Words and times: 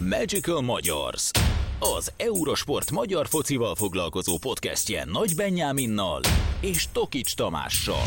Magical 0.00 0.60
Magyars, 0.60 1.30
az 1.78 2.12
Eurosport 2.16 2.90
magyar 2.90 3.26
focival 3.26 3.74
foglalkozó 3.74 4.38
podcastje 4.38 5.04
Nagy 5.04 5.32
Benyáminnal 5.36 6.20
és 6.60 6.86
Tokics 6.92 7.34
Tamással. 7.34 8.06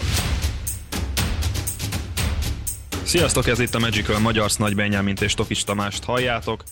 Sziasztok, 3.03 3.47
ez 3.47 3.59
itt 3.59 3.73
a 3.73 3.79
Magical 3.79 4.19
Magyars 4.19 4.55
Nagy 4.55 4.75
Benyámint 4.75 5.21
és 5.21 5.33
Tokics 5.33 5.63
Tamást 5.63 6.03
halljátok. 6.03 6.63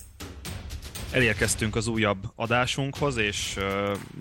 Elérkeztünk 1.11 1.75
az 1.75 1.87
újabb 1.87 2.23
adásunkhoz, 2.35 3.17
és 3.17 3.57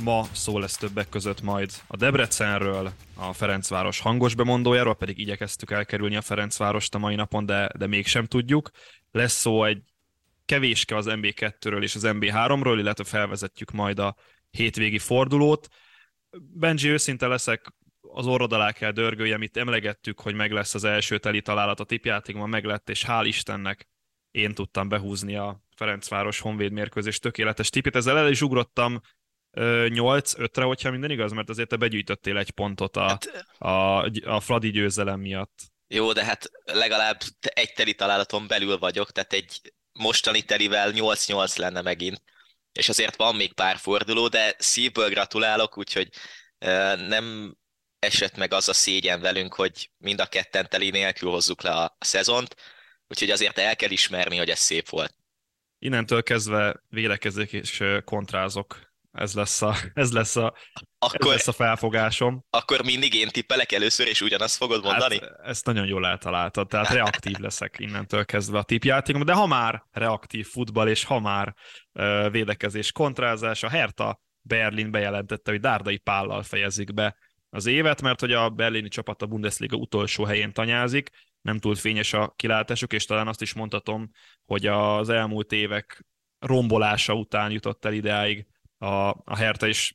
ma 0.05 0.27
szó 0.33 0.59
lesz 0.59 0.77
többek 0.77 1.09
között 1.09 1.43
majd 1.43 1.71
a 1.87 1.97
Debrecenről, 1.97 2.93
a 3.15 3.33
Ferencváros 3.33 4.01
hangos 4.01 4.35
bemondójáról, 4.35 4.95
pedig 4.95 5.19
igyekeztük 5.19 5.71
elkerülni 5.71 6.17
a 6.17 6.23
Ferencvárost 6.23 6.95
a 6.95 6.99
mai 6.99 7.15
napon, 7.15 7.47
de, 7.47 7.69
de 7.79 7.87
mégsem 7.87 8.27
tudjuk. 8.27 8.71
Lesz 9.11 9.39
szó 9.39 9.65
egy 9.65 9.83
kevéske 10.47 10.97
az 10.97 11.07
MB2-ről 11.09 11.83
és 11.83 11.95
az 11.95 12.03
MB3-ról, 12.07 12.77
illetve 12.79 13.05
felvezetjük 13.05 13.71
majd 13.71 13.99
a 13.99 14.17
hétvégi 14.51 14.99
fordulót. 14.99 15.69
Benji, 16.39 16.89
őszinte 16.89 17.27
leszek, 17.27 17.67
az 18.01 18.27
orrod 18.27 18.53
alá 18.53 18.73
kell 18.73 18.91
dörgöljem, 18.91 19.43
itt 19.43 19.57
emlegettük, 19.57 20.21
hogy 20.21 20.35
meg 20.35 20.53
lesz 20.53 20.75
az 20.75 20.85
első 20.85 21.19
teli 21.19 21.43
találat 21.43 21.81
a 21.81 21.85
tipjátékban, 21.85 22.49
meg 22.49 22.65
lett, 22.65 22.91
és 22.91 23.05
hál' 23.07 23.25
Istennek 23.25 23.89
én 24.31 24.55
tudtam 24.55 24.89
behúzni 24.89 25.37
a 25.37 25.61
Ferencváros 25.77 26.41
Honvéd 26.41 26.73
mérkőzés 26.73 27.19
tökéletes 27.19 27.71
tipét. 27.71 27.97
Ezzel 27.97 28.19
el 28.19 28.31
is 28.31 28.43
ugrottam 28.43 29.01
8-5-re, 29.57 30.63
hogyha 30.63 30.91
minden 30.91 31.11
igaz, 31.11 31.33
mert 31.33 31.49
azért 31.49 31.69
te 31.69 31.77
begyűjtöttél 31.77 32.37
egy 32.37 32.51
pontot 32.51 32.97
a, 32.97 33.09
hát, 33.09 33.47
a, 33.59 34.05
a 34.35 34.41
Fradi 34.41 34.71
győzelem 34.71 35.21
miatt. 35.21 35.63
Jó, 35.89 36.13
de 36.13 36.25
hát 36.25 36.51
legalább 36.65 37.19
egy 37.41 37.73
teli 37.73 37.95
találaton 37.95 38.47
belül 38.47 38.79
vagyok, 38.79 39.13
tehát 39.13 39.33
egy 39.33 39.75
mostani 39.97 40.43
telivel 40.43 40.93
8-8 40.95 41.59
lenne 41.59 41.83
megint, 41.83 42.23
és 42.73 42.89
azért 42.89 43.17
van 43.17 43.37
még 43.37 43.53
pár 43.53 43.77
forduló, 43.77 44.29
de 44.29 44.55
szívből 44.59 45.09
gratulálok, 45.09 45.79
úgyhogy 45.79 46.09
nem 47.09 47.57
esett 47.99 48.37
meg 48.37 48.53
az 48.53 48.69
a 48.69 48.73
szégyen 48.73 49.21
velünk, 49.21 49.55
hogy 49.55 49.91
mind 49.99 50.21
a 50.21 50.27
ketten 50.27 50.69
teli 50.69 50.91
nélkül 50.91 51.31
hozzuk 51.31 51.63
le 51.63 51.71
a 51.71 51.97
szezont, 52.01 52.57
úgyhogy 53.09 53.31
azért 53.31 53.59
el 53.59 53.77
kell 53.77 53.91
ismerni, 53.91 54.37
hogy 54.37 54.51
ez 54.51 54.59
szép 54.59 54.89
volt. 54.89 55.15
Innentől 55.79 56.23
kezdve 56.23 56.83
védekezek 56.89 57.53
és 57.53 57.83
kontrázok. 58.05 58.95
Ez 59.25 59.35
lesz 59.35 59.63
a, 59.63 59.75
ez 59.95 60.13
lesz 60.13 60.37
a, 60.37 60.55
akkor, 60.99 61.33
ez 61.33 61.37
lesz 61.37 61.49
a 61.49 61.53
felfogásom. 61.53 62.45
Akkor 62.51 62.85
mindig 62.85 63.15
én 63.15 63.29
tippelek 63.29 63.73
először, 63.73 64.07
és 64.07 64.21
ugyanazt 64.21 64.57
fogod 64.57 64.83
mondani? 64.83 65.19
Hát, 65.21 65.31
ezt 65.43 65.67
nagyon 65.67 65.87
jól 65.87 66.07
eltaláltad, 66.07 66.69
tehát 66.69 66.89
reaktív 67.01 67.37
leszek 67.37 67.77
innentől 67.79 68.25
kezdve 68.25 68.59
a 68.59 68.63
tippjátékom, 68.63 69.25
de 69.25 69.33
ha 69.33 69.47
már 69.47 69.85
reaktív 69.91 70.47
futball, 70.47 70.89
és 70.89 71.05
ha 71.05 71.21
már 71.21 71.55
uh, 71.93 72.31
védekezés, 72.31 72.93
kontrázás, 72.93 73.63
a 73.63 73.69
Hertha 73.69 74.21
Berlin 74.41 74.91
bejelentette, 74.91 75.51
hogy 75.51 75.61
Dárdai 75.61 75.97
Pállal 75.97 76.43
fejezik 76.43 76.95
be 76.95 77.17
az 77.51 77.67
évet, 77.67 78.03
mert 78.03 78.21
hogy 78.21 78.33
a 78.33 78.51
berlini 78.51 78.89
csapat 78.89 79.23
a 79.23 79.27
Bundesliga 79.27 79.77
utolsó 79.77 80.25
helyén 80.25 80.53
tanyázik, 80.53 81.11
nem 81.41 81.59
túl 81.59 81.75
fényes 81.75 82.13
a 82.13 82.33
kilátásuk, 82.37 82.93
és 82.93 83.05
talán 83.05 83.29
azt 83.29 83.43
is 83.43 83.55
mondhatom, 83.55 84.11
hogy 84.45 84.67
az 84.67 85.09
elmúlt 85.09 85.53
évek 85.53 86.07
rombolása 86.39 87.15
után 87.15 87.51
jutott 87.51 87.85
el 87.85 87.93
ideáig 87.93 88.47
a, 88.79 89.09
a 89.09 89.37
Hertha, 89.37 89.67
és 89.67 89.95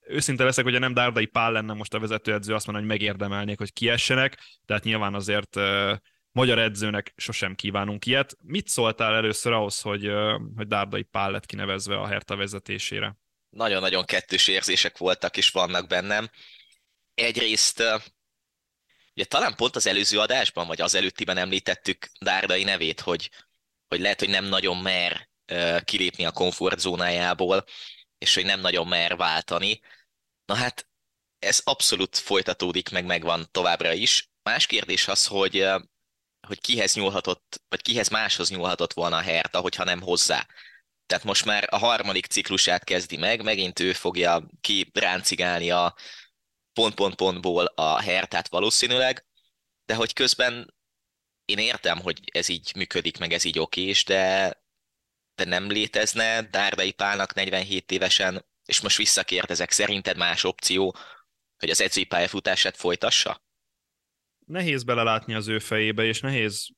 őszinte 0.00 0.44
leszek, 0.44 0.64
hogy 0.64 0.78
nem 0.78 0.94
Dárdai 0.94 1.26
Pál 1.26 1.52
lenne 1.52 1.72
most 1.72 1.94
a 1.94 1.98
vezetőedző, 1.98 2.54
azt 2.54 2.66
mondja, 2.66 2.84
hogy 2.84 2.98
megérdemelnék, 2.98 3.58
hogy 3.58 3.72
kiessenek, 3.72 4.38
tehát 4.66 4.84
nyilván 4.84 5.14
azért 5.14 5.56
uh, 5.56 5.96
magyar 6.32 6.58
edzőnek 6.58 7.12
sosem 7.16 7.54
kívánunk 7.54 8.06
ilyet. 8.06 8.36
Mit 8.42 8.68
szóltál 8.68 9.14
először 9.14 9.52
ahhoz, 9.52 9.80
hogy, 9.80 10.08
uh, 10.08 10.40
hogy 10.56 10.66
Dárdai 10.66 11.02
Pál 11.02 11.30
lett 11.30 11.46
kinevezve 11.46 11.96
a 11.96 12.06
Hertha 12.06 12.36
vezetésére? 12.36 13.16
Nagyon-nagyon 13.50 14.04
kettős 14.04 14.48
érzések 14.48 14.98
voltak 14.98 15.36
és 15.36 15.50
vannak 15.50 15.86
bennem. 15.86 16.30
Egyrészt 17.14 17.82
ugye 19.14 19.24
talán 19.24 19.54
pont 19.54 19.76
az 19.76 19.86
előző 19.86 20.18
adásban, 20.18 20.66
vagy 20.66 20.80
az 20.80 20.94
előttiben 20.94 21.36
említettük 21.36 22.08
Dárdai 22.20 22.64
nevét, 22.64 23.00
hogy, 23.00 23.30
hogy 23.88 24.00
lehet, 24.00 24.18
hogy 24.18 24.28
nem 24.28 24.44
nagyon 24.44 24.76
mer 24.76 25.28
kilépni 25.84 26.24
a 26.24 26.30
komfortzónájából, 26.30 27.64
és 28.18 28.34
hogy 28.34 28.44
nem 28.44 28.60
nagyon 28.60 28.86
mer 28.86 29.16
váltani. 29.16 29.80
Na 30.44 30.54
hát 30.54 30.88
ez 31.38 31.60
abszolút 31.64 32.16
folytatódik, 32.16 32.90
meg 32.90 33.04
megvan 33.04 33.48
továbbra 33.50 33.92
is. 33.92 34.30
Más 34.42 34.66
kérdés 34.66 35.08
az, 35.08 35.26
hogy, 35.26 35.66
hogy 36.46 36.60
kihez 36.60 36.94
nyúlhatott, 36.94 37.62
vagy 37.68 37.82
kihez 37.82 38.08
máshoz 38.08 38.50
nyúlhatott 38.50 38.92
volna 38.92 39.16
a 39.16 39.20
Hertha, 39.20 39.60
hogyha 39.60 39.84
nem 39.84 40.00
hozzá. 40.00 40.46
Tehát 41.06 41.24
most 41.24 41.44
már 41.44 41.66
a 41.70 41.78
harmadik 41.78 42.26
ciklusát 42.26 42.84
kezdi 42.84 43.16
meg, 43.16 43.42
megint 43.42 43.80
ő 43.80 43.92
fogja 43.92 44.48
kiráncigálni 44.60 45.70
a 45.70 45.94
pont-pont-pontból 46.72 47.64
a 47.64 48.00
Hertát 48.00 48.48
valószínűleg, 48.48 49.26
de 49.84 49.94
hogy 49.94 50.12
közben 50.12 50.74
én 51.44 51.58
értem, 51.58 52.00
hogy 52.00 52.20
ez 52.32 52.48
így 52.48 52.72
működik, 52.76 53.18
meg 53.18 53.32
ez 53.32 53.44
így 53.44 53.58
okés, 53.58 54.04
de 54.04 54.52
de 55.38 55.44
nem 55.44 55.70
létezne 55.70 56.42
Dárdai 56.42 56.92
Pálnak 56.92 57.34
47 57.34 57.90
évesen, 57.90 58.44
és 58.64 58.80
most 58.80 58.96
visszakérdezek, 58.96 59.70
szerinted 59.70 60.16
más 60.16 60.44
opció, 60.44 60.96
hogy 61.58 61.70
az 61.70 61.80
edzői 61.80 62.04
pályafutását 62.04 62.76
folytassa? 62.76 63.42
Nehéz 64.46 64.84
belelátni 64.84 65.34
az 65.34 65.48
ő 65.48 65.58
fejébe, 65.58 66.04
és 66.04 66.20
nehéz 66.20 66.68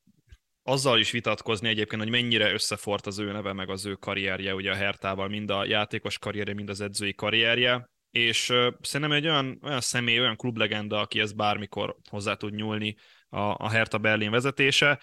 azzal 0.62 0.98
is 0.98 1.10
vitatkozni 1.10 1.69
egyébként, 1.69 2.03
hogy 2.03 2.10
mennyire 2.10 2.53
összefort 2.53 3.06
az 3.06 3.19
ő 3.19 3.32
neve, 3.32 3.53
meg 3.53 3.71
az 3.71 3.87
ő 3.87 3.94
karrierje, 3.94 4.54
ugye 4.54 4.71
a 4.71 4.75
Hertával, 4.75 5.28
mind 5.28 5.50
a 5.50 5.65
játékos 5.65 6.19
karrierje, 6.19 6.54
mind 6.54 6.69
az 6.69 6.81
edzői 6.81 7.15
karrierje, 7.15 7.91
és 8.10 8.53
szerintem 8.81 9.16
egy 9.16 9.27
olyan, 9.27 9.60
olyan 9.62 9.81
személy, 9.81 10.21
olyan 10.21 10.37
klublegenda, 10.37 11.00
aki 11.00 11.21
ez 11.21 11.32
bármikor 11.32 11.97
hozzá 12.10 12.34
tud 12.34 12.54
nyúlni 12.54 12.97
a, 13.28 13.38
a 13.38 13.69
Hertha 13.69 13.98
Berlin 13.98 14.31
vezetése, 14.31 15.00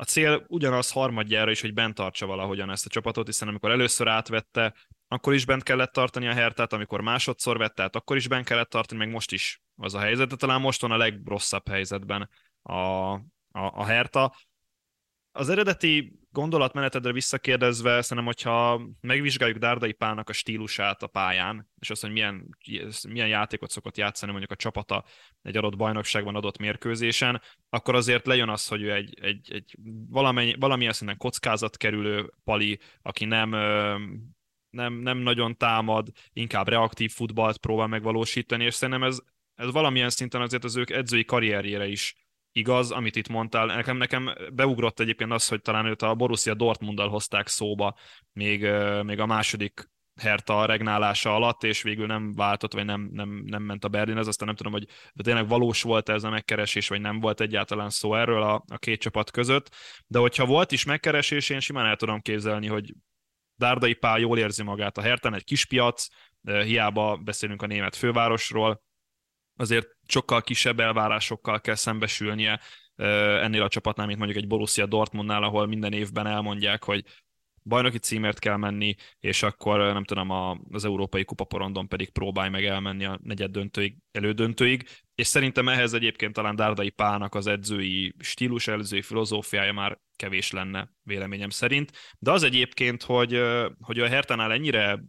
a 0.00 0.04
cél 0.04 0.44
ugyanaz 0.48 0.90
harmadjára 0.90 1.50
is, 1.50 1.60
hogy 1.60 1.74
bent 1.74 1.94
tartsa 1.94 2.26
valahogyan 2.26 2.70
ezt 2.70 2.86
a 2.86 2.88
csapatot, 2.88 3.26
hiszen 3.26 3.48
amikor 3.48 3.70
először 3.70 4.08
átvette, 4.08 4.74
akkor 5.08 5.34
is 5.34 5.44
bent 5.44 5.62
kellett 5.62 5.92
tartani 5.92 6.26
a 6.26 6.32
Hertát, 6.32 6.72
amikor 6.72 7.00
másodszor 7.00 7.58
vette 7.58 7.82
át, 7.82 7.96
akkor 7.96 8.16
is 8.16 8.28
bent 8.28 8.46
kellett 8.46 8.70
tartani, 8.70 8.98
meg 8.98 9.10
most 9.10 9.32
is 9.32 9.62
az 9.76 9.94
a 9.94 9.98
helyzet, 9.98 10.28
de 10.28 10.36
talán 10.36 10.60
most 10.60 10.80
van 10.80 10.90
a 10.90 10.96
legrosszabb 10.96 11.68
helyzetben 11.68 12.28
a, 12.62 12.72
a, 12.72 13.20
a 13.52 13.84
Herta. 13.84 14.34
Az 15.32 15.48
eredeti 15.48 16.18
gondolatmenetedre 16.30 17.12
visszakérdezve, 17.12 18.02
szerintem, 18.02 18.26
hogyha 18.26 18.82
megvizsgáljuk 19.00 19.58
Dárdai 19.58 19.92
Pálnak 19.92 20.28
a 20.28 20.32
stílusát 20.32 21.02
a 21.02 21.06
pályán, 21.06 21.70
és 21.78 21.90
azt, 21.90 22.00
hogy 22.02 22.12
milyen, 22.12 22.56
milyen 23.08 23.28
játékot 23.28 23.70
szokott 23.70 23.96
játszani 23.96 24.30
mondjuk 24.30 24.52
a 24.52 24.56
csapata 24.56 25.04
egy 25.42 25.56
adott 25.56 25.76
bajnokságban, 25.76 26.34
adott 26.34 26.58
mérkőzésen, 26.58 27.42
akkor 27.68 27.94
azért 27.94 28.26
lejön 28.26 28.48
az, 28.48 28.66
hogy 28.66 28.82
ő 28.82 28.92
egy, 28.92 29.18
egy, 29.20 29.52
egy 29.52 29.76
valamennyi, 30.08 30.54
valamilyen 30.58 30.92
szinten 30.92 31.16
kockázat 31.16 31.76
kerülő 31.76 32.32
pali, 32.44 32.78
aki 33.02 33.24
nem 33.24 33.50
nem, 34.70 34.94
nem 34.94 35.18
nagyon 35.18 35.56
támad, 35.56 36.08
inkább 36.32 36.68
reaktív 36.68 37.12
futballt 37.12 37.58
próbál 37.58 37.86
megvalósítani, 37.86 38.64
és 38.64 38.74
szerintem 38.74 39.04
ez, 39.04 39.18
ez 39.54 39.70
valamilyen 39.70 40.10
szinten 40.10 40.40
azért 40.40 40.64
az 40.64 40.76
ők 40.76 40.90
edzői 40.90 41.24
karrierjére 41.24 41.86
is 41.86 42.14
igaz, 42.52 42.90
amit 42.90 43.16
itt 43.16 43.28
mondtál. 43.28 43.66
Nekem, 43.66 43.96
nekem 43.96 44.34
beugrott 44.52 45.00
egyébként 45.00 45.32
az, 45.32 45.48
hogy 45.48 45.60
talán 45.60 45.86
őt 45.86 46.02
a 46.02 46.14
Borussia 46.14 46.54
Dortmunddal 46.54 47.08
hozták 47.08 47.46
szóba 47.46 47.96
még, 48.32 48.68
még 49.02 49.20
a 49.20 49.26
második 49.26 49.90
Herta 50.20 50.66
regnálása 50.66 51.34
alatt, 51.34 51.62
és 51.64 51.82
végül 51.82 52.06
nem 52.06 52.34
váltott, 52.34 52.72
vagy 52.72 52.84
nem, 52.84 53.08
nem, 53.12 53.42
nem 53.44 53.62
ment 53.62 53.84
a 53.84 53.88
Berlin, 53.88 54.16
ez 54.16 54.26
aztán 54.26 54.46
nem 54.46 54.56
tudom, 54.56 54.72
hogy 54.72 54.86
tényleg 55.22 55.48
valós 55.48 55.82
volt 55.82 56.08
ez 56.08 56.24
a 56.24 56.30
megkeresés, 56.30 56.88
vagy 56.88 57.00
nem 57.00 57.20
volt 57.20 57.40
egyáltalán 57.40 57.90
szó 57.90 58.14
erről 58.14 58.42
a, 58.42 58.64
a 58.68 58.78
két 58.78 59.00
csapat 59.00 59.30
között, 59.30 59.74
de 60.06 60.18
hogyha 60.18 60.46
volt 60.46 60.72
is 60.72 60.84
megkeresés, 60.84 61.48
én 61.48 61.60
simán 61.60 61.86
el 61.86 61.96
tudom 61.96 62.20
képzelni, 62.20 62.66
hogy 62.66 62.94
Dárdai 63.54 63.94
Pál 63.94 64.18
jól 64.18 64.38
érzi 64.38 64.62
magát 64.62 64.98
a 64.98 65.02
Herten, 65.02 65.34
egy 65.34 65.44
kis 65.44 65.66
piac, 65.66 66.06
hiába 66.42 67.16
beszélünk 67.16 67.62
a 67.62 67.66
német 67.66 67.96
fővárosról, 67.96 68.82
azért 69.58 69.86
sokkal 70.06 70.42
kisebb 70.42 70.80
elvárásokkal 70.80 71.60
kell 71.60 71.74
szembesülnie 71.74 72.60
ennél 73.42 73.62
a 73.62 73.68
csapatnál, 73.68 74.06
mint 74.06 74.18
mondjuk 74.18 74.42
egy 74.42 74.48
Borussia 74.48 74.86
Dortmundnál, 74.86 75.42
ahol 75.42 75.66
minden 75.66 75.92
évben 75.92 76.26
elmondják, 76.26 76.84
hogy 76.84 77.04
bajnoki 77.62 77.98
címért 77.98 78.38
kell 78.38 78.56
menni, 78.56 78.94
és 79.20 79.42
akkor 79.42 79.78
nem 79.78 80.04
tudom, 80.04 80.30
az 80.70 80.84
európai 80.84 81.24
kupaporondon 81.24 81.88
pedig 81.88 82.10
próbálj 82.10 82.50
meg 82.50 82.64
elmenni 82.64 83.04
a 83.04 83.18
negyed 83.22 83.50
döntőig, 83.50 83.96
elődöntőig, 84.12 84.88
és 85.14 85.26
szerintem 85.26 85.68
ehhez 85.68 85.92
egyébként 85.92 86.32
talán 86.32 86.56
Dárdai 86.56 86.90
Pának 86.90 87.34
az 87.34 87.46
edzői 87.46 88.14
stílus, 88.18 88.68
edzői 88.68 89.02
filozófiája 89.02 89.72
már 89.72 89.98
kevés 90.16 90.50
lenne, 90.50 90.90
véleményem 91.02 91.50
szerint. 91.50 91.92
De 92.18 92.30
az 92.30 92.42
egyébként, 92.42 93.02
hogy, 93.02 93.42
hogy 93.80 93.98
a 93.98 94.08
Hertánál 94.08 94.52
ennyire 94.52 95.04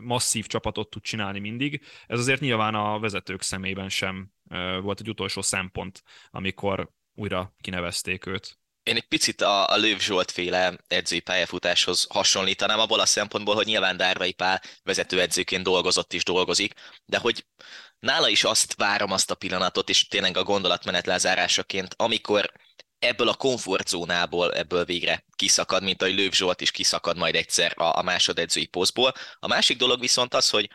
masszív 0.00 0.46
csapatot 0.46 0.90
tud 0.90 1.02
csinálni 1.02 1.38
mindig. 1.38 1.84
Ez 2.06 2.18
azért 2.18 2.40
nyilván 2.40 2.74
a 2.74 2.98
vezetők 2.98 3.42
szemében 3.42 3.88
sem 3.88 4.32
volt 4.80 5.00
egy 5.00 5.08
utolsó 5.08 5.42
szempont, 5.42 6.02
amikor 6.30 6.90
újra 7.14 7.54
kinevezték 7.60 8.26
őt 8.26 8.58
Én 8.82 8.96
egy 8.96 9.08
picit 9.08 9.40
a, 9.40 9.70
a 9.70 9.76
Lőv 9.76 9.98
Zsolt 9.98 10.30
féle 10.30 10.78
edzői 10.86 11.20
pályafutáshoz 11.20 12.06
hasonlítanám, 12.10 12.78
abból 12.78 13.00
a 13.00 13.06
szempontból, 13.06 13.54
hogy 13.54 13.66
nyilván 13.66 13.96
Dárvai 13.96 14.32
Pál 14.32 14.62
vezetőedzőként 14.82 15.62
dolgozott 15.62 16.12
és 16.12 16.24
dolgozik, 16.24 16.74
de 17.04 17.18
hogy 17.18 17.46
nála 17.98 18.28
is 18.28 18.44
azt 18.44 18.74
várom 18.74 19.10
azt 19.10 19.30
a 19.30 19.34
pillanatot, 19.34 19.88
és 19.88 20.06
tényleg 20.06 20.36
a 20.36 20.42
gondolatmenet 20.42 21.06
lezárásaként, 21.06 21.94
amikor 21.96 22.52
ebből 23.00 23.28
a 23.28 23.34
komfortzónából 23.34 24.54
ebből 24.54 24.84
végre 24.84 25.24
kiszakad, 25.36 25.82
mint 25.82 26.02
ahogy 26.02 26.14
Lőv 26.14 26.32
Zsolt 26.32 26.60
is 26.60 26.70
kiszakad 26.70 27.16
majd 27.16 27.34
egyszer 27.34 27.74
a, 27.76 27.98
a 27.98 28.02
másodedzői 28.02 28.66
posztból. 28.66 29.12
A 29.38 29.46
másik 29.46 29.76
dolog 29.76 30.00
viszont 30.00 30.34
az, 30.34 30.50
hogy, 30.50 30.70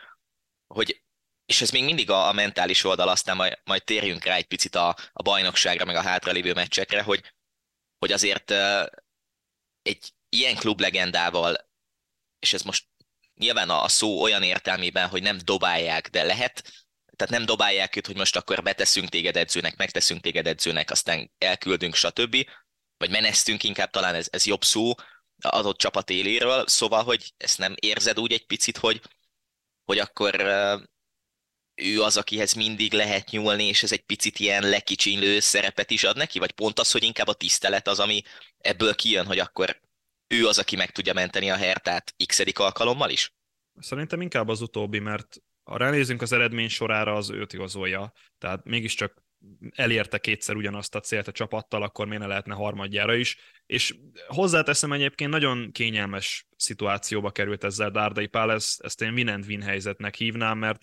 hogy 0.66 1.02
és 1.46 1.60
ez 1.60 1.70
még 1.70 1.84
mindig 1.84 2.10
a, 2.10 2.28
a 2.28 2.32
mentális 2.32 2.84
oldal, 2.84 3.08
aztán 3.08 3.36
majd, 3.36 3.58
majd 3.64 3.84
térjünk 3.84 4.24
rá 4.24 4.34
egy 4.34 4.46
picit 4.46 4.74
a, 4.74 4.96
a 5.12 5.22
bajnokságra, 5.22 5.84
meg 5.84 5.96
a 5.96 6.02
hátralévő 6.02 6.52
meccsekre, 6.52 7.02
hogy, 7.02 7.32
hogy 7.98 8.12
azért 8.12 8.50
uh, 8.50 8.86
egy 9.82 10.12
ilyen 10.28 10.56
klublegendával, 10.56 11.70
és 12.38 12.52
ez 12.52 12.62
most 12.62 12.86
nyilván 13.34 13.70
a, 13.70 13.82
a 13.82 13.88
szó 13.88 14.22
olyan 14.22 14.42
értelmében, 14.42 15.08
hogy 15.08 15.22
nem 15.22 15.38
dobálják, 15.44 16.08
de 16.08 16.22
lehet, 16.22 16.85
tehát 17.16 17.32
nem 17.32 17.44
dobálják 17.44 17.96
őt, 17.96 18.06
hogy 18.06 18.16
most 18.16 18.36
akkor 18.36 18.62
beteszünk 18.62 19.08
téged 19.08 19.36
edzőnek, 19.36 19.76
megteszünk 19.76 20.20
téged 20.20 20.46
edzőnek, 20.46 20.90
aztán 20.90 21.30
elküldünk, 21.38 21.94
stb. 21.94 22.36
Vagy 22.96 23.10
menesztünk 23.10 23.62
inkább, 23.62 23.90
talán 23.90 24.14
ez, 24.14 24.28
ez 24.30 24.46
jobb 24.46 24.64
szó 24.64 24.92
adott 25.40 25.78
csapat 25.78 26.10
éléről, 26.10 26.66
szóval, 26.66 27.04
hogy 27.04 27.32
ezt 27.36 27.58
nem 27.58 27.74
érzed 27.80 28.18
úgy 28.18 28.32
egy 28.32 28.46
picit, 28.46 28.76
hogy, 28.76 29.00
hogy 29.84 29.98
akkor 29.98 30.40
ő 31.74 32.02
az, 32.02 32.16
akihez 32.16 32.52
mindig 32.52 32.92
lehet 32.92 33.30
nyúlni, 33.30 33.64
és 33.64 33.82
ez 33.82 33.92
egy 33.92 34.04
picit 34.04 34.38
ilyen 34.38 34.68
lekicsinlő 34.68 35.40
szerepet 35.40 35.90
is 35.90 36.04
ad 36.04 36.16
neki, 36.16 36.38
vagy 36.38 36.52
pont 36.52 36.78
az, 36.78 36.90
hogy 36.90 37.02
inkább 37.02 37.26
a 37.26 37.34
tisztelet 37.34 37.88
az, 37.88 38.00
ami 38.00 38.22
ebből 38.58 38.94
kijön, 38.94 39.26
hogy 39.26 39.38
akkor 39.38 39.80
ő 40.26 40.46
az, 40.46 40.58
aki 40.58 40.76
meg 40.76 40.90
tudja 40.90 41.12
menteni 41.12 41.50
a 41.50 41.56
hertát 41.56 42.14
x 42.26 42.42
alkalommal 42.54 43.10
is? 43.10 43.34
Szerintem 43.80 44.20
inkább 44.20 44.48
az 44.48 44.60
utóbbi, 44.60 44.98
mert 44.98 45.42
ha 45.66 45.76
ránézünk 45.76 46.22
az 46.22 46.32
eredmény 46.32 46.68
sorára, 46.68 47.14
az 47.14 47.30
őt 47.30 47.52
igazolja. 47.52 48.12
Tehát 48.38 48.64
mégiscsak 48.64 49.24
elérte 49.70 50.18
kétszer 50.18 50.56
ugyanazt 50.56 50.94
a 50.94 51.00
célt 51.00 51.28
a 51.28 51.32
csapattal, 51.32 51.82
akkor 51.82 52.06
miért 52.06 52.22
ne 52.22 52.28
lehetne 52.28 52.54
harmadjára 52.54 53.14
is. 53.14 53.36
És 53.66 53.94
hozzáteszem 54.26 54.92
egyébként 54.92 55.30
nagyon 55.30 55.72
kényelmes 55.72 56.46
szituációba 56.56 57.30
került 57.30 57.64
ezzel 57.64 57.90
Dárdai 57.90 58.26
Pál, 58.26 58.52
ezt, 58.52 58.80
ezt 58.80 59.02
én 59.02 59.12
win 59.12 59.28
and 59.28 59.44
win 59.46 59.62
helyzetnek 59.62 60.14
hívnám, 60.14 60.58
mert 60.58 60.82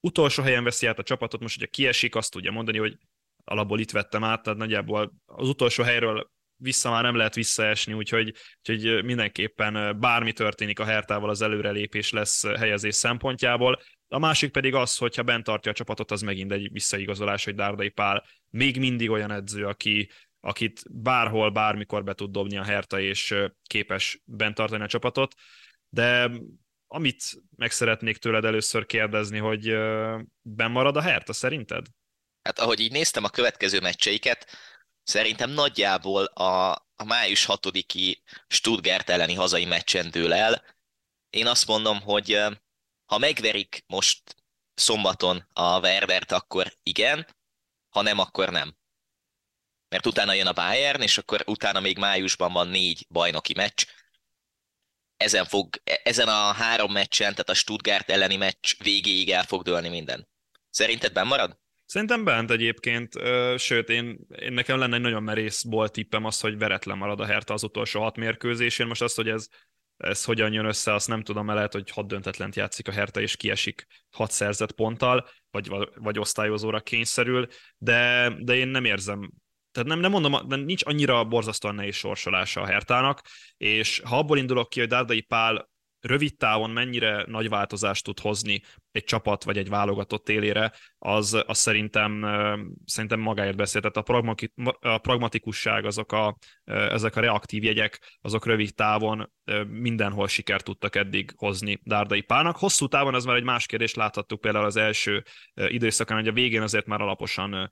utolsó 0.00 0.42
helyen 0.42 0.64
veszi 0.64 0.86
át 0.86 0.98
a 0.98 1.02
csapatot, 1.02 1.40
most 1.40 1.56
ugye 1.56 1.66
kiesik, 1.66 2.14
azt 2.14 2.30
tudja 2.30 2.50
mondani, 2.50 2.78
hogy 2.78 2.96
alapból 3.44 3.80
itt 3.80 3.90
vettem 3.90 4.24
át, 4.24 4.42
tehát 4.42 4.58
nagyjából 4.58 5.12
az 5.26 5.48
utolsó 5.48 5.82
helyről 5.82 6.30
vissza 6.56 6.90
már 6.90 7.02
nem 7.02 7.16
lehet 7.16 7.34
visszaesni, 7.34 7.92
úgyhogy, 7.92 8.34
úgyhogy 8.58 9.04
mindenképpen 9.04 10.00
bármi 10.00 10.32
történik 10.32 10.78
a 10.78 10.84
Hertával, 10.84 11.30
az 11.30 11.42
előrelépés 11.42 12.10
lesz 12.10 12.46
helyezés 12.46 12.94
szempontjából. 12.94 13.80
A 14.08 14.18
másik 14.18 14.50
pedig 14.50 14.74
az, 14.74 14.96
hogyha 14.96 15.22
bent 15.22 15.44
tartja 15.44 15.70
a 15.70 15.74
csapatot, 15.74 16.10
az 16.10 16.20
megint 16.20 16.52
egy 16.52 16.72
visszaigazolás, 16.72 17.44
hogy 17.44 17.54
Dárdai 17.54 17.88
Pál 17.88 18.24
még 18.50 18.78
mindig 18.78 19.10
olyan 19.10 19.30
edző, 19.30 19.66
aki, 19.66 20.10
akit 20.40 20.82
bárhol, 20.90 21.50
bármikor 21.50 22.04
be 22.04 22.14
tud 22.14 22.30
dobni 22.30 22.56
a 22.56 22.64
Herta, 22.64 23.00
és 23.00 23.34
képes 23.62 24.20
bent 24.24 24.54
tartani 24.54 24.82
a 24.82 24.88
csapatot. 24.88 25.34
De 25.88 26.30
amit 26.86 27.22
meg 27.56 27.70
szeretnék 27.70 28.16
tőled 28.16 28.44
először 28.44 28.86
kérdezni, 28.86 29.38
hogy 29.38 29.64
ben 30.42 30.70
marad 30.70 30.96
a 30.96 31.00
Herta 31.00 31.32
szerinted? 31.32 31.86
Hát 32.42 32.58
ahogy 32.58 32.80
így 32.80 32.92
néztem 32.92 33.24
a 33.24 33.28
következő 33.28 33.80
meccseiket, 33.80 34.46
szerintem 35.02 35.50
nagyjából 35.50 36.24
a, 36.24 36.70
a 36.96 37.04
május 37.04 37.46
6-i 37.48 38.16
Stuttgart 38.46 39.10
elleni 39.10 39.34
hazai 39.34 39.64
meccsen 39.64 40.10
dől 40.10 40.32
el. 40.32 40.64
Én 41.30 41.46
azt 41.46 41.66
mondom, 41.66 42.00
hogy 42.00 42.40
ha 43.08 43.18
megverik 43.18 43.84
most 43.86 44.36
szombaton 44.74 45.48
a 45.52 45.80
Wervert, 45.80 46.32
akkor 46.32 46.72
igen, 46.82 47.26
ha 47.88 48.02
nem, 48.02 48.18
akkor 48.18 48.50
nem. 48.50 48.76
Mert 49.88 50.06
utána 50.06 50.32
jön 50.32 50.46
a 50.46 50.52
Bayern, 50.52 51.02
és 51.02 51.18
akkor 51.18 51.42
utána 51.46 51.80
még 51.80 51.98
májusban 51.98 52.52
van 52.52 52.68
négy 52.68 53.06
bajnoki 53.08 53.52
meccs, 53.56 53.84
ezen, 55.16 55.44
fog, 55.44 55.68
ezen 56.02 56.28
a 56.28 56.52
három 56.52 56.92
meccsen, 56.92 57.30
tehát 57.30 57.48
a 57.48 57.54
Stuttgart 57.54 58.10
elleni 58.10 58.36
meccs 58.36 58.74
végéig 58.82 59.30
el 59.30 59.44
fog 59.44 59.62
dőlni 59.62 59.88
minden. 59.88 60.28
Szerinted 60.70 61.12
benn 61.12 61.26
marad? 61.26 61.58
Szerintem 61.86 62.24
bent 62.24 62.50
egyébként, 62.50 63.12
sőt, 63.56 63.88
én, 63.88 64.18
én 64.40 64.52
nekem 64.52 64.78
lenne 64.78 64.94
egy 64.94 65.02
nagyon 65.02 65.22
merész 65.22 65.62
bolt 65.62 65.92
tippem 65.92 66.24
az, 66.24 66.40
hogy 66.40 66.58
veretlen 66.58 66.98
marad 66.98 67.20
a 67.20 67.26
Hertha 67.26 67.54
az 67.54 67.62
utolsó 67.62 68.02
hat 68.02 68.16
mérkőzésén. 68.16 68.86
Most 68.86 69.02
azt, 69.02 69.16
hogy 69.16 69.28
ez, 69.28 69.48
ez 69.98 70.24
hogyan 70.24 70.52
jön 70.52 70.64
össze, 70.64 70.94
azt 70.94 71.08
nem 71.08 71.22
tudom, 71.22 71.44
mert 71.44 71.56
lehet, 71.56 71.72
hogy 71.72 71.90
hat 71.90 72.06
döntetlent 72.06 72.56
játszik 72.56 72.88
a 72.88 72.92
Hertha, 72.92 73.20
és 73.20 73.36
kiesik 73.36 73.86
hat 74.10 74.30
szerzett 74.30 74.72
ponttal, 74.72 75.28
vagy, 75.50 75.70
vagy 75.94 76.18
osztályozóra 76.18 76.80
kényszerül, 76.80 77.46
de, 77.76 78.32
de 78.38 78.54
én 78.54 78.68
nem 78.68 78.84
érzem 78.84 79.30
tehát 79.72 79.88
nem, 79.88 80.00
nem 80.00 80.10
mondom, 80.10 80.48
de 80.48 80.56
nincs 80.56 80.84
annyira 80.84 81.24
borzasztóan 81.24 81.74
nehéz 81.74 81.94
sorsolása 81.94 82.60
a 82.60 82.66
Hertának, 82.66 83.22
és 83.56 84.00
ha 84.04 84.18
abból 84.18 84.38
indulok 84.38 84.68
ki, 84.68 84.78
hogy 84.78 84.88
Dárdai 84.88 85.20
Pál 85.20 85.68
rövid 86.00 86.36
távon 86.36 86.70
mennyire 86.70 87.24
nagy 87.26 87.48
változást 87.48 88.04
tud 88.04 88.20
hozni 88.20 88.62
egy 88.92 89.04
csapat 89.04 89.44
vagy 89.44 89.58
egy 89.58 89.68
válogatott 89.68 90.28
élére, 90.28 90.72
az, 90.98 91.42
az 91.46 91.58
szerintem, 91.58 92.26
szerintem 92.84 93.20
magáért 93.20 93.56
beszél. 93.56 93.80
Tehát 93.80 93.96
a, 93.96 94.02
pragmati, 94.02 94.52
a 94.80 94.98
pragmatikusság, 94.98 95.84
azok 95.84 96.12
a, 96.12 96.36
ezek 96.64 97.16
a 97.16 97.20
reaktív 97.20 97.64
jegyek, 97.64 98.16
azok 98.20 98.46
rövid 98.46 98.74
távon 98.74 99.32
mindenhol 99.68 100.28
sikert 100.28 100.64
tudtak 100.64 100.96
eddig 100.96 101.32
hozni 101.36 101.80
Dárdai 101.82 102.20
Pálnak. 102.20 102.56
Hosszú 102.56 102.86
távon 102.86 103.14
ez 103.14 103.24
már 103.24 103.36
egy 103.36 103.44
más 103.44 103.66
kérdés, 103.66 103.94
láthattuk 103.94 104.40
például 104.40 104.64
az 104.64 104.76
első 104.76 105.22
időszakon, 105.54 106.16
hogy 106.16 106.28
a 106.28 106.32
végén 106.32 106.62
azért 106.62 106.86
már 106.86 107.00
alaposan 107.00 107.70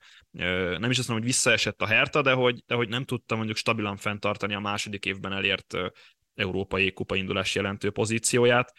nem 0.79 0.89
is 0.89 0.97
azt 0.97 1.07
mondom, 1.07 1.25
hogy 1.25 1.33
visszaesett 1.33 1.81
a 1.81 1.87
Herta, 1.87 2.21
de 2.21 2.31
hogy, 2.31 2.63
de 2.65 2.75
hogy 2.75 2.89
nem 2.89 3.03
tudta 3.05 3.35
mondjuk 3.35 3.57
stabilan 3.57 3.97
fenntartani 3.97 4.53
a 4.53 4.59
második 4.59 5.05
évben 5.05 5.33
elért 5.33 5.73
európai 6.37 6.91
kupaindulás 6.91 7.55
jelentő 7.55 7.89
pozícióját. 7.89 8.73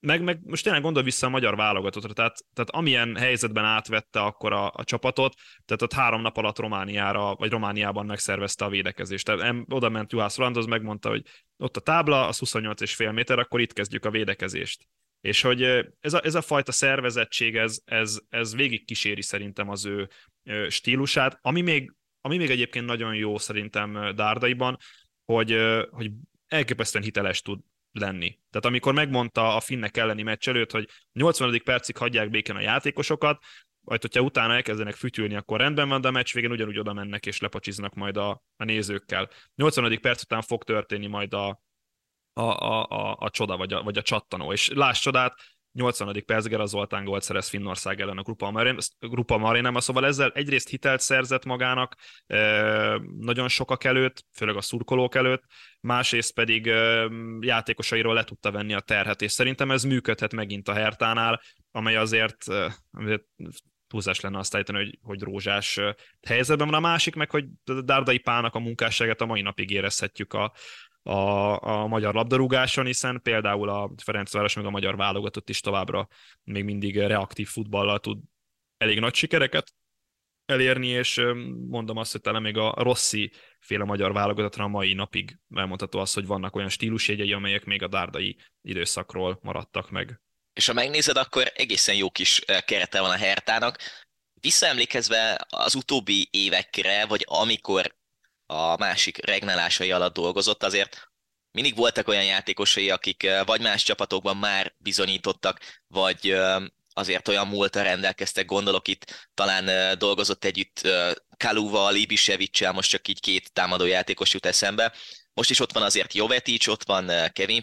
Meg, 0.00 0.22
meg 0.22 0.40
most 0.44 0.62
tényleg 0.62 0.82
gondol 0.82 1.02
vissza 1.02 1.26
a 1.26 1.30
magyar 1.30 1.56
válogatottra, 1.56 2.12
tehát, 2.12 2.38
tehát 2.54 2.70
amilyen 2.70 3.16
helyzetben 3.16 3.64
átvette 3.64 4.20
akkor 4.20 4.52
a, 4.52 4.72
a 4.74 4.84
csapatot, 4.84 5.34
tehát 5.64 5.82
ott 5.82 5.92
három 5.92 6.20
nap 6.20 6.36
alatt 6.36 6.58
Romániára, 6.58 7.34
vagy 7.34 7.50
Romániában 7.50 8.06
megszervezte 8.06 8.64
a 8.64 8.68
védekezést. 8.68 9.24
Tehát 9.24 9.54
oda 9.68 9.88
ment 9.88 10.12
Juhász 10.12 10.36
Roland, 10.36 10.68
megmondta, 10.68 11.08
hogy 11.08 11.22
ott 11.56 11.76
a 11.76 11.80
tábla, 11.80 12.26
az 12.26 12.38
28,5 12.38 13.14
méter, 13.14 13.38
akkor 13.38 13.60
itt 13.60 13.72
kezdjük 13.72 14.04
a 14.04 14.10
védekezést. 14.10 14.88
És 15.20 15.42
hogy 15.42 15.62
ez 16.00 16.14
a, 16.14 16.24
ez 16.24 16.34
a 16.34 16.40
fajta 16.40 16.72
szervezettség, 16.72 17.56
ez, 17.56 17.78
ez, 17.84 18.18
ez 18.28 18.54
végig 18.54 18.84
kíséri 18.84 19.22
szerintem 19.22 19.68
az 19.68 19.84
ő 19.84 20.08
stílusát, 20.68 21.38
ami 21.42 21.60
még, 21.60 21.94
ami 22.20 22.36
még 22.36 22.50
egyébként 22.50 22.86
nagyon 22.86 23.14
jó 23.14 23.38
szerintem 23.38 24.14
Dárdaiban, 24.14 24.78
hogy, 25.24 25.56
hogy 25.90 26.10
elképesztően 26.48 27.04
hiteles 27.04 27.42
tud 27.42 27.60
lenni. 27.92 28.38
Tehát 28.50 28.66
amikor 28.66 28.94
megmondta 28.94 29.56
a 29.56 29.60
finnek 29.60 29.96
elleni 29.96 30.22
meccs 30.22 30.48
előtt, 30.48 30.70
hogy 30.70 30.88
80. 31.12 31.60
percig 31.64 31.96
hagyják 31.96 32.30
béken 32.30 32.56
a 32.56 32.60
játékosokat, 32.60 33.44
vagy 33.80 34.00
hogyha 34.00 34.20
utána 34.20 34.54
elkezdenek 34.54 34.94
fütyülni, 34.94 35.34
akkor 35.34 35.60
rendben 35.60 35.88
van, 35.88 36.00
de 36.00 36.08
a 36.08 36.10
meccs 36.10 36.32
végén 36.32 36.50
ugyanúgy 36.50 36.78
oda 36.78 36.92
mennek 36.92 37.26
és 37.26 37.40
lepacsiznak 37.40 37.94
majd 37.94 38.16
a, 38.16 38.42
a 38.56 38.64
nézőkkel. 38.64 39.28
80. 39.54 40.00
perc 40.00 40.22
után 40.22 40.42
fog 40.42 40.64
történni 40.64 41.06
majd 41.06 41.34
a, 41.34 41.62
a, 42.32 42.42
a, 42.42 42.86
a, 42.88 43.16
a 43.18 43.30
csoda, 43.30 43.56
vagy 43.56 43.72
a, 43.72 43.82
vagy 43.82 43.98
a 43.98 44.02
csattanó. 44.02 44.52
És 44.52 44.68
láss 44.68 45.00
csodát, 45.00 45.34
80. 45.76 46.22
percben 46.26 46.60
a 46.60 46.66
Zoltán 46.66 47.04
gólt 47.04 47.22
szerez 47.22 47.48
Finnország 47.48 48.00
ellen 48.00 48.18
a 48.18 48.22
Grupa, 48.22 48.50
Marin, 48.50 48.76
Grupa 48.98 49.38
Marinában, 49.38 49.80
szóval 49.80 50.06
ezzel 50.06 50.30
egyrészt 50.34 50.68
hitelt 50.68 51.00
szerzett 51.00 51.44
magának 51.44 51.94
nagyon 53.18 53.48
sokak 53.48 53.84
előtt, 53.84 54.24
főleg 54.32 54.56
a 54.56 54.60
szurkolók 54.60 55.14
előtt, 55.14 55.42
másrészt 55.80 56.34
pedig 56.34 56.66
játékosairól 57.40 58.14
le 58.14 58.24
tudta 58.24 58.50
venni 58.50 58.74
a 58.74 58.80
terhet, 58.80 59.22
és 59.22 59.32
szerintem 59.32 59.70
ez 59.70 59.84
működhet 59.84 60.32
megint 60.32 60.68
a 60.68 60.74
Hertánál, 60.74 61.40
amely 61.70 61.96
azért, 61.96 62.44
azért 62.90 63.24
túlzás 63.86 64.20
lenne 64.20 64.38
azt 64.38 64.54
állítani, 64.54 64.78
hogy, 64.78 64.98
hogy 65.02 65.22
rózsás 65.22 65.80
helyzetben 66.26 66.66
van. 66.66 66.76
A 66.76 66.88
másik 66.88 67.14
meg, 67.14 67.30
hogy 67.30 67.44
Dárdai 67.84 68.18
Pálnak 68.18 68.54
a 68.54 68.58
munkásságát 68.58 69.20
a 69.20 69.26
mai 69.26 69.42
napig 69.42 69.70
érezhetjük 69.70 70.32
a, 70.32 70.52
a, 71.06 71.62
a 71.62 71.86
magyar 71.86 72.14
labdarúgáson, 72.14 72.86
hiszen 72.86 73.20
például 73.22 73.68
a 73.68 73.90
Ferencváros 74.02 74.54
meg 74.54 74.64
a 74.64 74.70
magyar 74.70 74.96
válogatott 74.96 75.48
is 75.48 75.60
továbbra 75.60 76.08
még 76.44 76.64
mindig 76.64 76.98
reaktív 76.98 77.48
futballal 77.48 77.98
tud 77.98 78.18
elég 78.78 79.00
nagy 79.00 79.14
sikereket 79.14 79.74
elérni, 80.46 80.86
és 80.86 81.22
mondom 81.68 81.96
azt, 81.96 82.12
hogy 82.12 82.20
talán 82.20 82.42
még 82.42 82.56
a 82.56 82.74
Rossi 82.76 83.32
féle 83.60 83.84
magyar 83.84 84.12
válogatatra 84.12 84.64
a 84.64 84.68
mai 84.68 84.92
napig 84.92 85.38
elmondható 85.54 85.98
az, 85.98 86.12
hogy 86.12 86.26
vannak 86.26 86.56
olyan 86.56 86.68
stílusjegyei, 86.68 87.32
amelyek 87.32 87.64
még 87.64 87.82
a 87.82 87.88
dárdai 87.88 88.36
időszakról 88.62 89.38
maradtak 89.42 89.90
meg. 89.90 90.20
És 90.52 90.66
ha 90.66 90.72
megnézed, 90.72 91.16
akkor 91.16 91.52
egészen 91.54 91.94
jó 91.94 92.10
kis 92.10 92.44
kerete 92.64 93.00
van 93.00 93.10
a 93.10 93.16
Hertának. 93.16 93.78
Visszaemlékezve 94.40 95.46
az 95.48 95.74
utóbbi 95.74 96.28
évekre, 96.30 97.06
vagy 97.06 97.24
amikor 97.28 97.95
a 98.46 98.76
másik 98.76 99.24
regnálásai 99.26 99.90
alatt 99.90 100.14
dolgozott, 100.14 100.62
azért 100.62 101.10
mindig 101.50 101.76
voltak 101.76 102.08
olyan 102.08 102.24
játékosai, 102.24 102.90
akik 102.90 103.26
vagy 103.44 103.60
más 103.60 103.82
csapatokban 103.82 104.36
már 104.36 104.74
bizonyítottak, 104.78 105.60
vagy 105.86 106.36
azért 106.92 107.28
olyan 107.28 107.46
múltra 107.46 107.82
rendelkeztek, 107.82 108.46
gondolok 108.46 108.88
itt, 108.88 109.28
talán 109.34 109.98
dolgozott 109.98 110.44
együtt 110.44 110.88
Kaluval, 111.36 111.94
Ibisevicsel, 111.94 112.72
most 112.72 112.90
csak 112.90 113.08
így 113.08 113.20
két 113.20 113.52
támadó 113.52 113.84
játékos 113.84 114.32
jut 114.32 114.46
eszembe. 114.46 114.92
Most 115.34 115.50
is 115.50 115.60
ott 115.60 115.72
van 115.72 115.82
azért 115.82 116.12
Jovetic, 116.12 116.66
ott 116.66 116.84
van 116.84 117.10
Kevin, 117.32 117.62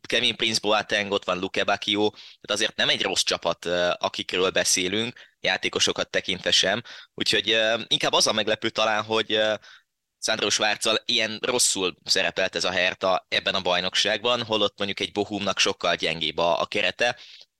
Kevin 0.00 0.36
Prince 0.36 0.60
Boateng, 0.62 1.12
ott 1.12 1.24
van 1.24 1.38
Luke 1.38 1.64
Bacchio, 1.64 2.10
tehát 2.10 2.50
azért 2.50 2.76
nem 2.76 2.88
egy 2.88 3.02
rossz 3.02 3.22
csapat, 3.22 3.64
akikről 3.98 4.50
beszélünk, 4.50 5.20
játékosokat 5.40 6.10
tekintve 6.10 6.50
sem, 6.50 6.82
úgyhogy 7.14 7.58
inkább 7.86 8.12
az 8.12 8.26
a 8.26 8.32
meglepő 8.32 8.70
talán, 8.70 9.02
hogy 9.02 9.40
Sandro 10.20 10.50
Schwarzal 10.50 10.98
ilyen 11.04 11.38
rosszul 11.42 11.96
szerepelt 12.04 12.54
ez 12.54 12.64
a 12.64 12.70
Herta 12.70 13.26
ebben 13.28 13.54
a 13.54 13.60
bajnokságban, 13.60 14.42
holott 14.42 14.78
mondjuk 14.78 15.00
egy 15.00 15.12
Bohumnak 15.12 15.58
sokkal 15.58 15.94
gyengébb 15.94 16.38
a, 16.38 16.60
a 16.60 16.66
kerete, 16.66 17.16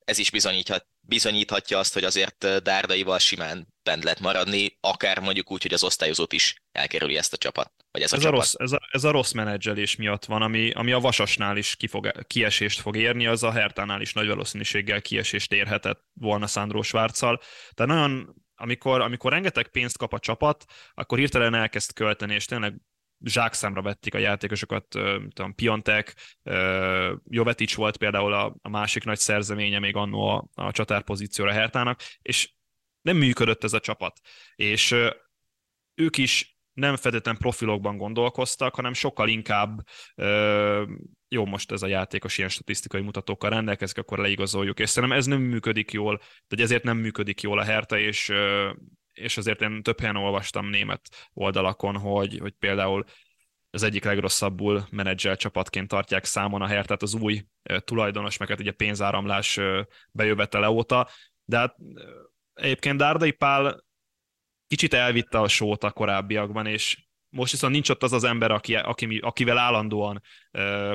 ez 0.09 0.17
is 0.17 0.31
bizonyíthat, 0.31 0.87
bizonyíthatja 1.01 1.77
azt, 1.79 1.93
hogy 1.93 2.03
azért 2.03 2.63
Dárdaival 2.63 3.19
simán 3.19 3.67
bent 3.83 4.03
lehet 4.03 4.19
maradni, 4.19 4.77
akár 4.79 5.19
mondjuk 5.19 5.51
úgy, 5.51 5.61
hogy 5.61 5.73
az 5.73 5.83
osztályozót 5.83 6.33
is 6.33 6.61
elkerüli 6.71 7.17
ezt 7.17 7.33
a 7.33 7.37
csapat. 7.37 7.73
Vagy 7.91 8.01
ez, 8.01 8.13
a, 8.13 8.15
ez, 8.15 8.21
csapat. 8.21 8.37
a 8.37 8.41
rossz, 8.41 8.53
ez, 8.57 8.71
a, 8.71 8.79
ez 8.91 9.03
a 9.03 9.11
rossz 9.11 9.31
menedzselés 9.31 9.95
miatt 9.95 10.25
van, 10.25 10.41
ami, 10.41 10.71
ami 10.71 10.91
a 10.91 10.99
Vasasnál 10.99 11.57
is 11.57 11.75
kifog, 11.75 12.11
kiesést 12.27 12.79
fog 12.79 12.97
érni, 12.97 13.27
az 13.27 13.43
a 13.43 13.51
Hertánál 13.51 14.01
is 14.01 14.13
nagy 14.13 14.27
valószínűséggel 14.27 15.01
kiesést 15.01 15.53
érhetett 15.53 16.03
volna 16.13 16.47
Sandro 16.47 16.81
Schwarzal. 16.81 17.41
Tehát 17.73 17.91
nagyon 17.91 18.35
amikor, 18.59 19.01
amikor 19.01 19.31
rengeteg 19.31 19.67
pénzt 19.67 19.97
kap 19.97 20.13
a 20.13 20.19
csapat, 20.19 20.65
akkor 20.93 21.17
hirtelen 21.17 21.53
elkezd 21.53 21.93
költeni, 21.93 22.33
és 22.33 22.45
tényleg 22.45 22.75
zsákszámra 23.23 23.81
vették 23.81 24.13
a 24.13 24.17
játékosokat, 24.17 24.87
tudom, 25.33 25.55
Piontek, 25.55 26.15
Jovetic 27.23 27.73
volt 27.73 27.97
például 27.97 28.33
a, 28.33 28.55
a 28.61 28.69
másik 28.69 29.03
nagy 29.03 29.17
szerzeménye 29.17 29.79
még 29.79 29.95
annó 29.95 30.27
a, 30.27 30.47
a 30.53 30.71
csatárpozícióra 30.71 31.51
Hertának, 31.51 32.01
és 32.21 32.53
nem 33.01 33.17
működött 33.17 33.63
ez 33.63 33.73
a 33.73 33.79
csapat. 33.79 34.19
És 34.55 34.95
ők 35.95 36.17
is 36.17 36.57
nem 36.73 36.95
feltétlenül 36.95 37.39
profilokban 37.39 37.97
gondolkoztak, 37.97 38.75
hanem 38.75 38.93
sokkal 38.93 39.29
inkább 39.29 39.83
jó, 41.29 41.45
most 41.45 41.71
ez 41.71 41.81
a 41.81 41.87
játékos 41.87 42.37
ilyen 42.37 42.49
statisztikai 42.49 43.01
mutatókkal 43.01 43.49
rendelkezik, 43.49 43.97
akkor 43.97 44.17
leigazoljuk, 44.17 44.79
és 44.79 44.89
szerintem 44.89 45.17
ez 45.17 45.25
nem 45.25 45.41
működik 45.41 45.91
jól, 45.91 46.21
de 46.47 46.63
ezért 46.63 46.83
nem 46.83 46.97
működik 46.97 47.41
jól 47.41 47.59
a 47.59 47.63
Herta, 47.63 47.97
és, 47.97 48.31
és 49.13 49.37
azért 49.37 49.61
én 49.61 49.83
több 49.83 49.99
helyen 49.99 50.15
olvastam 50.15 50.69
német 50.69 51.29
oldalakon, 51.33 51.97
hogy, 51.97 52.37
hogy 52.39 52.53
például 52.59 53.05
az 53.71 53.83
egyik 53.83 54.03
legrosszabbul 54.03 54.87
menedzsel 54.91 55.35
csapatként 55.35 55.87
tartják 55.87 56.25
számon 56.25 56.61
a 56.61 56.67
Hertát 56.67 57.01
az 57.01 57.13
új 57.13 57.45
tulajdonos, 57.83 58.37
meg 58.37 58.47
hát 58.47 58.59
ugye 58.59 58.71
pénzáramlás 58.71 59.59
bejövetele 60.11 60.69
óta, 60.69 61.09
de 61.45 61.57
hát 61.57 61.75
egyébként 62.53 62.97
Dárdai 62.97 63.31
Pál 63.31 63.83
kicsit 64.67 64.93
elvitte 64.93 65.39
a 65.39 65.47
sót 65.47 65.83
a 65.83 65.91
korábbiakban, 65.91 66.65
és 66.65 67.08
most 67.29 67.51
viszont 67.51 67.73
nincs 67.73 67.89
ott 67.89 68.03
az 68.03 68.13
az 68.13 68.23
ember, 68.23 68.51
aki, 68.51 68.75
aki, 68.75 69.19
akivel 69.21 69.57
állandóan 69.57 70.21
uh, 70.51 70.93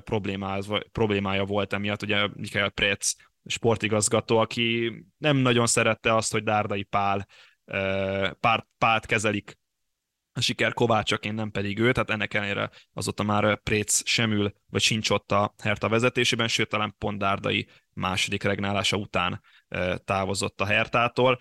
problémája 0.92 1.44
volt 1.44 1.72
emiatt, 1.72 2.02
ugye 2.02 2.28
Mikael 2.34 2.70
Pretz 2.70 3.16
sportigazgató, 3.46 4.38
aki 4.38 4.92
nem 5.18 5.36
nagyon 5.36 5.66
szerette 5.66 6.14
azt, 6.14 6.32
hogy 6.32 6.42
Dárdai 6.42 6.82
Pál 6.82 7.26
uh, 7.64 8.30
párt, 8.30 8.66
párt 8.78 9.06
kezelik 9.06 9.58
a 10.36 10.40
siker 10.40 10.72
Kovácsaként, 10.72 11.34
nem 11.34 11.50
pedig 11.50 11.78
ő, 11.78 11.92
tehát 11.92 12.10
ennek 12.10 12.34
ellenére 12.34 12.70
azóta 12.92 13.22
már 13.22 13.60
Préc 13.62 14.06
sem 14.06 14.32
ül, 14.32 14.52
vagy 14.70 14.80
sincs 14.80 15.10
ott 15.10 15.32
a 15.32 15.54
Herta 15.62 15.88
vezetésében, 15.88 16.48
sőt 16.48 16.68
talán 16.68 16.94
pont 16.98 17.18
Dárdai 17.18 17.68
második 17.92 18.42
regnálása 18.42 18.96
után 18.96 19.42
távozott 20.04 20.60
a 20.60 20.66
Hertától. 20.66 21.38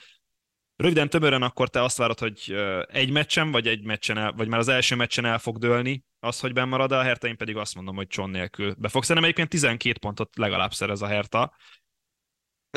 Röviden, 0.75 1.09
tömören 1.09 1.41
akkor 1.41 1.69
te 1.69 1.83
azt 1.83 1.97
várod, 1.97 2.19
hogy 2.19 2.55
egy 2.87 3.11
meccsen, 3.11 3.51
vagy 3.51 3.67
egy 3.67 3.83
meccsen, 3.83 4.17
el, 4.17 4.31
vagy 4.31 4.47
már 4.47 4.59
az 4.59 4.67
első 4.67 4.95
meccsen 4.95 5.25
el 5.25 5.39
fog 5.39 5.57
dőlni 5.57 6.03
az, 6.19 6.39
hogy 6.39 6.53
benn 6.53 6.67
marad 6.67 6.91
a 6.91 7.01
Herta, 7.01 7.27
én 7.27 7.37
pedig 7.37 7.57
azt 7.57 7.75
mondom, 7.75 7.95
hogy 7.95 8.07
Cson 8.07 8.29
nélkül 8.29 8.75
be 8.77 8.89
fog. 8.89 9.01
Szerintem 9.01 9.23
egyébként 9.23 9.49
12 9.49 9.99
pontot 9.99 10.37
legalább 10.37 10.73
szerez 10.73 11.01
a 11.01 11.07
Herta. 11.07 11.53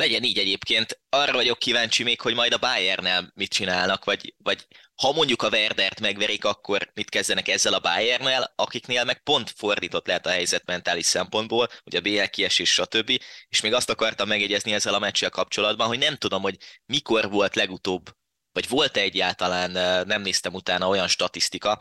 Legyen 0.00 0.22
így 0.22 0.38
egyébként. 0.38 1.00
Arra 1.08 1.32
vagyok 1.32 1.58
kíváncsi 1.58 2.02
még, 2.02 2.20
hogy 2.20 2.34
majd 2.34 2.52
a 2.52 2.58
Bayernnel 2.58 3.32
mit 3.34 3.50
csinálnak, 3.50 4.04
vagy, 4.04 4.34
vagy 4.38 4.66
ha 4.94 5.12
mondjuk 5.12 5.42
a 5.42 5.48
Werdert 5.48 6.00
megverik, 6.00 6.44
akkor 6.44 6.90
mit 6.94 7.08
kezdenek 7.08 7.48
ezzel 7.48 7.74
a 7.74 7.80
Bayernnel, 7.80 8.52
akiknél 8.56 9.04
meg 9.04 9.22
pont 9.22 9.50
fordított 9.56 10.06
lehet 10.06 10.26
a 10.26 10.30
helyzet 10.30 10.66
mentális 10.66 11.06
szempontból, 11.06 11.68
ugye 11.84 11.98
a 11.98 12.00
BL 12.00 12.22
kiesés, 12.30 12.72
stb. 12.72 13.20
És 13.48 13.60
még 13.60 13.72
azt 13.72 13.90
akartam 13.90 14.28
megjegyezni 14.28 14.72
ezzel 14.72 14.94
a 14.94 14.98
meccsel 14.98 15.30
kapcsolatban, 15.30 15.86
hogy 15.86 15.98
nem 15.98 16.16
tudom, 16.16 16.42
hogy 16.42 16.56
mikor 16.86 17.30
volt 17.30 17.54
legutóbb, 17.54 18.10
vagy 18.52 18.68
volt-e 18.68 19.00
egyáltalán, 19.00 19.70
nem 20.06 20.22
néztem 20.22 20.54
utána 20.54 20.88
olyan 20.88 21.08
statisztika, 21.08 21.80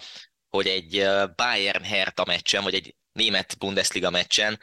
hogy 0.50 0.68
egy 0.68 1.08
Bayern 1.36 1.84
Hertha 1.84 2.26
meccsen, 2.26 2.64
vagy 2.64 2.74
egy 2.74 2.96
német 3.12 3.58
Bundesliga 3.58 4.10
meccsen 4.10 4.60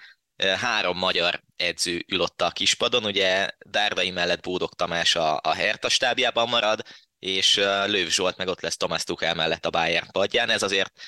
három 0.56 0.98
magyar 0.98 1.42
edző 1.56 2.04
ül 2.08 2.20
ott 2.20 2.42
a 2.42 2.50
kispadon, 2.50 3.04
ugye 3.04 3.50
Dárdai 3.66 4.10
mellett 4.10 4.42
Bódog 4.42 4.74
Tamás 4.74 5.16
a, 5.16 5.40
a 5.42 5.54
Hertha 5.54 5.88
stábjában 5.88 6.48
marad, 6.48 6.82
és 7.18 7.56
Lőv 7.86 8.08
Zsolt 8.08 8.36
meg 8.36 8.48
ott 8.48 8.60
lesz 8.60 8.76
Thomas 8.76 9.04
Tuchel 9.04 9.34
mellett 9.34 9.66
a 9.66 9.70
Bayern 9.70 10.10
padján. 10.12 10.50
Ez 10.50 10.62
azért 10.62 11.00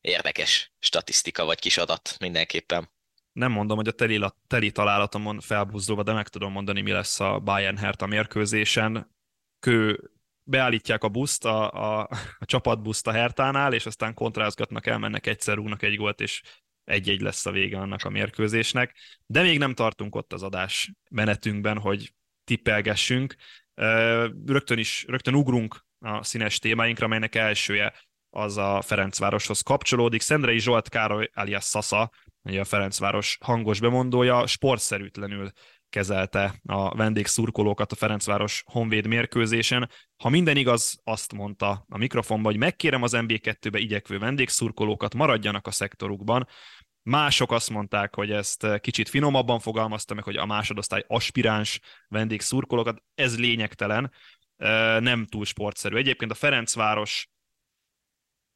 érdekes 0.00 0.72
statisztika 0.78 1.44
vagy 1.44 1.58
kis 1.58 1.76
adat 1.76 2.16
mindenképpen. 2.18 2.90
Nem 3.32 3.52
mondom, 3.52 3.76
hogy 3.76 3.88
a 3.88 3.92
teli, 3.92 4.24
teli 4.46 4.70
találatomon 4.70 5.40
felbuzdulva, 5.40 6.02
de 6.02 6.12
meg 6.12 6.28
tudom 6.28 6.52
mondani, 6.52 6.80
mi 6.80 6.90
lesz 6.90 7.20
a 7.20 7.38
Bayern 7.38 7.76
Hertha 7.76 8.06
mérkőzésen. 8.06 9.16
Kő 9.60 10.10
beállítják 10.42 11.04
a 11.04 11.08
buszt, 11.08 11.44
a, 11.44 11.72
a, 11.72 12.08
a 12.38 12.44
csapatbuszt 12.44 13.06
a 13.06 13.12
Hertánál, 13.12 13.72
és 13.72 13.86
aztán 13.86 14.14
kontrázgatnak, 14.14 14.86
elmennek 14.86 15.26
egyszer, 15.26 15.56
rúgnak 15.56 15.82
egy 15.82 15.96
gólt, 15.96 16.20
és 16.20 16.42
egy-egy 16.84 17.20
lesz 17.20 17.46
a 17.46 17.50
vége 17.50 17.78
annak 17.78 18.04
a 18.04 18.10
mérkőzésnek. 18.10 18.96
De 19.26 19.42
még 19.42 19.58
nem 19.58 19.74
tartunk 19.74 20.14
ott 20.14 20.32
az 20.32 20.42
adás 20.42 20.92
menetünkben, 21.10 21.78
hogy 21.78 22.14
tippelgessünk. 22.44 23.34
Rögtön 24.46 24.78
is, 24.78 25.04
rögtön 25.08 25.34
ugrunk 25.34 25.84
a 25.98 26.24
színes 26.24 26.58
témáinkra, 26.58 27.06
melynek 27.06 27.34
elsője 27.34 27.94
az 28.30 28.56
a 28.56 28.80
Ferencvároshoz 28.80 29.60
kapcsolódik. 29.60 30.20
Szendrei 30.20 30.58
Zsolt 30.58 30.88
Károly 30.88 31.30
alias 31.34 31.64
Sasa, 31.64 32.10
a 32.42 32.64
Ferencváros 32.64 33.38
hangos 33.40 33.80
bemondója, 33.80 34.46
sportszerűtlenül 34.46 35.50
kezelte 35.92 36.54
a 36.64 36.94
vendégszurkolókat 36.96 37.92
a 37.92 37.94
Ferencváros 37.94 38.62
Honvéd 38.66 39.06
mérkőzésen. 39.06 39.90
Ha 40.16 40.28
minden 40.28 40.56
igaz, 40.56 41.00
azt 41.04 41.32
mondta 41.32 41.84
a 41.88 41.98
mikrofonban, 41.98 42.52
hogy 42.52 42.60
megkérem 42.60 43.02
az 43.02 43.12
MB2-be 43.16 43.78
igyekvő 43.78 44.18
vendégszurkolókat, 44.18 45.14
maradjanak 45.14 45.66
a 45.66 45.70
szektorukban. 45.70 46.48
Mások 47.02 47.52
azt 47.52 47.70
mondták, 47.70 48.14
hogy 48.14 48.30
ezt 48.30 48.80
kicsit 48.80 49.08
finomabban 49.08 49.60
fogalmazta 49.60 50.14
meg, 50.14 50.24
hogy 50.24 50.36
a 50.36 50.46
másodosztály 50.46 51.04
aspiráns 51.06 51.80
vendégszurkolókat. 52.08 53.02
Ez 53.14 53.38
lényegtelen, 53.38 54.12
nem 55.00 55.26
túl 55.26 55.44
sportszerű. 55.44 55.96
Egyébként 55.96 56.30
a 56.30 56.34
Ferencváros 56.34 57.28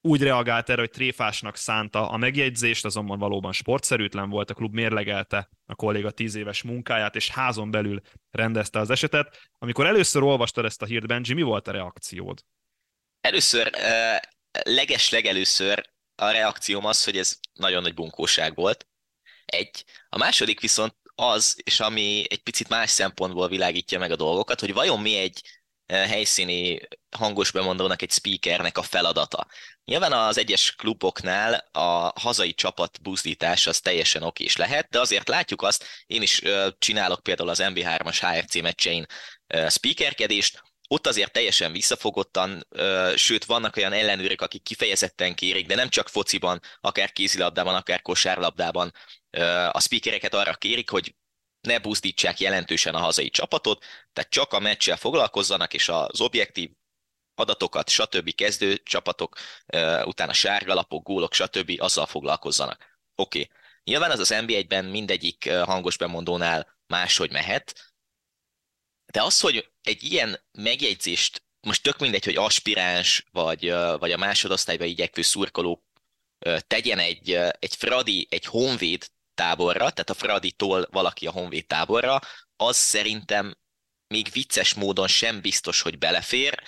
úgy 0.07 0.23
reagált 0.23 0.71
erre, 0.71 0.81
hogy 0.81 0.91
tréfásnak 0.91 1.57
szánta 1.57 2.11
a 2.11 2.17
megjegyzést, 2.17 2.85
azonban 2.85 3.19
valóban 3.19 3.53
sportszerűtlen 3.53 4.31
volt, 4.31 4.51
a 4.51 4.55
klub 4.55 4.75
mérlegelte 4.75 5.49
a 5.67 5.75
kolléga 5.75 6.11
tíz 6.11 6.35
éves 6.35 6.63
munkáját, 6.63 7.15
és 7.15 7.31
házon 7.31 7.71
belül 7.71 8.01
rendezte 8.31 8.79
az 8.79 8.91
esetet. 8.91 9.49
Amikor 9.59 9.87
először 9.87 10.23
olvastad 10.23 10.65
ezt 10.65 10.83
a 10.83 10.87
hírt, 10.87 11.07
Benji, 11.07 11.35
mi 11.35 11.43
volt 11.43 11.69
a 11.69 11.73
reakciód? 11.73 12.45
Először, 13.21 13.71
leges 14.63 15.11
legelőször 15.11 15.91
a 16.15 16.31
reakcióm 16.31 16.85
az, 16.85 17.05
hogy 17.05 17.17
ez 17.17 17.39
nagyon 17.53 17.83
nagy 17.83 17.95
bunkóság 17.95 18.55
volt. 18.55 18.87
Egy. 19.45 19.85
A 20.09 20.19
második 20.19 20.61
viszont 20.61 20.97
az, 21.15 21.61
és 21.65 21.81
ami 21.81 22.25
egy 22.29 22.43
picit 22.43 22.69
más 22.69 22.91
szempontból 22.91 23.49
világítja 23.49 23.99
meg 23.99 24.11
a 24.11 24.17
dolgokat, 24.17 24.61
hogy 24.61 24.73
vajon 24.73 25.01
mi 25.01 25.17
egy 25.17 25.43
helyszíni 25.87 26.81
hangos 27.17 27.51
bemondónak, 27.51 28.03
egy 28.03 28.11
speakernek 28.11 28.79
a 28.79 28.83
feladata. 28.83 29.47
Nyilván 29.85 30.13
az 30.13 30.39
egyes 30.39 30.75
kluboknál 30.75 31.69
a 31.73 32.21
hazai 32.21 32.55
csapat 32.55 33.03
buzdítás 33.03 33.67
az 33.67 33.81
teljesen 33.81 34.23
okés 34.23 34.57
lehet, 34.57 34.89
de 34.89 35.01
azért 35.01 35.29
látjuk 35.29 35.63
azt, 35.63 35.87
én 36.07 36.23
is 36.23 36.43
csinálok 36.79 37.23
például 37.23 37.49
az 37.49 37.61
MB3-as 37.63 38.19
HRC 38.21 38.61
meccsein 38.61 39.07
speakerkedést, 39.69 40.63
ott 40.89 41.07
azért 41.07 41.33
teljesen 41.33 41.73
visszafogottan, 41.73 42.67
sőt 43.15 43.45
vannak 43.45 43.77
olyan 43.77 43.93
ellenőrök, 43.93 44.41
akik 44.41 44.63
kifejezetten 44.63 45.35
kérik, 45.35 45.67
de 45.67 45.75
nem 45.75 45.89
csak 45.89 46.09
fociban, 46.09 46.61
akár 46.81 47.13
kézilabdában, 47.13 47.75
akár 47.75 48.03
kosárlabdában 48.03 48.93
a 49.71 49.81
speakereket 49.81 50.35
arra 50.35 50.55
kérik, 50.55 50.91
hogy 50.91 51.15
ne 51.67 51.79
buzdítsák 51.79 52.41
jelentősen 52.41 52.95
a 52.95 52.99
hazai 52.99 53.31
csapatot, 53.31 53.85
tehát 54.13 54.31
csak 54.31 54.53
a 54.53 54.59
meccsel 54.59 54.97
foglalkozzanak, 54.97 55.75
és 55.75 55.89
az 55.89 56.21
objektív 56.21 56.71
adatokat, 57.35 57.89
stb. 57.89 58.35
kezdő 58.35 58.77
csapatok, 58.77 59.37
utána 60.05 60.33
sárgalapok, 60.33 61.03
gólok, 61.03 61.33
stb. 61.33 61.73
azzal 61.79 62.07
foglalkozzanak. 62.07 63.01
Oké. 63.15 63.41
Okay. 63.41 63.57
Nyilván 63.85 64.11
az 64.11 64.19
az 64.19 64.45
NBA-ben 64.47 64.85
mindegyik 64.85 65.51
hangos 65.51 65.97
bemondónál 65.97 66.79
máshogy 66.87 67.31
mehet, 67.31 67.95
de 69.13 69.23
az, 69.23 69.41
hogy 69.41 69.71
egy 69.83 70.03
ilyen 70.03 70.45
megjegyzést, 70.53 71.45
most 71.61 71.83
tök 71.83 71.99
mindegy, 71.99 72.25
hogy 72.25 72.37
aspiráns, 72.37 73.25
vagy, 73.31 73.71
vagy 73.99 74.13
a 74.13 74.17
másodosztályba 74.17 74.85
igyekvő 74.85 75.23
szurkoló 75.23 75.85
tegyen 76.67 76.99
egy, 76.99 77.31
egy 77.59 77.75
Fradi, 77.75 78.27
egy 78.31 78.45
honvéd 78.45 79.09
táborra, 79.37 79.79
tehát 79.79 80.11
a 80.11 80.15
Fradi-tól 80.15 80.89
valaki 80.91 81.27
a 81.27 81.31
honvéd 81.31 81.67
táborra, 81.67 82.21
az 82.57 82.77
szerintem 82.77 83.57
még 84.07 84.29
vicces 84.33 84.75
módon 84.75 85.09
sem 85.09 85.41
biztos, 85.41 85.81
hogy 85.81 85.99
belefér, 85.99 86.63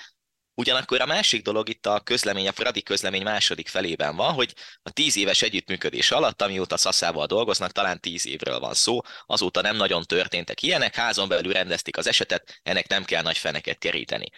Ugyanakkor 0.58 1.00
a 1.00 1.06
másik 1.06 1.42
dolog 1.42 1.68
itt 1.68 1.86
a 1.86 2.00
közlemény, 2.00 2.48
a 2.48 2.52
Fradi 2.52 2.82
közlemény 2.82 3.22
második 3.22 3.68
felében 3.68 4.16
van, 4.16 4.32
hogy 4.32 4.54
a 4.82 4.90
tíz 4.90 5.16
éves 5.16 5.42
együttműködés 5.42 6.10
alatt, 6.10 6.42
amióta 6.42 6.76
Szaszával 6.76 7.26
dolgoznak, 7.26 7.72
talán 7.72 8.00
tíz 8.00 8.26
évről 8.26 8.58
van 8.58 8.74
szó, 8.74 9.00
azóta 9.26 9.60
nem 9.60 9.76
nagyon 9.76 10.02
történtek 10.02 10.62
ilyenek, 10.62 10.94
házon 10.94 11.28
belül 11.28 11.52
rendezték 11.52 11.96
az 11.96 12.06
esetet, 12.06 12.60
ennek 12.62 12.88
nem 12.88 13.04
kell 13.04 13.22
nagy 13.22 13.38
feneket 13.38 13.78
keríteni. 13.78 14.30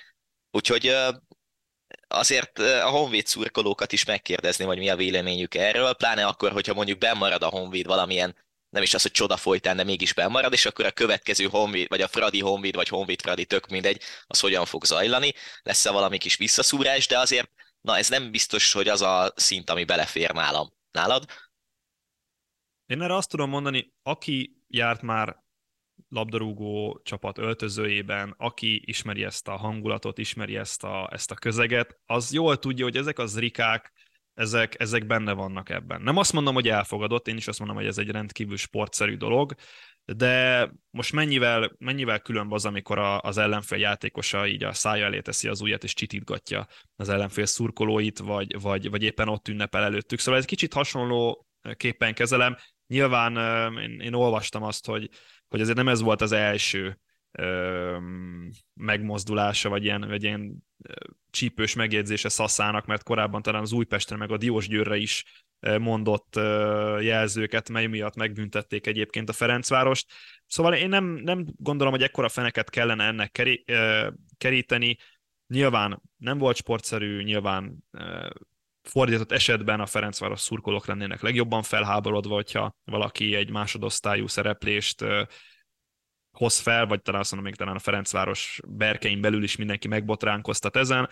Úgyhogy 0.51 0.97
azért 2.09 2.59
a 2.59 2.89
Honvéd 2.89 3.27
szurkolókat 3.27 3.93
is 3.93 4.05
megkérdezni, 4.05 4.65
hogy 4.65 4.79
mi 4.79 4.89
a 4.89 4.97
véleményük 4.97 5.55
erről, 5.55 5.95
pláne 5.95 6.27
akkor, 6.27 6.53
hogyha 6.53 6.75
mondjuk 6.75 6.99
bemarad 6.99 7.43
a 7.43 7.49
Honvéd 7.49 7.87
valamilyen 7.87 8.37
nem 8.71 8.83
is 8.83 8.95
az, 8.95 9.03
hogy 9.03 9.11
csoda 9.11 9.37
folytán, 9.37 9.77
de 9.77 9.85
mégis 9.85 10.15
bemarad, 10.15 10.53
és 10.53 10.67
akkor 10.67 10.85
a 10.85 10.91
következő 10.91 11.45
Honvéd, 11.45 11.89
vagy 11.89 12.01
a 12.01 12.09
Fradi 12.09 12.41
Honvéd, 12.41 12.75
vagy 12.75 12.89
Honvéd 12.89 13.21
Fradi, 13.21 13.45
tök 13.45 13.67
mindegy, 13.67 14.03
az 14.27 14.41
hogyan 14.41 14.65
fog 14.65 14.85
zajlani, 14.85 15.33
lesz-e 15.63 15.91
valami 15.91 16.19
kis 16.19 16.37
visszaszúrás, 16.37 17.07
de 17.07 17.19
azért, 17.19 17.51
na 17.81 17.97
ez 17.97 18.09
nem 18.09 18.31
biztos, 18.31 18.73
hogy 18.73 18.89
az 18.89 19.03
a 19.03 19.33
szint, 19.37 19.71
ami 19.71 19.85
belefér 19.85 20.31
nálam. 20.31 20.73
Nálad? 20.91 21.25
Én 22.87 23.03
erre 23.03 23.15
azt 23.15 23.29
tudom 23.29 23.51
mondani, 23.51 23.93
aki 24.03 24.63
járt 24.69 25.03
már 25.03 25.40
labdarúgó 26.11 27.01
csapat 27.05 27.39
öltözőjében, 27.39 28.35
aki 28.37 28.83
ismeri 28.85 29.25
ezt 29.25 29.49
a 29.49 29.57
hangulatot, 29.57 30.19
ismeri 30.19 30.57
ezt 30.57 30.85
a, 30.85 31.09
ezt 31.13 31.31
a 31.31 31.35
közeget, 31.35 32.01
az 32.07 32.33
jól 32.33 32.59
tudja, 32.59 32.85
hogy 32.85 32.97
ezek 32.97 33.19
az 33.19 33.39
rikák, 33.39 33.93
ezek, 34.35 34.81
ezek 34.81 35.07
benne 35.07 35.33
vannak 35.33 35.69
ebben. 35.69 36.03
Nem 36.03 36.17
azt 36.17 36.33
mondom, 36.33 36.55
hogy 36.55 36.69
elfogadott, 36.69 37.29
én 37.29 37.37
is 37.37 37.49
azt 37.49 37.59
mondom, 37.59 37.77
hogy 37.77 37.87
ez 37.87 37.99
egy 37.99 38.11
rendkívül 38.11 38.57
sportszerű 38.57 39.17
dolog, 39.17 39.55
de 40.05 40.69
most 40.91 41.13
mennyivel, 41.13 41.73
mennyivel 41.79 42.21
különb 42.21 42.53
az, 42.53 42.65
amikor 42.67 42.99
a, 42.99 43.21
az 43.21 43.39
ellenfél 43.39 43.79
játékosa 43.79 44.47
így 44.47 44.65
a 44.65 44.73
szája 44.73 45.05
elé 45.05 45.21
teszi 45.21 45.49
az 45.49 45.61
ujjat 45.61 45.85
és 45.85 45.95
csitítgatja 45.95 46.67
az 46.97 47.09
ellenfél 47.09 47.47
szurkolóit, 47.47 48.19
vagy, 48.19 48.61
vagy, 48.61 48.91
vagy 48.91 49.03
éppen 49.03 49.29
ott 49.29 49.49
ünnepel 49.49 49.83
előttük. 49.83 50.19
Szóval 50.19 50.41
ez 50.41 50.47
kicsit 50.47 50.73
hasonló 50.73 51.47
képpen 51.77 52.15
kezelem. 52.15 52.57
Nyilván 52.87 53.37
én, 53.79 54.01
én 54.01 54.13
olvastam 54.13 54.63
azt, 54.63 54.87
hogy, 54.87 55.09
hogy 55.51 55.61
azért 55.61 55.77
nem 55.77 55.89
ez 55.89 56.01
volt 56.01 56.21
az 56.21 56.33
első 56.33 56.99
megmozdulása, 58.75 59.69
vagy 59.69 59.85
ilyen, 59.85 60.09
vagy 60.09 60.23
ilyen 60.23 60.65
csípős 61.31 61.75
megjegyzése 61.75 62.29
Szaszának, 62.29 62.87
mert 62.87 63.03
korábban 63.03 63.43
talán 63.43 63.63
az 63.63 63.73
Újpestre 63.73 64.17
meg 64.17 64.31
a 64.31 64.37
Diósgyőrre 64.37 64.97
is 64.97 65.25
mondott 65.61 66.37
jelzőket, 67.01 67.69
mely 67.69 67.87
miatt 67.87 68.15
megbüntették 68.15 68.87
egyébként 68.87 69.29
a 69.29 69.33
Ferencvárost. 69.33 70.13
Szóval 70.47 70.75
én 70.75 70.89
nem, 70.89 71.05
nem 71.05 71.47
gondolom, 71.57 71.93
hogy 71.93 72.03
ekkora 72.03 72.29
feneket 72.29 72.71
kellene 72.71 73.05
ennek 73.05 73.31
keri, 73.31 73.65
keríteni. 74.39 74.97
Nyilván 75.47 76.03
nem 76.17 76.39
volt 76.39 76.57
sportszerű, 76.57 77.23
nyilván 77.23 77.85
fordított 78.91 79.33
esetben 79.33 79.81
a 79.81 79.87
Ferencváros 79.87 80.41
szurkolók 80.41 80.87
lennének 80.87 81.23
legjobban 81.23 81.63
felháborodva, 81.63 82.35
hogyha 82.35 82.75
valaki 82.85 83.35
egy 83.35 83.51
másodosztályú 83.51 84.27
szereplést 84.27 85.05
hoz 86.31 86.59
fel, 86.59 86.87
vagy 86.87 87.03
talán 87.03 87.21
azt 87.21 87.31
mondom, 87.33 87.51
még 87.51 87.59
talán 87.59 87.77
a 87.77 87.79
Ferencváros 87.79 88.61
berkein 88.69 89.21
belül 89.21 89.43
is 89.43 89.57
mindenki 89.57 89.89
megbotránkoztat 89.89 90.77
ezen. 90.77 91.09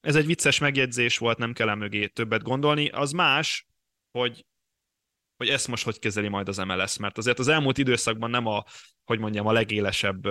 Ez 0.00 0.16
egy 0.16 0.26
vicces 0.26 0.58
megjegyzés 0.58 1.18
volt, 1.18 1.38
nem 1.38 1.52
kell 1.52 1.74
mögé 1.74 2.06
többet 2.06 2.42
gondolni. 2.42 2.88
Az 2.88 3.12
más, 3.12 3.66
hogy, 4.10 4.46
hogy 5.36 5.48
ezt 5.48 5.68
most 5.68 5.84
hogy 5.84 5.98
kezeli 5.98 6.28
majd 6.28 6.48
az 6.48 6.56
MLS, 6.56 6.96
mert 6.96 7.18
azért 7.18 7.38
az 7.38 7.48
elmúlt 7.48 7.78
időszakban 7.78 8.30
nem 8.30 8.46
a, 8.46 8.64
hogy 9.06 9.18
mondjam, 9.18 9.46
a 9.46 9.52
legélesebb 9.52 10.26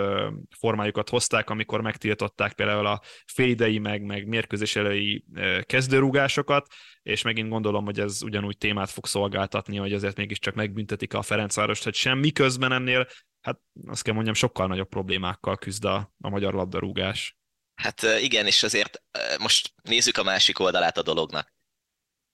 formájukat 0.57 1.09
hozták, 1.09 1.49
amikor 1.49 1.81
megtiltották 1.81 2.53
például 2.53 2.85
a 2.85 3.01
félidei 3.25 3.77
meg, 3.77 4.03
meg 4.03 4.27
mérkőzés 4.27 4.75
elői 4.75 5.25
kezdőrúgásokat, 5.61 6.67
és 7.01 7.21
megint 7.21 7.49
gondolom, 7.49 7.85
hogy 7.85 7.99
ez 7.99 8.23
ugyanúgy 8.23 8.57
témát 8.57 8.89
fog 8.89 9.05
szolgáltatni, 9.05 9.77
hogy 9.77 9.93
azért 9.93 10.17
mégiscsak 10.17 10.53
megbüntetik 10.53 11.13
a 11.13 11.21
Ferencvárost, 11.21 11.83
hogy 11.83 11.95
semmi 11.95 12.31
közben 12.31 12.71
ennél 12.71 13.07
hát 13.45 13.59
azt 13.87 14.03
kell 14.03 14.13
mondjam, 14.13 14.35
sokkal 14.35 14.67
nagyobb 14.67 14.89
problémákkal 14.89 15.57
küzd 15.57 15.85
a, 15.85 16.13
a 16.19 16.29
magyar 16.29 16.53
labdarúgás. 16.53 17.37
Hát 17.75 18.01
igen, 18.01 18.45
és 18.45 18.63
azért 18.63 19.03
most 19.39 19.73
nézzük 19.81 20.17
a 20.17 20.23
másik 20.23 20.59
oldalát 20.59 20.97
a 20.97 21.01
dolognak. 21.01 21.53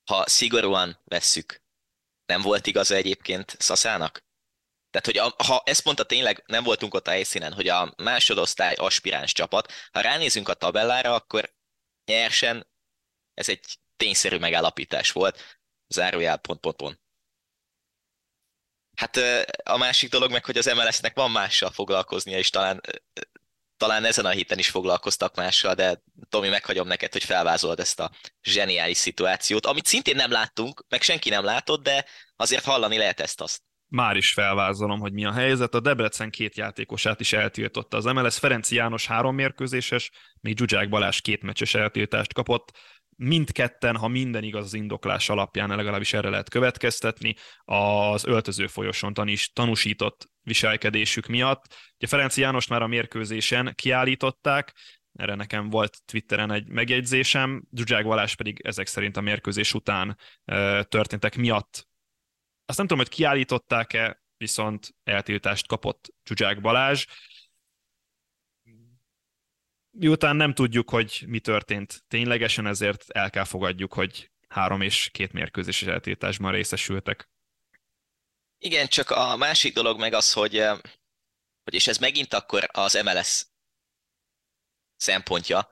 Ha 0.09 0.27
szigorúan 0.27 0.99
vesszük, 1.03 1.61
nem 2.25 2.41
volt 2.41 2.67
igaz 2.67 2.91
egyébként 2.91 3.55
Szaszának? 3.59 4.23
Tehát, 4.91 5.05
hogy 5.05 5.17
a, 5.17 5.43
ha 5.43 5.61
ezt 5.65 5.83
mondta 5.83 6.03
tényleg, 6.03 6.43
nem 6.45 6.63
voltunk 6.63 6.93
ott 6.93 7.07
a 7.07 7.11
helyszínen, 7.11 7.53
hogy 7.53 7.67
a 7.67 7.93
másodosztály 7.97 8.73
aspiráns 8.73 9.31
csapat, 9.31 9.71
ha 9.91 10.01
ránézünk 10.01 10.49
a 10.49 10.53
tabellára, 10.53 11.13
akkor 11.13 11.53
nyersen 12.05 12.67
ez 13.33 13.49
egy 13.49 13.79
tényszerű 13.95 14.37
megállapítás 14.37 15.11
volt. 15.11 15.59
Zárójel 15.87 16.37
pont, 16.37 16.59
pont, 16.59 16.75
pont. 16.75 16.99
Hát 18.95 19.17
a 19.63 19.77
másik 19.77 20.09
dolog 20.09 20.31
meg, 20.31 20.45
hogy 20.45 20.57
az 20.57 20.65
MLS-nek 20.65 21.15
van 21.15 21.31
mással 21.31 21.71
foglalkoznia, 21.71 22.37
és 22.37 22.49
talán, 22.49 22.81
talán 23.77 24.05
ezen 24.05 24.25
a 24.25 24.29
héten 24.29 24.57
is 24.57 24.69
foglalkoztak 24.69 25.35
mással, 25.35 25.73
de 25.73 26.01
Tomi, 26.29 26.49
meghagyom 26.49 26.87
neked, 26.87 27.11
hogy 27.11 27.23
felvázold 27.23 27.79
ezt 27.79 27.99
a 27.99 28.11
zseniális 28.41 28.97
szituációt, 28.97 29.65
amit 29.65 29.85
szintén 29.85 30.15
nem 30.15 30.31
láttunk, 30.31 30.85
meg 30.87 31.01
senki 31.01 31.29
nem 31.29 31.43
látott, 31.43 31.83
de 31.83 32.05
azért 32.35 32.63
hallani 32.63 32.97
lehet 32.97 33.19
ezt-azt. 33.19 33.61
Már 33.91 34.15
is 34.15 34.33
felvázolom, 34.33 34.99
hogy 34.99 35.13
mi 35.13 35.25
a 35.25 35.31
helyzet. 35.31 35.75
A 35.75 35.79
Debrecen 35.79 36.29
két 36.29 36.57
játékosát 36.57 37.19
is 37.19 37.33
eltiltotta 37.33 37.97
az 37.97 38.05
MLS. 38.05 38.39
Ferenci 38.39 38.75
János 38.75 39.07
három 39.07 39.35
mérkőzéses, 39.35 40.11
még 40.41 40.57
Zsuzsák 40.57 40.89
Balázs 40.89 41.21
két 41.21 41.41
meccses 41.41 41.73
eltiltást 41.73 42.33
kapott 42.33 42.71
mindketten, 43.17 43.95
ha 43.95 44.07
minden 44.07 44.43
igaz 44.43 44.65
az 44.65 44.73
indoklás 44.73 45.29
alapján, 45.29 45.75
legalábbis 45.75 46.13
erre 46.13 46.29
lehet 46.29 46.49
következtetni, 46.49 47.35
az 47.63 48.25
öltöző 48.25 48.67
folyoson 48.67 49.13
tanis, 49.13 49.51
tanúsított 49.53 50.29
viselkedésük 50.41 51.27
miatt. 51.27 51.65
Ugye 51.97 52.07
Ferenci 52.07 52.41
János 52.41 52.67
már 52.67 52.81
a 52.81 52.87
mérkőzésen 52.87 53.73
kiállították, 53.75 54.75
erre 55.13 55.35
nekem 55.35 55.69
volt 55.69 55.97
Twitteren 56.05 56.51
egy 56.51 56.67
megjegyzésem, 56.67 57.63
Zsuzsák 57.71 58.05
Balázs 58.05 58.35
pedig 58.35 58.59
ezek 58.63 58.87
szerint 58.87 59.17
a 59.17 59.21
mérkőzés 59.21 59.73
után 59.73 60.17
történtek 60.89 61.35
miatt. 61.35 61.89
Azt 62.71 62.79
nem 62.79 62.87
tudom, 62.87 63.03
hogy 63.03 63.15
kiállították-e, 63.15 64.21
viszont 64.37 64.95
eltiltást 65.03 65.67
kapott 65.67 66.13
Zsuzsák 66.25 66.61
Balázs 66.61 67.05
miután 69.91 70.35
nem 70.35 70.53
tudjuk, 70.53 70.89
hogy 70.89 71.23
mi 71.27 71.39
történt 71.39 72.03
ténylegesen, 72.07 72.67
ezért 72.67 73.09
el 73.09 73.29
kell 73.29 73.43
fogadjuk, 73.43 73.93
hogy 73.93 74.31
három 74.47 74.81
és 74.81 75.09
két 75.11 75.31
mérkőzéses 75.31 75.87
eltiltásban 75.87 76.51
részesültek. 76.51 77.29
Igen, 78.57 78.87
csak 78.87 79.09
a 79.09 79.35
másik 79.35 79.73
dolog 79.73 79.99
meg 79.99 80.13
az, 80.13 80.33
hogy, 80.33 80.57
eh, 80.57 80.79
hogy 81.63 81.73
és 81.73 81.87
ez 81.87 81.97
megint 81.97 82.33
akkor 82.33 82.69
az 82.71 82.93
MLS 83.03 83.45
szempontja, 84.95 85.69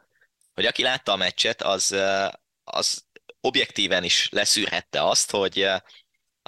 hogy 0.54 0.66
aki 0.66 0.82
látta 0.82 1.12
a 1.12 1.16
meccset, 1.16 1.62
az, 1.62 1.92
eh, 1.92 2.30
az 2.64 3.08
objektíven 3.42 4.04
is 4.04 4.30
leszűrhette 4.30 5.04
azt, 5.04 5.32
hogy 5.32 5.62
eh, 5.62 5.80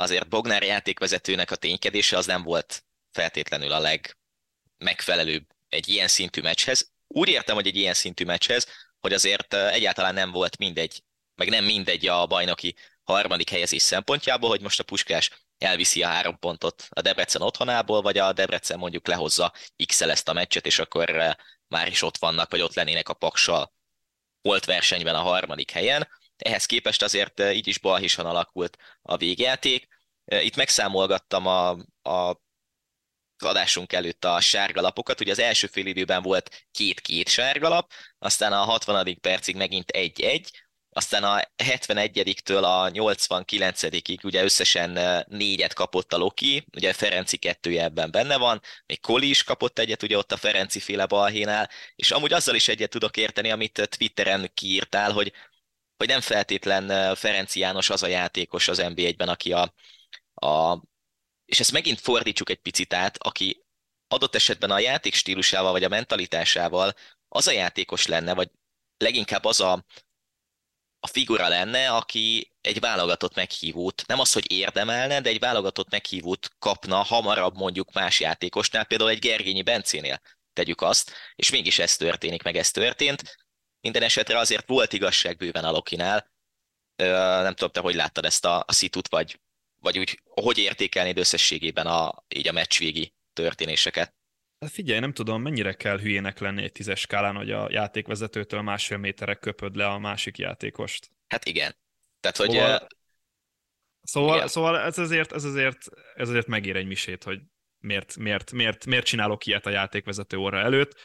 azért 0.02 0.30
Bognár 0.30 0.64
játékvezetőnek 0.64 1.52
a 1.52 1.56
ténykedése 1.56 2.18
az 2.18 2.26
nem 2.26 2.44
volt 2.44 2.84
feltétlenül 3.12 3.72
a 3.72 3.80
legmegfelelőbb 3.80 5.46
egy 5.70 5.90
ilyen 5.90 6.08
szintű 6.08 6.42
meccshez 6.42 6.92
úgy 7.14 7.30
értem, 7.30 7.56
hogy 7.56 7.68
egy 7.68 7.76
ilyen 7.76 7.94
szintű 7.94 8.26
meccshez, 8.26 8.68
hogy 9.00 9.14
azért 9.14 9.54
egyáltalán 9.54 10.14
nem 10.14 10.32
volt 10.32 10.58
mindegy, 10.58 11.04
meg 11.36 11.50
nem 11.50 11.64
mindegy 11.64 12.08
a 12.08 12.26
bajnoki 12.26 12.76
harmadik 13.04 13.50
helyezés 13.50 13.82
szempontjából, 13.82 14.50
hogy 14.50 14.62
most 14.62 14.80
a 14.80 14.84
Puskás 14.84 15.30
elviszi 15.58 16.04
a 16.04 16.08
három 16.08 16.40
pontot 16.40 16.88
a 16.90 17.02
Debrecen 17.02 17.42
otthonából, 17.42 18.02
vagy 18.02 18.18
a 18.18 18.34
Debrecen 18.34 18.78
mondjuk 18.78 19.08
lehozza 19.08 19.54
x 19.86 20.02
ezt 20.02 20.30
a 20.30 20.34
meccset, 20.34 20.66
és 20.66 20.80
akkor 20.80 21.36
már 21.68 21.88
is 21.88 22.02
ott 22.02 22.18
vannak, 22.18 22.52
vagy 22.52 22.62
ott 22.62 22.74
lennének 22.74 23.10
a 23.10 23.14
paksal 23.14 23.74
volt 24.42 24.66
versenyben 24.66 25.16
a 25.16 25.22
harmadik 25.22 25.72
helyen. 25.72 26.08
Ehhez 26.38 26.66
képest 26.66 27.02
azért 27.02 27.40
így 27.40 27.68
is 27.68 27.80
balhisan 27.80 28.26
alakult 28.26 28.78
a 29.02 29.18
végjáték. 29.18 29.88
Itt 30.40 30.56
megszámolgattam 30.56 31.48
a, 31.48 31.70
a 32.10 32.42
adásunk 33.44 33.94
előtt 33.94 34.26
a 34.26 34.40
sárgalapokat. 34.40 35.22
Ugye 35.22 35.32
az 35.32 35.40
első 35.40 35.68
fél 35.68 35.86
időben 35.86 36.22
volt 36.22 36.68
két-két 36.72 37.30
sárgalap, 37.30 37.92
aztán 38.20 38.54
a 38.54 38.64
60. 38.64 39.20
percig 39.22 39.56
megint 39.56 39.90
egy-egy, 39.90 40.50
aztán 40.94 41.24
a 41.24 41.42
71-től 41.64 42.64
a 42.64 42.92
89-ig 42.92 44.24
ugye 44.24 44.44
összesen 44.44 45.24
négyet 45.28 45.74
kapott 45.74 46.14
a 46.14 46.18
Loki, 46.18 46.66
ugye 46.76 46.94
Ferenci 46.94 47.38
kettője 47.38 47.84
ebben 47.84 48.12
benne 48.12 48.38
van, 48.38 48.62
még 48.86 49.00
Koli 49.00 49.30
is 49.30 49.44
kapott 49.44 49.80
egyet, 49.80 50.04
ugye 50.04 50.18
ott 50.18 50.32
a 50.32 50.38
Ferenci 50.38 50.80
féle 50.80 51.06
balhénál, 51.06 51.70
és 51.96 52.12
amúgy 52.12 52.34
azzal 52.34 52.56
is 52.56 52.68
egyet 52.68 52.90
tudok 52.90 53.18
érteni, 53.18 53.52
amit 53.52 53.90
Twitteren 53.98 54.52
kiírtál, 54.54 55.12
hogy, 55.12 55.34
hogy 55.98 56.08
nem 56.08 56.22
feltétlen 56.22 57.16
Ferenci 57.16 57.60
János 57.60 57.90
az 57.90 58.04
a 58.04 58.08
játékos 58.08 58.68
az 58.68 58.82
NB1-ben, 58.82 59.30
aki 59.30 59.54
a, 59.54 59.74
a 60.42 60.82
és 61.46 61.60
ezt 61.60 61.72
megint 61.72 62.00
fordítsuk 62.00 62.50
egy 62.50 62.62
picit 62.62 62.94
át, 62.94 63.18
aki 63.18 63.66
adott 64.08 64.36
esetben 64.36 64.72
a 64.72 64.80
játék 64.80 65.14
stílusával 65.14 65.72
vagy 65.72 65.84
a 65.84 65.90
mentalitásával 65.90 66.94
az 67.28 67.48
a 67.48 67.52
játékos 67.52 68.06
lenne, 68.06 68.34
vagy 68.34 68.50
leginkább 68.98 69.46
az 69.46 69.60
a, 69.60 69.86
a 71.00 71.08
figura 71.08 71.48
lenne, 71.48 71.92
aki 71.92 72.54
egy 72.62 72.80
válogatott 72.80 73.36
meghívót, 73.36 74.04
nem 74.08 74.20
az, 74.20 74.34
hogy 74.34 74.52
érdemelne, 74.52 75.22
de 75.22 75.30
egy 75.30 75.40
válogatott 75.40 75.90
meghívót 75.90 76.50
kapna 76.60 77.04
hamarabb 77.04 77.56
mondjuk 77.56 77.92
más 77.94 78.20
játékosnál, 78.20 78.86
például 78.86 79.10
egy 79.10 79.20
Gergényi 79.20 79.62
Bencénél 79.62 80.22
tegyük 80.54 80.82
azt, 80.82 81.12
és 81.36 81.52
mégis 81.52 81.80
ez 81.80 81.96
történik, 81.96 82.44
meg 82.44 82.56
ez 82.56 82.72
történt. 82.72 83.38
Minden 83.82 84.04
esetre 84.04 84.38
azért 84.38 84.68
volt 84.68 84.94
igazság 84.94 85.38
bőven 85.38 85.66
a 85.66 85.72
Lokinál. 85.72 86.32
Nem 87.42 87.54
tudom, 87.54 87.72
te 87.72 87.80
hogy 87.80 87.96
láttad 87.96 88.26
ezt 88.26 88.46
a, 88.46 88.64
a 88.68 88.72
szitut, 88.72 89.08
vagy, 89.08 89.40
vagy 89.82 90.00
úgy, 90.00 90.20
hogy 90.24 90.58
értékelnéd 90.58 91.18
összességében 91.18 91.88
a, 91.88 92.26
így 92.28 92.48
a 92.48 92.52
meccs 92.52 92.78
végi 92.78 93.14
történéseket? 93.34 94.14
Hát 94.60 94.72
figyelj, 94.72 95.00
nem 95.00 95.14
tudom, 95.14 95.42
mennyire 95.42 95.74
kell 95.74 96.00
hülyének 96.00 96.40
lenni 96.40 96.64
egy 96.64 96.72
tízes 96.72 97.00
skálán, 97.00 97.36
hogy 97.36 97.52
a 97.52 97.68
játékvezetőtől 97.72 98.62
másfél 98.62 98.98
méterek 98.98 99.40
köpöd 99.40 99.76
le 99.76 99.88
a 99.88 100.00
másik 100.00 100.38
játékost. 100.38 101.12
Hát 101.28 101.46
igen. 101.46 101.76
Tehát, 102.20 102.38
hogy... 102.38 102.50
Szóval, 102.50 102.88
szóval, 104.02 104.36
igen. 104.36 104.48
szóval 104.48 104.80
ez, 104.80 104.98
azért, 104.98 105.32
ez, 105.32 105.44
azért, 105.44 105.78
ez 106.16 106.30
azért 106.30 106.48
megér 106.48 106.76
egy 106.76 106.86
misét, 106.86 107.24
hogy 107.24 107.40
miért, 107.78 108.18
miért, 108.18 108.52
miért, 108.52 108.86
miért 108.86 109.06
csinálok 109.06 109.46
ilyet 109.46 109.66
a 109.66 109.70
játékvezető 109.70 110.38
óra 110.38 110.60
előtt. 110.60 111.00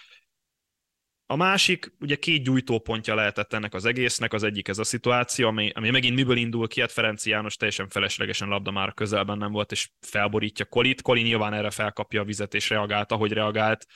A 1.29 1.37
másik, 1.37 1.93
ugye 2.01 2.17
két 2.17 2.43
gyújtópontja 2.43 3.15
lehetett 3.15 3.53
ennek 3.53 3.75
az 3.75 3.85
egésznek, 3.85 4.33
az 4.33 4.43
egyik 4.43 4.69
ez 4.69 4.79
a 4.79 4.85
szituáció, 4.85 5.49
ami, 5.49 5.71
ami 5.75 5.91
megint 5.91 6.15
miből 6.15 6.37
indul 6.37 6.69
ki, 6.69 6.81
hát 6.81 6.93
Ferenci 6.93 7.31
János 7.31 7.57
teljesen 7.57 7.89
feleslegesen 7.89 8.49
labda 8.49 8.71
már 8.71 8.95
közelben 8.95 9.39
nem 9.39 9.53
volt, 9.53 9.73
és 9.73 9.91
felborítja 10.01 10.65
Kolit. 10.65 11.03
Koli 11.03 11.23
nyilván 11.23 11.53
erre 11.53 11.71
felkapja 11.71 12.21
a 12.21 12.25
vizet, 12.25 12.55
és 12.55 12.71
reagált, 12.71 13.12
ahogy 13.12 13.33
reagált, 13.33 13.87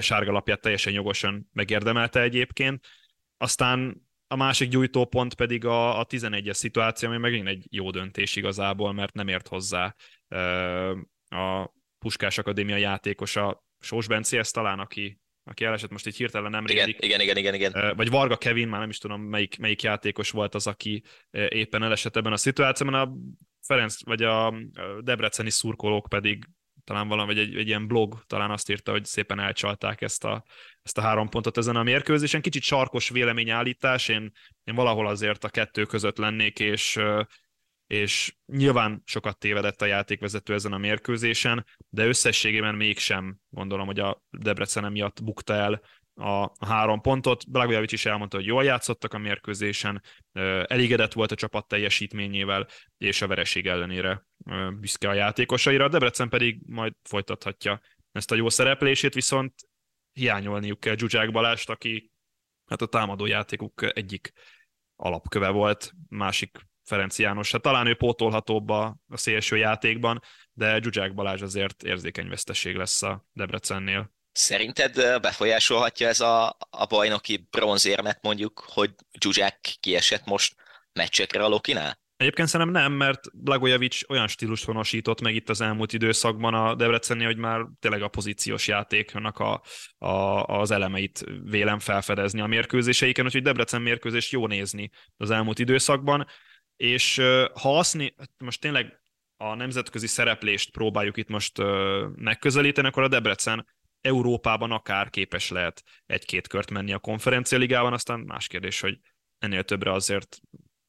sárga 0.00 0.32
lapját 0.32 0.60
teljesen 0.60 0.92
jogosan 0.92 1.48
megérdemelte 1.52 2.20
egyébként. 2.20 2.86
Aztán 3.36 4.06
a 4.26 4.36
másik 4.36 4.68
gyújtópont 4.68 5.34
pedig 5.34 5.64
a, 5.64 5.98
a 5.98 6.06
11-es 6.06 6.54
szituáció, 6.54 7.08
ami 7.08 7.18
megint 7.18 7.48
egy 7.48 7.66
jó 7.70 7.90
döntés 7.90 8.36
igazából, 8.36 8.92
mert 8.92 9.14
nem 9.14 9.28
ért 9.28 9.48
hozzá 9.48 9.94
a 11.28 11.72
Puskás 11.98 12.38
Akadémia 12.38 12.76
játékosa, 12.76 13.64
Sós 13.78 14.06
Benci, 14.06 14.36
ez 14.36 14.50
talán, 14.50 14.78
aki 14.78 15.20
aki 15.50 15.64
elesett 15.64 15.90
most 15.90 16.06
így 16.06 16.16
hirtelen 16.16 16.50
nem 16.50 16.64
igen, 16.66 16.86
rédik. 16.86 17.04
Igen, 17.04 17.20
igen, 17.20 17.36
igen, 17.36 17.54
igen. 17.54 17.96
Vagy 17.96 18.10
Varga 18.10 18.36
Kevin, 18.36 18.68
már 18.68 18.80
nem 18.80 18.88
is 18.88 18.98
tudom, 18.98 19.22
melyik, 19.22 19.58
melyik 19.58 19.82
játékos 19.82 20.30
volt 20.30 20.54
az, 20.54 20.66
aki 20.66 21.02
éppen 21.48 21.82
elesett 21.82 22.16
ebben 22.16 22.32
a 22.32 22.36
szituációban. 22.36 22.94
A 22.94 23.12
Ferenc, 23.66 24.04
vagy 24.04 24.22
a 24.22 24.54
debreceni 25.00 25.50
szurkolók 25.50 26.08
pedig 26.08 26.44
talán 26.84 27.08
valami, 27.08 27.34
vagy 27.34 27.42
egy, 27.42 27.56
egy 27.56 27.66
ilyen 27.66 27.86
blog 27.86 28.24
talán 28.26 28.50
azt 28.50 28.70
írta, 28.70 28.90
hogy 28.90 29.04
szépen 29.04 29.40
elcsalták 29.40 30.00
ezt 30.00 30.24
a, 30.24 30.44
ezt 30.82 30.98
a 30.98 31.00
három 31.00 31.28
pontot 31.28 31.56
ezen 31.56 31.76
a 31.76 31.82
mérkőzésen. 31.82 32.40
Kicsit 32.40 32.62
sarkos 32.62 33.08
véleményállítás, 33.08 34.08
én, 34.08 34.32
én 34.64 34.74
valahol 34.74 35.06
azért 35.06 35.44
a 35.44 35.48
kettő 35.48 35.84
között 35.84 36.18
lennék, 36.18 36.58
és 36.58 36.98
és 37.86 38.36
nyilván 38.46 39.02
sokat 39.04 39.38
tévedett 39.38 39.82
a 39.82 39.86
játékvezető 39.86 40.54
ezen 40.54 40.72
a 40.72 40.78
mérkőzésen, 40.78 41.66
de 41.88 42.06
összességében 42.06 42.74
mégsem 42.74 43.38
gondolom, 43.48 43.86
hogy 43.86 44.00
a 44.00 44.22
Debrecen 44.30 44.84
emiatt 44.84 45.24
bukta 45.24 45.54
el 45.54 45.82
a 46.14 46.66
három 46.66 47.00
pontot. 47.00 47.50
Blagojevic 47.50 47.92
is 47.92 48.06
elmondta, 48.06 48.36
hogy 48.36 48.46
jól 48.46 48.64
játszottak 48.64 49.14
a 49.14 49.18
mérkőzésen, 49.18 50.02
elégedett 50.66 51.12
volt 51.12 51.32
a 51.32 51.34
csapat 51.34 51.68
teljesítményével, 51.68 52.68
és 52.98 53.22
a 53.22 53.26
vereség 53.26 53.66
ellenére 53.66 54.26
büszke 54.80 55.08
a 55.08 55.12
játékosaira. 55.12 55.84
A 55.84 55.88
Debrecen 55.88 56.28
pedig 56.28 56.60
majd 56.66 56.92
folytathatja 57.02 57.80
ezt 58.12 58.30
a 58.30 58.34
jó 58.34 58.48
szereplését, 58.48 59.14
viszont 59.14 59.54
hiányolniuk 60.12 60.80
kell 60.80 60.96
Zsuzsák 60.96 61.30
Balást, 61.30 61.70
aki 61.70 62.10
hát 62.70 62.82
a 62.82 62.86
támadó 62.86 63.26
játékuk 63.26 63.96
egyik 63.96 64.32
alapköve 64.96 65.48
volt, 65.48 65.92
másik 66.08 66.58
Ferenc 66.86 67.18
János. 67.18 67.52
Hát 67.52 67.62
talán 67.62 67.86
ő 67.86 67.94
pótolhatóbb 67.94 68.68
a, 68.68 68.96
a 69.08 69.16
szélső 69.16 69.56
játékban, 69.56 70.22
de 70.52 70.80
Zsuzsák 70.82 71.14
Balázs 71.14 71.42
azért 71.42 71.82
érzékeny 71.82 72.28
veszteség 72.28 72.76
lesz 72.76 73.02
a 73.02 73.26
Debrecennél. 73.32 74.14
Szerinted 74.32 75.20
befolyásolhatja 75.20 76.08
ez 76.08 76.20
a, 76.20 76.56
a 76.70 76.86
bajnoki 76.88 77.48
bronzérmet 77.50 78.18
mondjuk, 78.22 78.64
hogy 78.66 78.94
Zsuzsák 79.20 79.76
kiesett 79.80 80.24
most 80.24 80.54
meccsekre 80.92 81.44
a 81.44 81.48
Lokinál? 81.48 82.04
Egyébként 82.16 82.48
szerintem 82.48 82.82
nem, 82.82 82.92
mert 82.92 83.20
Blagojevic 83.32 84.10
olyan 84.10 84.28
stílust 84.28 84.64
honosított 84.64 85.20
meg 85.20 85.34
itt 85.34 85.48
az 85.48 85.60
elmúlt 85.60 85.92
időszakban 85.92 86.54
a 86.54 86.74
Debrecennél, 86.74 87.26
hogy 87.26 87.36
már 87.36 87.66
tényleg 87.80 88.02
a 88.02 88.08
pozíciós 88.08 88.68
játéknak 88.68 89.38
a, 89.38 89.62
a, 89.98 90.42
az 90.42 90.70
elemeit 90.70 91.24
vélem 91.44 91.78
felfedezni 91.78 92.40
a 92.40 92.46
mérkőzéseiken, 92.46 93.24
úgyhogy 93.24 93.42
Debrecen 93.42 93.82
mérkőzés 93.82 94.32
jó 94.32 94.46
nézni 94.46 94.90
az 95.16 95.30
elmúlt 95.30 95.58
időszakban 95.58 96.26
és 96.76 97.22
ha 97.60 97.78
azt 97.78 98.14
most 98.38 98.60
tényleg 98.60 99.00
a 99.36 99.54
nemzetközi 99.54 100.06
szereplést 100.06 100.70
próbáljuk 100.70 101.16
itt 101.16 101.28
most 101.28 101.58
megközelíteni, 102.14 102.86
akkor 102.88 103.02
a 103.02 103.08
Debrecen 103.08 103.66
Európában 104.00 104.70
akár 104.70 105.10
képes 105.10 105.50
lehet 105.50 105.82
egy-két 106.06 106.46
kört 106.46 106.70
menni 106.70 106.92
a 106.92 106.98
konferencia 106.98 107.58
ligában, 107.58 107.92
aztán 107.92 108.20
más 108.20 108.46
kérdés, 108.46 108.80
hogy 108.80 108.98
ennél 109.38 109.64
többre 109.64 109.92
azért 109.92 110.40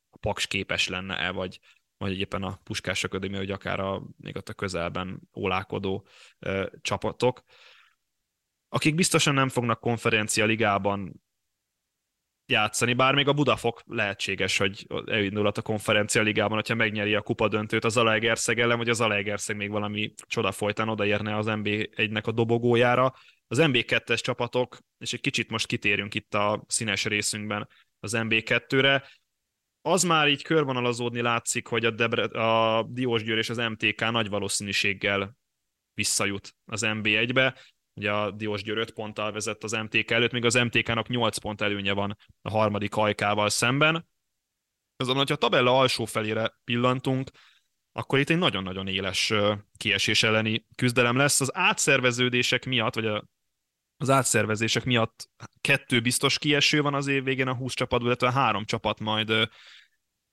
a 0.09 0.17
Paks 0.17 0.47
képes 0.47 0.87
lenne-e, 0.87 1.31
vagy, 1.31 1.59
vagy 1.97 2.19
éppen 2.19 2.43
a 2.43 2.59
Puskás 2.63 3.03
Akadémia, 3.03 3.37
hogy 3.37 3.51
akár 3.51 3.79
a, 3.79 4.03
még 4.17 4.35
ott 4.35 4.49
a 4.49 4.53
közelben 4.53 5.21
ólálkodó 5.35 6.07
ö, 6.39 6.67
csapatok, 6.81 7.43
akik 8.69 8.95
biztosan 8.95 9.33
nem 9.33 9.49
fognak 9.49 9.79
konferencia 9.79 10.45
ligában 10.45 11.21
játszani, 12.47 12.93
bár 12.93 13.13
még 13.13 13.27
a 13.27 13.33
Budafok 13.33 13.81
lehetséges, 13.85 14.57
hogy 14.57 14.87
elindulhat 15.05 15.57
a 15.57 15.61
konferencia 15.61 16.21
ligában, 16.21 16.57
hogyha 16.57 16.75
megnyeri 16.75 17.15
a 17.15 17.21
kupa 17.21 17.47
döntőt 17.47 17.85
az 17.85 17.93
Zalaegerszeg 17.93 18.59
ellen, 18.59 18.77
hogy 18.77 18.89
az 18.89 18.97
Zalaegerszeg 18.97 19.55
még 19.55 19.69
valami 19.69 20.13
csoda 20.27 20.51
folytán 20.51 20.89
odaérne 20.89 21.35
az 21.35 21.45
MB1-nek 21.49 22.23
a 22.23 22.31
dobogójára. 22.31 23.13
Az 23.47 23.57
MB2-es 23.61 24.19
csapatok, 24.19 24.77
és 24.97 25.13
egy 25.13 25.21
kicsit 25.21 25.49
most 25.49 25.67
kitérünk 25.67 26.13
itt 26.13 26.33
a 26.33 26.63
színes 26.67 27.05
részünkben 27.05 27.67
az 27.99 28.13
MB2-re, 28.15 29.03
az 29.81 30.03
már 30.03 30.27
így 30.27 30.43
körvonalazódni 30.43 31.21
látszik, 31.21 31.67
hogy 31.67 31.85
a, 31.85 31.91
Debre, 31.91 32.23
a 32.23 32.83
Diósgyőr 32.83 33.37
és 33.37 33.49
az 33.49 33.57
MTK 33.57 34.11
nagy 34.11 34.29
valószínűséggel 34.29 35.37
visszajut 35.93 36.55
az 36.65 36.81
MB1-be. 36.85 37.57
Ugye 37.97 38.11
a 38.11 38.31
Diós 38.31 38.63
Győr 38.63 38.77
5 38.77 38.91
ponttal 38.91 39.31
vezet 39.31 39.63
az 39.63 39.71
MTK 39.71 40.11
előtt, 40.11 40.31
még 40.31 40.45
az 40.45 40.53
MTK-nak 40.53 41.07
8 41.07 41.37
pont 41.37 41.61
előnye 41.61 41.93
van 41.93 42.17
a 42.41 42.49
harmadik 42.49 42.93
hajkával 42.93 43.49
szemben. 43.49 44.07
Azonban, 44.95 45.25
hogyha 45.27 45.33
a 45.33 45.47
tabella 45.47 45.79
alsó 45.79 46.05
felére 46.05 46.57
pillantunk, 46.63 47.29
akkor 47.91 48.19
itt 48.19 48.29
egy 48.29 48.37
nagyon-nagyon 48.37 48.87
éles 48.87 49.33
kiesés 49.77 50.23
elleni 50.23 50.65
küzdelem 50.75 51.15
lesz. 51.15 51.41
Az 51.41 51.55
átszerveződések 51.55 52.65
miatt, 52.65 52.95
vagy 52.95 53.05
a, 53.05 53.27
az 53.97 54.09
átszervezések 54.09 54.83
miatt 54.83 55.29
kettő 55.61 56.01
biztos 56.01 56.37
kieső 56.37 56.81
van 56.81 56.93
az 56.93 57.07
év 57.07 57.23
végén 57.23 57.47
a 57.47 57.55
20 57.55 57.73
csapatból, 57.73 58.07
illetve 58.07 58.31
három 58.31 58.65
csapat 58.65 58.99
majd 58.99 59.49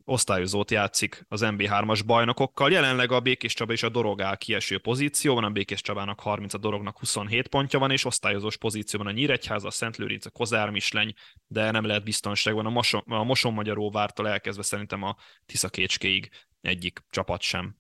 osztályozót 0.05 0.71
játszik 0.71 1.25
az 1.29 1.41
MB3-as 1.45 2.01
bajnokokkal. 2.07 2.71
Jelenleg 2.71 3.13
a 3.13 3.21
Békés 3.21 3.55
Csaba 3.55 3.73
és 3.73 3.83
a 3.83 3.89
Dorog 3.89 4.21
áll 4.21 4.37
kieső 4.37 4.79
pozícióban, 4.79 5.45
a 5.45 5.51
Békés 5.51 5.81
Csabának 5.81 6.21
30, 6.21 6.55
a 6.55 6.59
Dorognak 6.59 6.99
27 6.99 7.49
pontja 7.49 7.79
van, 7.79 7.91
és 7.91 8.05
osztályozós 8.05 8.57
pozícióban 8.57 9.07
a 9.07 9.11
Nyíregyháza, 9.11 9.67
a 9.67 9.71
Szent 9.71 9.97
Lőrinc, 9.97 10.27
a 10.27 10.31
Kozár 10.31 10.71
Misleny, 10.71 11.15
de 11.47 11.71
nem 11.71 11.87
lehet 11.87 12.05
biztonságban. 12.05 12.67
A, 12.67 12.71
Moson, 12.71 13.03
a 13.07 13.23
Moson-Magyaróvártól 13.23 14.29
elkezdve 14.29 14.63
szerintem 14.63 15.03
a 15.03 15.17
Tiszakécskéig 15.47 16.31
egyik 16.61 17.03
csapat 17.11 17.41
sem. 17.41 17.77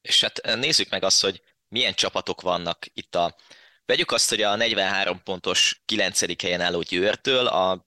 És 0.00 0.20
hát 0.20 0.56
nézzük 0.58 0.90
meg 0.90 1.02
azt, 1.02 1.22
hogy 1.22 1.42
milyen 1.68 1.94
csapatok 1.94 2.40
vannak 2.40 2.86
itt 2.92 3.14
a 3.14 3.36
Vegyük 3.84 4.10
azt, 4.10 4.28
hogy 4.28 4.42
a 4.42 4.56
43 4.56 5.22
pontos 5.22 5.82
9. 5.84 6.42
helyen 6.42 6.60
álló 6.60 6.80
Győrtől 6.80 7.46
a 7.46 7.86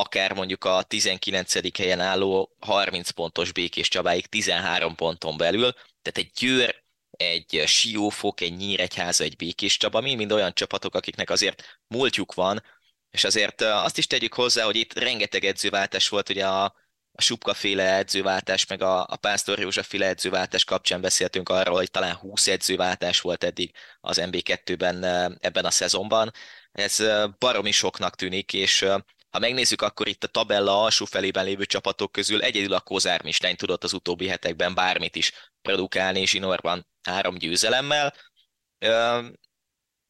akár 0.00 0.32
mondjuk 0.32 0.64
a 0.64 0.82
19. 0.82 1.76
helyen 1.78 2.00
álló 2.00 2.56
30 2.58 3.10
pontos 3.10 3.52
Békés 3.52 3.88
Csabáig 3.88 4.26
13 4.26 4.94
ponton 4.94 5.36
belül, 5.36 5.72
tehát 5.72 6.18
egy 6.18 6.30
Győr, 6.38 6.82
egy 7.10 7.62
Siófok, 7.66 8.40
egy 8.40 8.56
Nyíregyháza, 8.56 9.24
egy 9.24 9.36
Békés 9.36 9.76
Csaba, 9.76 10.00
mind, 10.00 10.16
mind 10.16 10.32
olyan 10.32 10.54
csapatok, 10.54 10.94
akiknek 10.94 11.30
azért 11.30 11.80
múltjuk 11.86 12.34
van, 12.34 12.62
és 13.10 13.24
azért 13.24 13.60
azt 13.60 13.98
is 13.98 14.06
tegyük 14.06 14.34
hozzá, 14.34 14.64
hogy 14.64 14.76
itt 14.76 14.98
rengeteg 14.98 15.44
edzőváltás 15.44 16.08
volt, 16.08 16.28
ugye 16.28 16.46
a, 16.46 16.64
a 17.12 17.22
Subka 17.22 17.54
féle 17.54 17.94
edzőváltás, 17.94 18.66
meg 18.66 18.82
a, 18.82 19.06
a 19.06 19.16
Pásztor 19.16 19.58
József 19.58 19.88
féle 19.88 20.06
edzőváltás 20.06 20.64
kapcsán 20.64 21.00
beszéltünk 21.00 21.48
arról, 21.48 21.76
hogy 21.76 21.90
talán 21.90 22.14
20 22.14 22.46
edzőváltás 22.46 23.20
volt 23.20 23.44
eddig 23.44 23.74
az 24.00 24.18
MB2-ben 24.20 25.04
ebben 25.40 25.64
a 25.64 25.70
szezonban. 25.70 26.32
Ez 26.72 27.02
baromi 27.38 27.70
soknak 27.70 28.16
tűnik, 28.16 28.52
és 28.52 28.86
ha 29.30 29.38
megnézzük, 29.38 29.82
akkor 29.82 30.08
itt 30.08 30.24
a 30.24 30.28
tabella 30.28 30.82
alsó 30.82 31.04
felében 31.04 31.44
lévő 31.44 31.64
csapatok 31.64 32.12
közül 32.12 32.42
egyedül 32.42 32.72
a 32.72 32.80
Kozár 32.80 33.22
Mislány 33.22 33.56
tudott 33.56 33.84
az 33.84 33.92
utóbbi 33.92 34.28
hetekben 34.28 34.74
bármit 34.74 35.16
is 35.16 35.32
produkálni 35.62 36.26
zsinórban 36.26 36.86
három 37.02 37.38
győzelemmel. 37.38 38.14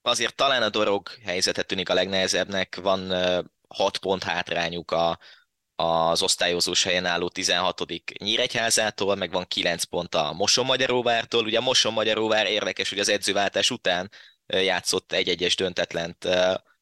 Azért 0.03 0.35
talán 0.35 0.63
a 0.63 0.69
dorog 0.69 1.09
helyzetet 1.25 1.67
tűnik 1.67 1.89
a 1.89 1.95
legnehezebbnek, 1.95 2.77
van 2.77 3.13
hat 3.69 3.99
pont 3.99 4.23
hátrányuk 4.23 4.91
a, 4.91 5.19
az 5.75 6.23
osztályozós 6.23 6.83
helyen 6.83 7.07
álló 7.07 7.29
16. 7.29 7.85
Nyíregyházától, 8.19 9.15
meg 9.15 9.31
van 9.31 9.47
9 9.47 9.85
pont 9.85 10.15
a 10.15 10.33
Moson-Magyaróvártól. 10.33 11.45
Ugye 11.45 11.59
a 11.59 11.63
Moson-Magyaróvár 11.63 12.47
érdekes, 12.47 12.89
hogy 12.89 12.99
az 12.99 13.09
edzőváltás 13.09 13.71
után 13.71 14.11
játszott 14.47 15.13
egy-egyes 15.13 15.57
döntetlent 15.57 16.25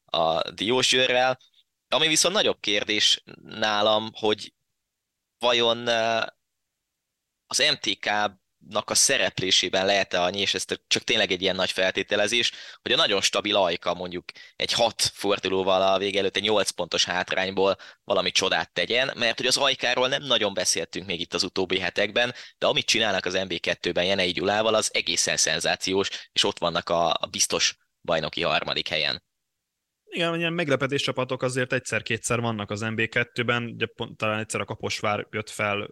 a 0.05 0.43
Diósgyőrrel, 0.51 1.39
ami 1.89 2.09
viszont 2.09 2.35
nagyobb 2.35 2.61
kérdés 2.61 3.23
nálam, 3.43 4.11
hogy 4.15 4.53
vajon 5.39 5.89
az 7.47 7.59
MTK 7.71 8.11
nak 8.69 8.91
a 8.91 8.95
szereplésében 8.95 9.87
lehet-e 9.87 10.23
annyi, 10.23 10.41
és 10.41 10.55
ez 10.55 10.65
csak 10.87 11.03
tényleg 11.03 11.33
egy 11.33 11.43
ilyen 11.43 11.57
nagy 11.57 11.71
feltételezés, 11.71 12.53
hogy 12.83 12.93
a 12.93 12.97
nagyon 12.97 13.21
stabil 13.21 13.57
ajka 13.57 13.95
mondjuk 13.95 14.25
egy 14.57 14.73
hat 14.73 15.03
fordulóval 15.03 15.83
a 15.83 15.99
vége 15.99 16.19
előtt 16.19 16.37
egy 16.37 16.43
8 16.43 16.71
pontos 16.71 17.05
hátrányból 17.05 17.77
valami 18.05 18.31
csodát 18.31 18.73
tegyen, 18.73 19.13
mert 19.17 19.37
hogy 19.37 19.47
az 19.47 19.57
ajkáról 19.57 20.09
nem 20.09 20.23
nagyon 20.23 20.55
beszéltünk 20.55 21.07
még 21.07 21.21
itt 21.21 21.35
az 21.35 21.43
utóbbi 21.43 21.79
hetekben, 21.79 22.35
de 22.59 22.67
amit 22.67 22.87
csinálnak 22.87 23.25
az 23.25 23.35
MB2-ben 23.37 24.05
Jenei 24.05 24.33
Gyulával, 24.33 24.75
az 24.75 24.95
egészen 24.95 25.37
szenzációs, 25.37 26.09
és 26.33 26.45
ott 26.45 26.59
vannak 26.59 26.89
a 26.89 27.29
biztos 27.31 27.77
bajnoki 28.03 28.43
harmadik 28.43 28.89
helyen. 28.89 29.23
Igen, 30.11 30.39
ilyen 30.39 30.53
meglepetés 30.53 31.03
csapatok 31.03 31.43
azért 31.43 31.73
egyszer-kétszer 31.73 32.41
vannak 32.41 32.71
az 32.71 32.81
MB2-ben, 32.85 33.65
ugye 33.65 33.87
pont, 33.87 34.17
talán 34.17 34.39
egyszer 34.39 34.61
a 34.61 34.65
Kaposvár 34.65 35.27
jött 35.31 35.51
fel, 35.51 35.89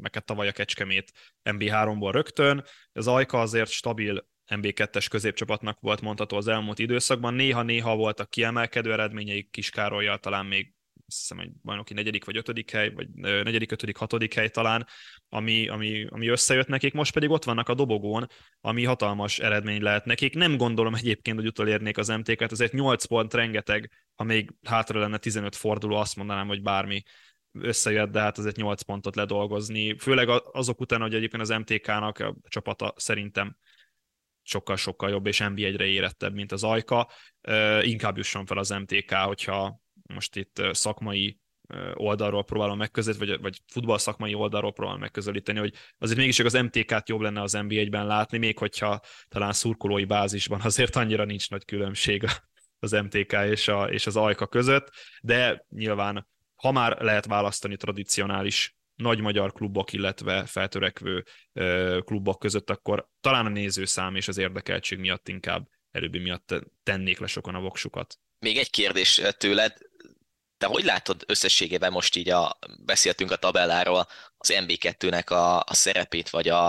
meg 0.00 0.14
hát 0.14 0.24
tavaly 0.24 0.48
a 0.48 0.52
Kecskemét 0.52 1.12
MB3-ból 1.44 2.10
rögtön. 2.12 2.64
Az 2.92 3.06
Ajka 3.06 3.40
azért 3.40 3.70
stabil 3.70 4.28
MB2-es 4.54 5.06
középcsapatnak 5.10 5.80
volt 5.80 6.00
mondható 6.00 6.36
az 6.36 6.48
elmúlt 6.48 6.78
időszakban. 6.78 7.34
Néha-néha 7.34 7.96
voltak 7.96 8.30
kiemelkedő 8.30 8.92
eredményeik, 8.92 9.50
Kiskárolyjal 9.50 10.18
talán 10.18 10.46
még 10.46 10.74
hiszem, 11.18 11.38
hogy 11.38 11.50
bajnoki 11.62 11.94
negyedik 11.94 12.24
vagy 12.24 12.36
ötödik 12.36 12.70
hely, 12.70 12.90
vagy 12.90 13.08
negyedik, 13.14 13.72
ötödik, 13.72 13.96
hatodik 13.96 14.34
hely 14.34 14.48
talán, 14.48 14.86
ami, 15.28 15.68
ami, 15.68 16.06
ami 16.08 16.28
összejött 16.28 16.66
nekik, 16.66 16.92
most 16.92 17.12
pedig 17.12 17.30
ott 17.30 17.44
vannak 17.44 17.68
a 17.68 17.74
dobogón, 17.74 18.26
ami 18.60 18.84
hatalmas 18.84 19.38
eredmény 19.38 19.82
lehet 19.82 20.04
nekik. 20.04 20.34
Nem 20.34 20.56
gondolom 20.56 20.94
egyébként, 20.94 21.36
hogy 21.36 21.46
utolérnék 21.46 21.98
az 21.98 22.08
MT-ket, 22.08 22.52
ezért 22.52 22.72
8 22.72 23.04
pont 23.04 23.34
rengeteg, 23.34 23.90
ha 24.14 24.24
még 24.24 24.50
hátra 24.66 25.00
lenne 25.00 25.18
15 25.18 25.56
forduló, 25.56 25.96
azt 25.96 26.16
mondanám, 26.16 26.46
hogy 26.46 26.62
bármi 26.62 27.02
összejött, 27.52 28.10
de 28.10 28.20
hát 28.20 28.38
azért 28.38 28.56
8 28.56 28.82
pontot 28.82 29.16
ledolgozni, 29.16 29.98
főleg 29.98 30.28
azok 30.52 30.80
után, 30.80 31.00
hogy 31.00 31.14
egyébként 31.14 31.42
az 31.42 31.48
MTK-nak 31.48 32.18
a 32.18 32.36
csapata 32.48 32.94
szerintem 32.96 33.56
sokkal-sokkal 34.42 35.10
jobb 35.10 35.26
és 35.26 35.40
NB1-re 35.44 35.84
érettebb, 35.84 36.34
mint 36.34 36.52
az 36.52 36.64
Ajka. 36.64 37.10
Inkább 37.80 38.16
jusson 38.16 38.46
fel 38.46 38.58
az 38.58 38.70
MTK, 38.70 39.12
hogyha 39.12 39.80
most 40.14 40.36
itt 40.36 40.62
szakmai 40.72 41.38
oldalról 41.94 42.44
próbálom 42.44 42.78
megközelíteni, 42.78 43.30
vagy, 43.30 43.40
vagy 43.40 43.58
futball 43.66 43.98
szakmai 43.98 44.34
oldalról 44.34 44.72
próbálom 44.72 45.00
megközelíteni, 45.00 45.58
hogy 45.58 45.74
azért 45.98 46.18
mégis 46.18 46.38
az 46.38 46.52
MTK-t 46.52 47.08
jobb 47.08 47.20
lenne 47.20 47.42
az 47.42 47.52
NBA-ben 47.52 48.06
látni, 48.06 48.38
még 48.38 48.58
hogyha 48.58 49.00
talán 49.28 49.52
szurkolói 49.52 50.04
bázisban 50.04 50.60
azért 50.60 50.96
annyira 50.96 51.24
nincs 51.24 51.50
nagy 51.50 51.64
különbség 51.64 52.24
az 52.78 52.92
MTK 52.92 53.32
és, 53.32 53.68
a, 53.68 53.90
és 53.90 54.06
az 54.06 54.16
Ajka 54.16 54.46
között, 54.46 54.90
de 55.22 55.66
nyilván 55.68 56.28
ha 56.54 56.72
már 56.72 57.00
lehet 57.00 57.26
választani 57.26 57.76
tradicionális 57.76 58.74
nagy 58.94 59.20
magyar 59.20 59.52
klubok, 59.52 59.92
illetve 59.92 60.46
feltörekvő 60.46 61.24
klubok 62.04 62.38
között, 62.38 62.70
akkor 62.70 63.08
talán 63.20 63.46
a 63.46 63.48
nézőszám 63.48 64.14
és 64.14 64.28
az 64.28 64.38
érdekeltség 64.38 64.98
miatt 64.98 65.28
inkább 65.28 65.68
előbbi 65.90 66.18
miatt 66.18 66.54
tennék 66.82 67.18
le 67.18 67.26
sokan 67.26 67.54
a 67.54 67.60
voksukat. 67.60 68.18
Még 68.38 68.56
egy 68.56 68.70
kérdés 68.70 69.22
tőled, 69.38 69.89
te 70.60 70.66
hogy 70.66 70.84
látod 70.84 71.24
összességében 71.26 71.92
most 71.92 72.16
így 72.16 72.28
a, 72.28 72.58
beszéltünk 72.84 73.30
a 73.30 73.36
tabelláról, 73.36 74.08
az 74.36 74.52
MB2-nek 74.54 75.26
a, 75.30 75.58
a 75.58 75.74
szerepét, 75.74 76.30
vagy 76.30 76.48
a, 76.48 76.68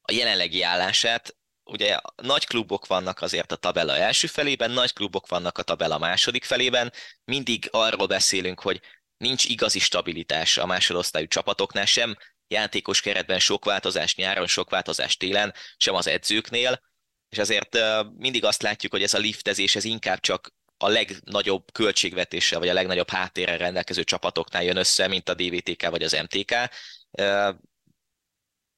a 0.00 0.12
jelenlegi 0.12 0.62
állását? 0.62 1.36
Ugye 1.64 1.98
nagy 2.22 2.46
klubok 2.46 2.86
vannak 2.86 3.20
azért 3.20 3.52
a 3.52 3.56
tabella 3.56 3.96
első 3.96 4.26
felében, 4.26 4.70
nagy 4.70 4.92
klubok 4.92 5.28
vannak 5.28 5.58
a 5.58 5.62
tabella 5.62 5.98
második 5.98 6.44
felében, 6.44 6.92
mindig 7.24 7.68
arról 7.70 8.06
beszélünk, 8.06 8.60
hogy 8.60 8.80
nincs 9.16 9.44
igazi 9.44 9.78
stabilitás 9.78 10.58
a 10.58 10.66
másodosztályú 10.66 11.26
csapatoknál 11.26 11.86
sem, 11.86 12.16
játékos 12.48 13.00
keretben 13.00 13.38
sok 13.38 13.64
változás 13.64 14.14
nyáron, 14.14 14.46
sok 14.46 14.70
változás 14.70 15.16
télen, 15.16 15.54
sem 15.76 15.94
az 15.94 16.06
edzőknél, 16.06 16.82
és 17.28 17.38
azért 17.38 17.78
mindig 18.16 18.44
azt 18.44 18.62
látjuk, 18.62 18.92
hogy 18.92 19.02
ez 19.02 19.14
a 19.14 19.18
liftezés, 19.18 19.76
ez 19.76 19.84
inkább 19.84 20.20
csak 20.20 20.54
a 20.82 20.88
legnagyobb 20.88 21.72
költségvetéssel, 21.72 22.58
vagy 22.58 22.68
a 22.68 22.72
legnagyobb 22.72 23.10
háttérrel 23.10 23.58
rendelkező 23.58 24.04
csapatoknál 24.04 24.62
jön 24.62 24.76
össze, 24.76 25.06
mint 25.08 25.28
a 25.28 25.34
DVTK 25.34 25.88
vagy 25.88 26.02
az 26.02 26.12
MTK. 26.12 26.54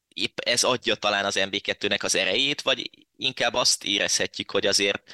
Épp 0.08 0.38
ez 0.38 0.64
adja 0.64 0.94
talán 0.94 1.24
az 1.24 1.36
MB2-nek 1.38 2.02
az 2.02 2.14
erejét, 2.14 2.62
vagy 2.62 2.90
inkább 3.16 3.54
azt 3.54 3.84
érezhetjük, 3.84 4.50
hogy 4.50 4.66
azért 4.66 5.12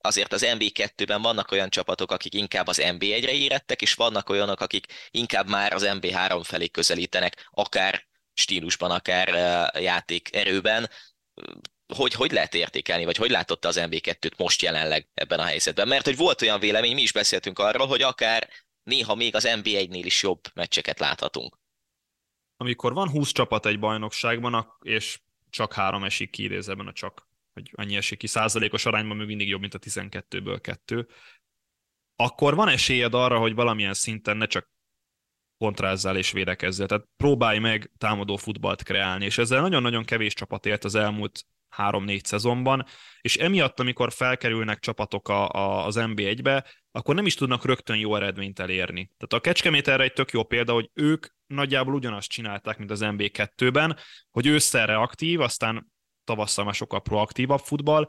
azért 0.00 0.32
az 0.32 0.44
MB2-ben 0.46 1.22
vannak 1.22 1.50
olyan 1.50 1.70
csapatok, 1.70 2.10
akik 2.10 2.34
inkább 2.34 2.66
az 2.66 2.80
MB1-re 2.82 3.32
érettek, 3.32 3.82
és 3.82 3.94
vannak 3.94 4.28
olyanok, 4.28 4.60
akik 4.60 4.86
inkább 5.10 5.48
már 5.48 5.72
az 5.72 5.82
MB3 5.86 6.40
felé 6.44 6.68
közelítenek, 6.68 7.48
akár 7.50 8.06
stílusban, 8.32 8.90
akár 8.90 9.28
játék 9.82 10.34
erőben 10.34 10.90
hogy, 11.94 12.12
hogy 12.12 12.32
lehet 12.32 12.54
értékelni, 12.54 13.04
vagy 13.04 13.16
hogy 13.16 13.30
látotta 13.30 13.68
az 13.68 13.80
MB2-t 13.80 14.36
most 14.36 14.62
jelenleg 14.62 15.08
ebben 15.14 15.38
a 15.38 15.44
helyzetben? 15.44 15.88
Mert 15.88 16.04
hogy 16.04 16.16
volt 16.16 16.42
olyan 16.42 16.60
vélemény, 16.60 16.94
mi 16.94 17.02
is 17.02 17.12
beszéltünk 17.12 17.58
arról, 17.58 17.86
hogy 17.86 18.02
akár 18.02 18.48
néha 18.82 19.14
még 19.14 19.34
az 19.34 19.48
MB1-nél 19.48 20.02
is 20.04 20.22
jobb 20.22 20.40
meccseket 20.54 20.98
láthatunk. 20.98 21.58
Amikor 22.56 22.92
van 22.92 23.10
20 23.10 23.32
csapat 23.32 23.66
egy 23.66 23.78
bajnokságban, 23.78 24.76
és 24.80 25.20
csak 25.50 25.72
három 25.72 26.04
esik 26.04 26.30
ki 26.30 26.42
idézőben 26.42 26.86
a 26.86 26.92
csak, 26.92 27.28
hogy 27.52 27.70
annyi 27.74 27.96
esik 27.96 28.18
ki, 28.18 28.26
százalékos 28.26 28.84
arányban 28.84 29.16
még 29.16 29.26
mindig 29.26 29.48
jobb, 29.48 29.60
mint 29.60 29.74
a 29.74 29.78
12-ből 29.78 30.58
kettő, 30.60 31.08
akkor 32.16 32.54
van 32.54 32.68
esélyed 32.68 33.14
arra, 33.14 33.38
hogy 33.38 33.54
valamilyen 33.54 33.94
szinten 33.94 34.36
ne 34.36 34.46
csak 34.46 34.70
kontrázzál 35.58 36.16
és 36.16 36.30
védekezzél. 36.30 36.86
Tehát 36.86 37.06
próbálj 37.16 37.58
meg 37.58 37.90
támadó 37.98 38.36
futballt 38.36 38.82
kreálni, 38.82 39.24
és 39.24 39.38
ezzel 39.38 39.60
nagyon-nagyon 39.60 40.04
kevés 40.04 40.34
csapat 40.34 40.66
élt 40.66 40.84
az 40.84 40.94
elmúlt 40.94 41.46
három-négy 41.68 42.24
szezonban, 42.24 42.84
és 43.20 43.36
emiatt, 43.36 43.80
amikor 43.80 44.12
felkerülnek 44.12 44.78
csapatok 44.78 45.28
a, 45.28 45.48
a, 45.48 45.86
az 45.86 45.96
NB1-be, 45.98 46.64
akkor 46.90 47.14
nem 47.14 47.26
is 47.26 47.34
tudnak 47.34 47.64
rögtön 47.64 47.96
jó 47.96 48.16
eredményt 48.16 48.58
elérni. 48.58 49.10
Tehát 49.16 49.32
a 49.32 49.48
Kecskemét 49.48 49.88
erre 49.88 50.02
egy 50.02 50.12
tök 50.12 50.30
jó 50.30 50.42
példa, 50.42 50.72
hogy 50.72 50.90
ők 50.94 51.26
nagyjából 51.46 51.94
ugyanazt 51.94 52.28
csinálták, 52.28 52.78
mint 52.78 52.90
az 52.90 53.00
NB2-ben, 53.02 53.96
hogy 54.30 54.46
ősszel 54.46 54.86
reaktív, 54.86 55.40
aztán 55.40 55.92
tavasszal 56.24 56.64
már 56.64 56.74
sokkal 56.74 57.02
proaktívabb 57.02 57.60
futball, 57.60 58.08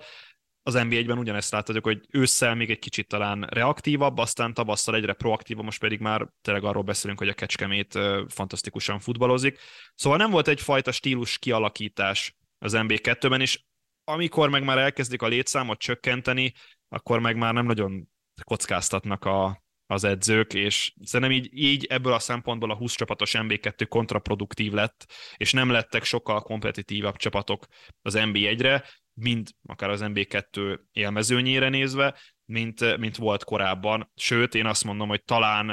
az 0.64 0.74
NBA-ben 0.74 1.18
ugyanezt 1.18 1.52
láthatjuk, 1.52 1.86
hogy 1.86 2.06
ősszel 2.12 2.56
még 2.56 2.70
egy 2.70 2.80
kicsit 2.80 3.08
talán 3.08 3.48
reaktívabb, 3.50 4.18
aztán 4.18 4.54
tavasszal 4.54 4.96
egyre 4.96 5.14
proaktívabb, 5.14 5.66
most 5.66 5.80
pedig 5.80 6.00
már 6.00 6.28
tényleg 6.42 6.64
arról 6.64 6.84
beszélünk, 6.84 7.20
hogy 7.20 7.28
a 7.28 7.34
Kecskemét 7.34 8.00
fantasztikusan 8.28 9.00
futballozik. 9.00 9.60
Szóval 9.96 10.18
nem 10.18 10.32
volt 10.32 10.48
egyfajta 10.48 10.92
stílus 10.92 11.38
kialakítás 11.38 12.38
az 12.60 12.74
MB2-ben, 12.76 13.42
és 13.42 13.64
amikor 14.04 14.50
meg 14.50 14.64
már 14.64 14.78
elkezdik 14.78 15.22
a 15.22 15.28
létszámot 15.28 15.80
csökkenteni, 15.80 16.54
akkor 16.88 17.20
meg 17.20 17.36
már 17.36 17.54
nem 17.54 17.66
nagyon 17.66 18.10
kockáztatnak 18.44 19.26
a, 19.26 19.64
az 19.86 20.04
edzők, 20.04 20.54
és 20.54 20.94
szerintem 21.04 21.36
így, 21.36 21.50
így 21.52 21.86
ebből 21.86 22.14
a 22.14 22.20
szempontból 22.20 22.72
a 22.72 22.76
20 22.76 22.94
csapatos 22.96 23.34
MB2 23.38 23.86
kontraproduktív 23.90 24.72
lett, 24.72 25.06
és 25.38 25.52
nem 25.52 25.70
lettek 25.70 26.04
sokkal 26.04 26.42
kompetitívabb 26.42 27.16
csapatok 27.16 27.66
az 28.02 28.14
MB1-re, 28.18 28.84
mind 29.14 29.50
akár 29.64 29.90
az 29.90 30.02
MB2 30.04 30.80
élmezőnyére 30.92 31.70
nézve, 31.70 32.20
mint, 32.46 32.98
mint 32.98 33.16
volt 33.16 33.44
korábban. 33.44 34.12
Sőt, 34.16 34.56
én 34.56 34.66
azt 34.66 34.84
mondom, 34.84 35.08
hogy 35.08 35.24
talán, 35.24 35.68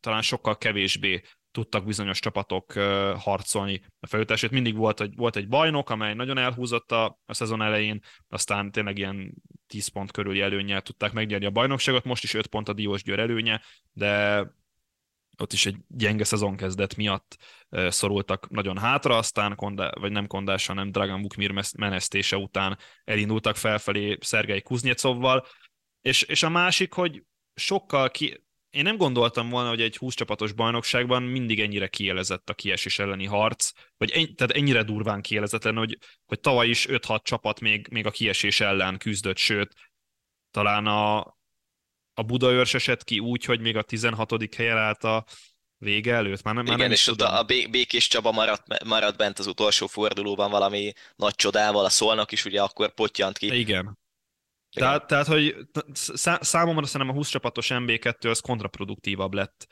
talán 0.00 0.22
sokkal 0.22 0.58
kevésbé 0.58 1.22
tudtak 1.50 1.84
bizonyos 1.84 2.18
csapatok 2.20 2.72
harcolni 3.16 3.82
a 4.00 4.06
felültásért. 4.06 4.52
Mindig 4.52 4.76
volt 4.76 5.00
egy, 5.00 5.14
volt 5.16 5.36
egy 5.36 5.48
bajnok, 5.48 5.90
amely 5.90 6.14
nagyon 6.14 6.38
elhúzott 6.38 6.92
a, 6.92 7.20
a 7.26 7.34
szezon 7.34 7.62
elején, 7.62 8.00
aztán 8.28 8.70
tényleg 8.70 8.98
ilyen 8.98 9.34
10 9.66 9.88
pont 9.88 10.10
körüli 10.10 10.40
előnyel 10.40 10.82
tudták 10.82 11.12
megnyerni 11.12 11.46
a 11.46 11.50
bajnokságot, 11.50 12.04
most 12.04 12.22
is 12.22 12.34
5 12.34 12.46
pont 12.46 12.68
a 12.68 12.72
Diós 12.72 13.02
Győr 13.02 13.18
előnye, 13.18 13.60
de 13.92 14.44
ott 15.40 15.52
is 15.52 15.66
egy 15.66 15.76
gyenge 15.88 16.24
szezon 16.24 16.56
kezdet 16.56 16.96
miatt 16.96 17.36
szorultak 17.70 18.48
nagyon 18.48 18.78
hátra, 18.78 19.16
aztán 19.16 19.56
kondá, 19.56 19.90
vagy 20.00 20.12
nem 20.12 20.26
Kondás, 20.26 20.66
hanem 20.66 20.90
Dragan 20.90 21.20
Bukmir 21.22 21.52
menesztése 21.78 22.36
után 22.36 22.78
elindultak 23.04 23.56
felfelé 23.56 24.18
Szergei 24.20 24.62
Kuznyecovval, 24.62 25.46
és, 26.00 26.22
és 26.22 26.42
a 26.42 26.48
másik, 26.48 26.92
hogy 26.92 27.24
sokkal 27.54 28.10
ki, 28.10 28.44
én 28.70 28.82
nem 28.82 28.96
gondoltam 28.96 29.48
volna, 29.48 29.68
hogy 29.68 29.80
egy 29.80 29.96
20 29.96 30.14
csapatos 30.14 30.52
bajnokságban 30.52 31.22
mindig 31.22 31.60
ennyire 31.60 31.88
kielezett 31.88 32.50
a 32.50 32.54
kiesés 32.54 32.98
elleni 32.98 33.26
harc, 33.26 33.70
vagy 33.96 34.10
en, 34.10 34.34
tehát 34.34 34.52
ennyire 34.52 34.82
durván 34.82 35.22
kielezetlen, 35.22 35.76
hogy, 35.76 35.98
hogy 36.26 36.40
tavaly 36.40 36.68
is 36.68 36.86
5-6 36.88 37.22
csapat 37.22 37.60
még, 37.60 37.88
még 37.90 38.06
a 38.06 38.10
kiesés 38.10 38.60
ellen 38.60 38.98
küzdött, 38.98 39.36
sőt, 39.36 39.74
talán 40.50 40.86
a, 40.86 41.18
a 42.14 42.22
Budaörs 42.26 42.74
esett 42.74 43.04
ki 43.04 43.18
úgy, 43.18 43.44
hogy 43.44 43.60
még 43.60 43.76
a 43.76 43.82
16. 43.82 44.54
helyen 44.54 44.78
állt 44.78 45.04
a 45.04 45.24
vége 45.78 46.14
előtt. 46.14 46.42
Már 46.42 46.54
nem, 46.54 46.64
Igen, 46.64 46.78
már 46.78 46.86
nem 46.86 46.96
és 46.96 47.06
ott 47.06 47.20
a 47.20 47.44
Békés 47.70 48.08
Csaba 48.08 48.32
maradt, 48.32 48.84
maradt 48.84 49.16
bent 49.16 49.38
az 49.38 49.46
utolsó 49.46 49.86
fordulóban 49.86 50.50
valami 50.50 50.92
nagy 51.16 51.34
csodával, 51.34 51.84
a 51.84 51.88
Szolnok 51.88 52.32
is 52.32 52.44
ugye 52.44 52.62
akkor 52.62 52.94
potyant 52.94 53.38
ki. 53.38 53.58
Igen, 53.58 53.98
tehát, 54.72 55.06
tehát, 55.06 55.26
hogy 55.26 55.56
számomra 56.40 56.86
szerintem 56.86 57.16
a 57.16 57.18
20 57.18 57.28
csapatos 57.28 57.70
MB2 57.72 58.30
az 58.30 58.40
kontraproduktívabb 58.40 59.34
lett 59.34 59.66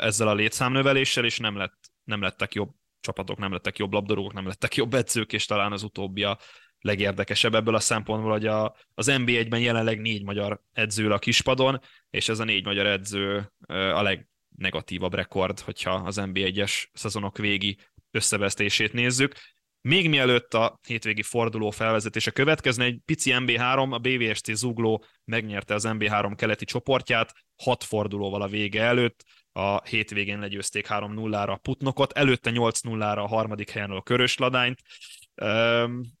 ezzel 0.00 0.28
a 0.28 0.34
létszámnöveléssel, 0.34 1.24
és 1.24 1.38
nem, 1.38 1.56
lett, 1.56 1.78
nem 2.04 2.22
lettek 2.22 2.54
jobb 2.54 2.70
csapatok, 3.00 3.38
nem 3.38 3.52
lettek 3.52 3.78
jobb 3.78 3.92
labdarúgók, 3.92 4.32
nem 4.32 4.46
lettek 4.46 4.74
jobb 4.74 4.94
edzők, 4.94 5.32
és 5.32 5.46
talán 5.46 5.72
az 5.72 5.82
utóbbi 5.82 6.22
a 6.22 6.38
legérdekesebb 6.80 7.54
ebből 7.54 7.74
a 7.74 7.80
szempontból, 7.80 8.30
hogy 8.30 8.46
a, 8.46 8.76
az 8.94 9.08
NB1-ben 9.10 9.60
jelenleg 9.60 10.00
négy 10.00 10.24
magyar 10.24 10.62
edző 10.72 11.12
a 11.12 11.18
kispadon, 11.18 11.80
és 12.10 12.28
ez 12.28 12.38
a 12.38 12.44
négy 12.44 12.64
magyar 12.64 12.86
edző 12.86 13.52
a 13.68 14.02
legnegatívabb 14.02 15.14
rekord, 15.14 15.60
hogyha 15.60 15.90
az 15.90 16.20
NB1-es 16.20 16.84
szezonok 16.92 17.38
végi 17.38 17.78
összevesztését 18.10 18.92
nézzük. 18.92 19.34
Még 19.80 20.08
mielőtt 20.08 20.54
a 20.54 20.78
hétvégi 20.86 21.22
forduló 21.22 21.70
felvezetése 21.70 22.30
következne, 22.30 22.84
egy 22.84 22.98
pici 23.04 23.32
MB3, 23.34 23.92
a 23.92 23.98
BVSC 23.98 24.52
Zugló 24.52 25.04
megnyerte 25.24 25.74
az 25.74 25.84
MB3 25.88 26.32
keleti 26.36 26.64
csoportját, 26.64 27.32
hat 27.62 27.84
fordulóval 27.84 28.42
a 28.42 28.48
vége 28.48 28.82
előtt, 28.82 29.24
a 29.52 29.82
hétvégén 29.82 30.38
legyőzték 30.38 30.86
3-0-ra 30.88 31.48
a 31.48 31.56
Putnokot, 31.56 32.12
előtte 32.12 32.50
8-0-ra 32.54 33.16
a 33.16 33.28
harmadik 33.28 33.70
helyen 33.70 33.90
a 33.90 34.02
Körösladányt, 34.02 34.80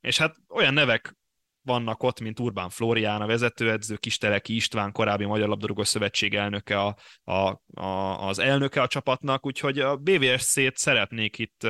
és 0.00 0.18
hát 0.18 0.36
olyan 0.48 0.74
nevek 0.74 1.17
vannak 1.68 2.02
ott, 2.02 2.20
mint 2.20 2.40
Urbán 2.40 2.70
Florián, 2.70 3.20
a 3.20 3.26
vezetőedző, 3.26 3.96
Kisteleki 3.96 4.54
István, 4.54 4.92
korábbi 4.92 5.24
Magyar 5.24 5.48
Labdarúgó 5.48 5.84
Szövetség 5.84 6.34
elnöke 6.34 6.80
a, 6.80 6.96
a, 7.24 7.62
a, 7.80 8.26
az 8.28 8.38
elnöke 8.38 8.82
a 8.82 8.86
csapatnak, 8.86 9.46
úgyhogy 9.46 9.78
a 9.78 9.96
BVSC-t 9.96 10.76
szeretnék 10.76 11.38
itt 11.38 11.66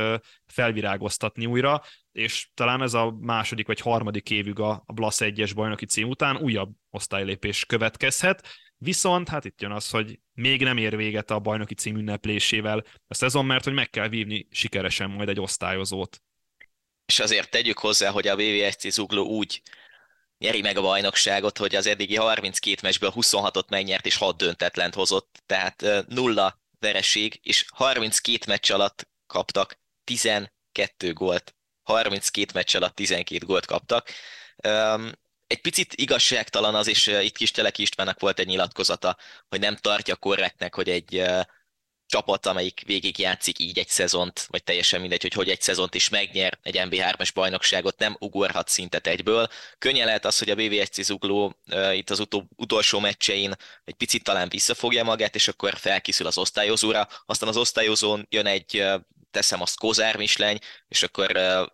felvirágoztatni 0.47 1.47
újra, 1.47 1.83
és 2.13 2.49
talán 2.55 2.83
ez 2.83 2.95
a 2.95 3.17
második 3.21 3.67
vagy 3.67 3.81
harmadik 3.81 4.31
évük 4.31 4.59
a, 4.59 4.83
a 4.87 4.93
Blasz 4.93 5.21
1-es 5.23 5.51
bajnoki 5.55 5.87
cím 5.87 6.09
után 6.09 6.37
újabb 6.37 6.71
osztálylépés 6.91 7.65
következhet, 7.65 8.49
Viszont 8.81 9.29
hát 9.29 9.45
itt 9.45 9.61
jön 9.61 9.71
az, 9.71 9.91
hogy 9.91 10.19
még 10.35 10.63
nem 10.63 10.77
ér 10.77 10.97
véget 10.97 11.31
a 11.31 11.39
bajnoki 11.39 11.75
cím 11.75 11.97
ünneplésével 11.97 12.85
a 13.09 13.15
szezon, 13.15 13.47
mert 13.47 13.65
hogy 13.65 13.73
meg 13.73 13.91
kell 13.91 14.09
vívni 14.09 14.49
sikeresen 14.51 15.11
majd 15.11 15.29
egy 15.29 15.41
osztályozót. 15.41 16.23
És 17.07 17.21
azért 17.21 17.51
tegyük 17.51 17.79
hozzá, 17.79 18.11
hogy 18.11 18.29
a 18.29 18.37
BVSC 18.37 18.89
Zugló 18.89 19.25
úgy 19.25 19.63
nyeri 20.39 20.61
meg 20.61 20.77
a 20.77 20.81
bajnokságot, 20.81 21.59
hogy 21.59 21.75
az 21.75 21.87
eddigi 21.87 22.17
32 22.17 22.79
meccsből 22.83 23.13
26-ot 23.15 23.69
megnyert 23.69 24.07
és 24.07 24.17
6 24.17 24.37
döntetlent 24.37 24.95
hozott, 24.95 25.43
tehát 25.47 25.85
nulla 26.09 26.61
vereség, 26.79 27.41
és 27.43 27.65
32 27.69 28.45
meccs 28.47 28.71
alatt 28.71 29.09
kaptak 29.27 29.79
12 30.05 31.13
gólt. 31.13 31.55
32 31.83 32.51
meccs 32.55 32.77
alatt 32.77 32.95
12 32.95 33.47
gólt 33.47 33.67
kaptak. 33.67 34.11
Egy 35.47 35.61
picit 35.61 35.95
igazságtalan 35.95 36.75
az, 36.75 36.87
és 36.87 37.07
itt 37.07 37.37
kis 37.37 37.51
Teleki 37.51 37.83
Istvánnak 37.83 38.21
volt 38.21 38.39
egy 38.39 38.47
nyilatkozata, 38.47 39.17
hogy 39.49 39.61
nem 39.61 39.77
tartja 39.77 40.17
korrektnek, 40.17 40.75
hogy 40.75 40.89
egy 40.89 41.25
csapat, 42.09 42.47
amelyik 42.47 42.83
végig 42.87 43.19
játszik 43.19 43.59
így 43.59 43.79
egy 43.79 43.89
szezont, 43.89 44.47
vagy 44.51 44.65
teljesen 44.65 45.01
mindegy, 45.01 45.23
hogy 45.23 45.33
hogy 45.33 45.49
egy 45.49 45.61
szezont 45.61 45.95
is 45.95 46.09
megnyer 46.09 46.59
egy 46.63 46.77
MB3-es 46.79 47.31
bajnokságot, 47.35 47.99
nem 47.99 48.17
ugorhat 48.19 48.69
szintet 48.69 49.07
egyből. 49.07 49.49
Könnyen 49.79 50.07
lehet 50.07 50.25
az, 50.25 50.39
hogy 50.39 50.51
a 50.51 50.55
BVSC 50.55 51.03
zugló 51.03 51.55
uh, 51.71 51.97
itt 51.97 52.11
az 52.11 52.21
utol, 52.21 52.49
utolsó 52.57 52.99
meccsein 52.99 53.55
egy 53.85 53.95
picit 53.95 54.23
talán 54.25 54.49
visszafogja 54.49 55.05
magát, 55.05 55.35
és 55.35 55.49
akkor 55.49 55.77
felkészül 55.77 56.27
az 56.27 56.39
osztályozóra, 56.39 57.09
aztán 57.27 57.49
az 57.49 57.57
osztályozón 57.57 58.27
jön 58.31 58.47
egy, 58.47 58.81
uh, 58.81 59.01
teszem 59.31 59.63
azt, 59.63 59.79
Kozár 59.79 60.17
Misleny, 60.17 60.59
és 60.89 61.03
akkor 61.03 61.37
uh, 61.37 61.67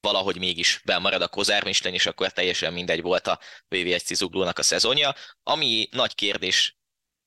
valahogy 0.00 0.38
mégis 0.38 0.80
bemarad 0.84 1.22
a 1.22 1.28
Kozár 1.28 1.64
Misleny, 1.64 1.94
és 1.94 2.06
akkor 2.06 2.32
teljesen 2.32 2.72
mindegy 2.72 3.02
volt 3.02 3.26
a 3.26 3.38
BVSC 3.68 4.14
zuglónak 4.14 4.58
a 4.58 4.62
szezonja. 4.62 5.14
Ami 5.42 5.88
nagy 5.90 6.14
kérdés 6.14 6.75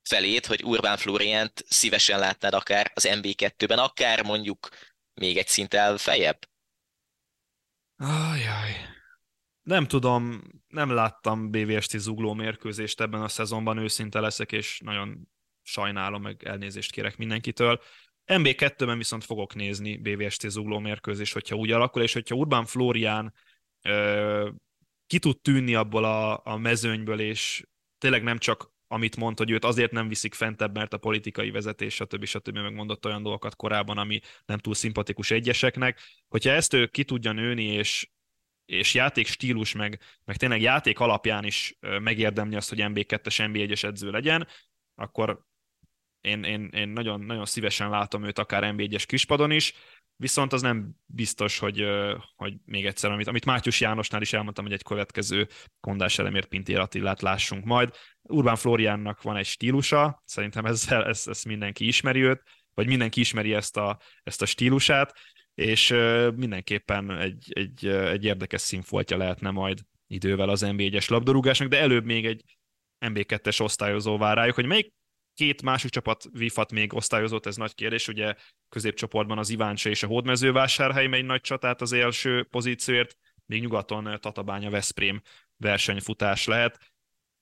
felét, 0.10 0.46
hogy 0.46 0.64
Urbán 0.64 0.98
Florient 0.98 1.64
szívesen 1.68 2.20
látnád 2.20 2.54
akár 2.54 2.92
az 2.94 3.08
MB2-ben, 3.12 3.80
akár 3.80 4.24
mondjuk 4.24 4.70
még 5.14 5.38
egy 5.38 5.48
szinttel 5.48 5.98
feljebb? 5.98 6.38
Ajaj. 7.98 8.72
Nem 9.62 9.86
tudom, 9.88 10.42
nem 10.68 10.92
láttam 10.92 11.52
BVST 11.52 11.98
zugló 11.98 12.34
mérkőzést 12.34 13.02
ebben 13.02 13.22
a 13.22 13.28
szezonban, 13.28 13.78
őszinte 13.78 14.20
leszek, 14.20 14.52
és 14.52 14.80
nagyon 14.84 15.30
sajnálom, 15.62 16.22
meg 16.22 16.44
elnézést 16.44 16.92
kérek 16.92 17.18
mindenkitől. 17.18 17.82
MB2-ben 18.26 18.98
viszont 18.98 19.24
fogok 19.24 19.56
nézni 19.56 19.98
BVST 19.98 20.50
zugló 20.50 20.80
mérkőzést, 20.80 21.34
hogyha 21.34 21.56
úgy 21.56 21.72
alakul, 21.72 22.02
és 22.02 22.14
hogyha 22.14 22.36
Urbán 22.36 22.66
Florián 22.66 23.34
ö, 23.82 24.50
ki 25.08 25.20
tud 25.20 25.42
tűnni 25.42 25.76
abból 25.76 26.04
a, 26.04 26.42
a 26.44 26.58
mezőnyből, 26.58 27.20
és 27.20 27.64
tényleg 27.98 28.24
nem 28.24 28.38
csak 28.38 28.72
amit 28.92 29.16
mond, 29.16 29.38
hogy 29.38 29.52
őt 29.52 29.66
azért 29.66 29.92
nem 29.92 30.08
viszik 30.08 30.34
fentebb, 30.34 30.76
mert 30.76 30.94
a 30.94 30.98
politikai 30.98 31.52
vezetés, 31.52 31.94
stb. 31.94 32.26
stb. 32.26 32.58
megmondott 32.58 33.06
olyan 33.06 33.24
dolgokat 33.24 33.56
korábban, 33.56 33.98
ami 33.98 34.20
nem 34.46 34.58
túl 34.58 34.74
szimpatikus 34.74 35.32
egyeseknek. 35.32 36.00
Hogyha 36.28 36.52
ezt 36.52 36.74
ő 36.74 36.88
ki 36.88 37.04
tudja 37.04 37.32
nőni, 37.32 37.64
és, 37.64 38.10
és 38.66 38.94
játék 38.94 39.28
stílus, 39.28 39.74
meg, 39.74 40.02
meg 40.26 40.38
tényleg 40.38 40.62
játék 40.62 41.00
alapján 41.00 41.44
is 41.44 41.78
megérdemli 41.80 42.56
azt, 42.56 42.70
hogy 42.70 42.80
MB2-es, 42.82 43.50
MB1-es 43.52 43.84
edző 43.84 44.12
legyen, 44.12 44.48
akkor 44.96 45.48
én, 46.22 46.44
én, 46.44 46.68
én 46.74 46.90
nagyon, 46.90 47.22
nagyon 47.22 47.46
szívesen 47.46 47.90
látom 47.90 48.24
őt 48.24 48.40
akár 48.40 48.74
MB1-es 48.76 49.04
kispadon 49.08 49.52
is, 49.52 49.74
viszont 50.20 50.54
az 50.54 50.62
nem 50.62 50.96
biztos, 51.06 51.60
hogy, 51.60 51.84
hogy 52.36 52.54
még 52.66 52.86
egyszer, 52.86 53.12
amit, 53.12 53.28
amit 53.28 53.46
Mátyus 53.46 53.82
Jánosnál 53.82 54.22
is 54.22 54.34
elmondtam, 54.34 54.64
hogy 54.64 54.74
egy 54.74 54.84
következő 54.84 55.48
kondás 55.80 56.20
elemért 56.20 56.48
Pintér 56.48 56.80
Attillát 56.80 57.22
lássunk 57.22 57.66
majd. 57.66 57.96
Urbán 58.22 58.56
Floriánnak 58.56 59.22
van 59.22 59.38
egy 59.38 59.46
stílusa, 59.46 60.24
szerintem 60.26 60.66
ezzel, 60.66 61.06
ezt, 61.06 61.28
ezt 61.28 61.46
mindenki 61.46 61.88
ismeri 61.88 62.22
őt, 62.22 62.44
vagy 62.74 62.88
mindenki 62.88 63.20
ismeri 63.20 63.54
ezt 63.54 63.78
a, 63.78 64.00
ezt 64.24 64.42
a 64.42 64.46
stílusát, 64.46 65.14
és 65.56 65.90
mindenképpen 66.36 67.12
egy, 67.12 67.52
egy, 67.56 67.88
egy 67.88 68.24
érdekes 68.24 68.62
színfoltja 68.62 69.18
lehetne 69.18 69.50
majd 69.50 69.80
idővel 70.08 70.50
az 70.50 70.64
NB1-es 70.66 71.10
labdarúgásnak, 71.10 71.68
de 71.68 71.80
előbb 71.80 72.06
még 72.06 72.26
egy 72.26 72.44
MB2-es 73.06 73.62
osztályozó 73.62 74.18
vár 74.18 74.38
rájuk, 74.38 74.56
hogy 74.56 74.66
melyik 74.66 74.94
két 75.40 75.62
másik 75.62 75.92
csapat 75.92 76.26
vifat 76.32 76.72
még 76.72 76.94
osztályozott, 76.94 77.46
ez 77.46 77.56
nagy 77.56 77.76
kérdés, 77.76 78.08
ugye 78.08 78.36
középcsoportban 78.70 79.38
az 79.38 79.50
Iváncsa 79.50 79.90
és 79.90 80.04
a 80.04 80.08
Hódmezővásárhely 80.08 81.08
megy 81.08 81.26
nagy 81.26 81.42
csatát 81.42 81.82
az 81.82 81.92
első 81.92 82.44
pozícióért, 82.44 83.18
még 83.46 83.62
nyugaton 83.62 84.08
eh, 84.08 84.18
Tatabánya 84.18 84.70
Veszprém 84.70 85.22
versenyfutás 85.58 86.46
lehet. 86.46 86.80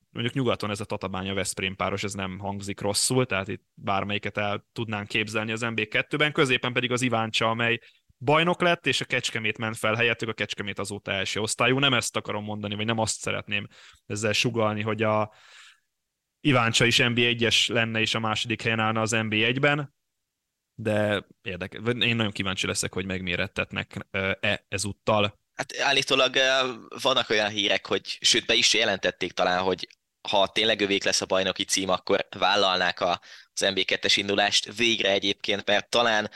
Mondjuk 0.09 0.35
nyugaton 0.35 0.69
ez 0.69 0.79
a 0.79 0.85
Tatabánya 0.85 1.33
Veszprém 1.33 1.75
páros, 1.75 2.03
ez 2.03 2.13
nem 2.13 2.39
hangzik 2.39 2.79
rosszul, 2.79 3.25
tehát 3.25 3.47
itt 3.47 3.63
bármelyiket 3.73 4.37
el 4.37 4.67
tudnánk 4.71 5.07
képzelni 5.07 5.51
az 5.51 5.61
MB2-ben, 5.63 6.31
középen 6.31 6.73
pedig 6.73 6.91
az 6.91 7.01
Iváncsa, 7.01 7.49
amely 7.49 7.79
bajnok 8.19 8.61
lett, 8.61 8.87
és 8.87 9.01
a 9.01 9.05
Kecskemét 9.05 9.57
ment 9.57 9.77
fel 9.77 9.95
helyettük, 9.95 10.29
a 10.29 10.33
Kecskemét 10.33 10.79
azóta 10.79 11.11
első 11.11 11.39
osztályú. 11.39 11.79
Nem 11.79 11.93
ezt 11.93 12.15
akarom 12.15 12.43
mondani, 12.43 12.75
vagy 12.75 12.85
nem 12.85 12.99
azt 12.99 13.19
szeretném 13.19 13.67
ezzel 14.05 14.33
sugalni, 14.33 14.81
hogy 14.81 15.03
a, 15.03 15.31
Iváncsa 16.41 16.85
is 16.85 16.97
NB1-es 17.01 17.71
lenne, 17.71 17.99
és 17.99 18.13
a 18.15 18.19
második 18.19 18.61
helyen 18.61 18.79
állna 18.79 19.01
az 19.01 19.11
NB1-ben, 19.13 19.95
de 20.79 21.27
érdekes. 21.41 21.81
Én 21.99 22.15
nagyon 22.15 22.31
kíváncsi 22.31 22.67
leszek, 22.67 22.93
hogy 22.93 23.05
megmérettetnek-e 23.05 24.65
ezúttal. 24.67 25.39
Hát 25.53 25.79
állítólag 25.79 26.35
vannak 27.01 27.29
olyan 27.29 27.49
hírek, 27.49 27.85
hogy 27.85 28.17
sőt 28.21 28.45
be 28.45 28.53
is 28.53 28.73
jelentették 28.73 29.31
talán, 29.31 29.61
hogy 29.61 29.87
ha 30.29 30.47
tényleg 30.47 30.81
övék 30.81 31.03
lesz 31.03 31.21
a 31.21 31.25
bajnoki 31.25 31.63
cím, 31.63 31.89
akkor 31.89 32.27
vállalnák 32.37 32.99
a 32.99 33.21
az 33.61 33.67
MB2-es 33.75 34.13
indulást 34.15 34.75
végre 34.75 35.11
egyébként, 35.11 35.65
mert 35.65 35.89
talán, 35.89 36.31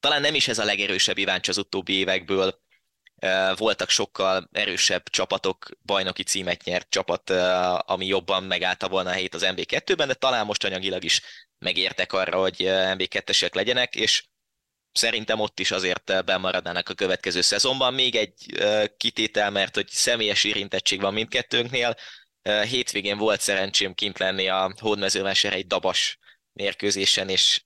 talán 0.00 0.20
nem 0.20 0.34
is 0.34 0.48
ez 0.48 0.58
a 0.58 0.64
legerősebb 0.64 1.18
Iváncs 1.18 1.48
az 1.48 1.58
utóbbi 1.58 1.92
évekből, 1.92 2.61
voltak 3.56 3.88
sokkal 3.88 4.48
erősebb 4.52 5.08
csapatok, 5.08 5.68
bajnoki 5.84 6.22
címet 6.22 6.64
nyert 6.64 6.90
csapat, 6.90 7.30
ami 7.86 8.06
jobban 8.06 8.42
megállta 8.42 8.88
volna 8.88 9.10
a 9.10 9.12
helyét 9.12 9.34
az 9.34 9.44
MB2-ben, 9.46 10.08
de 10.08 10.14
talán 10.14 10.46
most 10.46 10.64
anyagilag 10.64 11.04
is 11.04 11.20
megértek 11.58 12.12
arra, 12.12 12.40
hogy 12.40 12.56
MB2-esek 12.66 13.54
legyenek, 13.54 13.94
és 13.94 14.24
szerintem 14.92 15.40
ott 15.40 15.60
is 15.60 15.70
azért 15.70 16.24
bemaradnának 16.24 16.88
a 16.88 16.94
következő 16.94 17.40
szezonban. 17.40 17.94
Még 17.94 18.16
egy 18.16 18.34
kitétel, 18.96 19.50
mert 19.50 19.74
hogy 19.74 19.88
személyes 19.88 20.44
érintettség 20.44 21.00
van 21.00 21.12
mindkettőnknél. 21.12 21.96
Hétvégén 22.68 23.18
volt 23.18 23.40
szerencsém 23.40 23.94
kint 23.94 24.18
lenni 24.18 24.48
a 24.48 24.74
hódmezővásárhely 24.80 25.62
Dabas 25.62 26.18
mérkőzésen, 26.52 27.28
és 27.28 27.62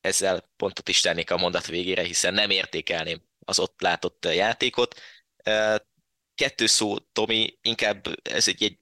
ezzel 0.00 0.50
pontot 0.56 0.88
is 0.88 1.00
tennék 1.00 1.30
a 1.30 1.36
mondat 1.36 1.66
végére, 1.66 2.02
hiszen 2.02 2.34
nem 2.34 2.50
értékelném 2.50 3.25
az 3.46 3.58
ott 3.58 3.80
látott 3.80 4.24
játékot. 4.24 5.00
Kettő 6.34 6.66
szó, 6.66 6.98
Tomi, 6.98 7.58
inkább 7.60 8.06
ez 8.22 8.48
egy, 8.48 8.62
egy 8.62 8.78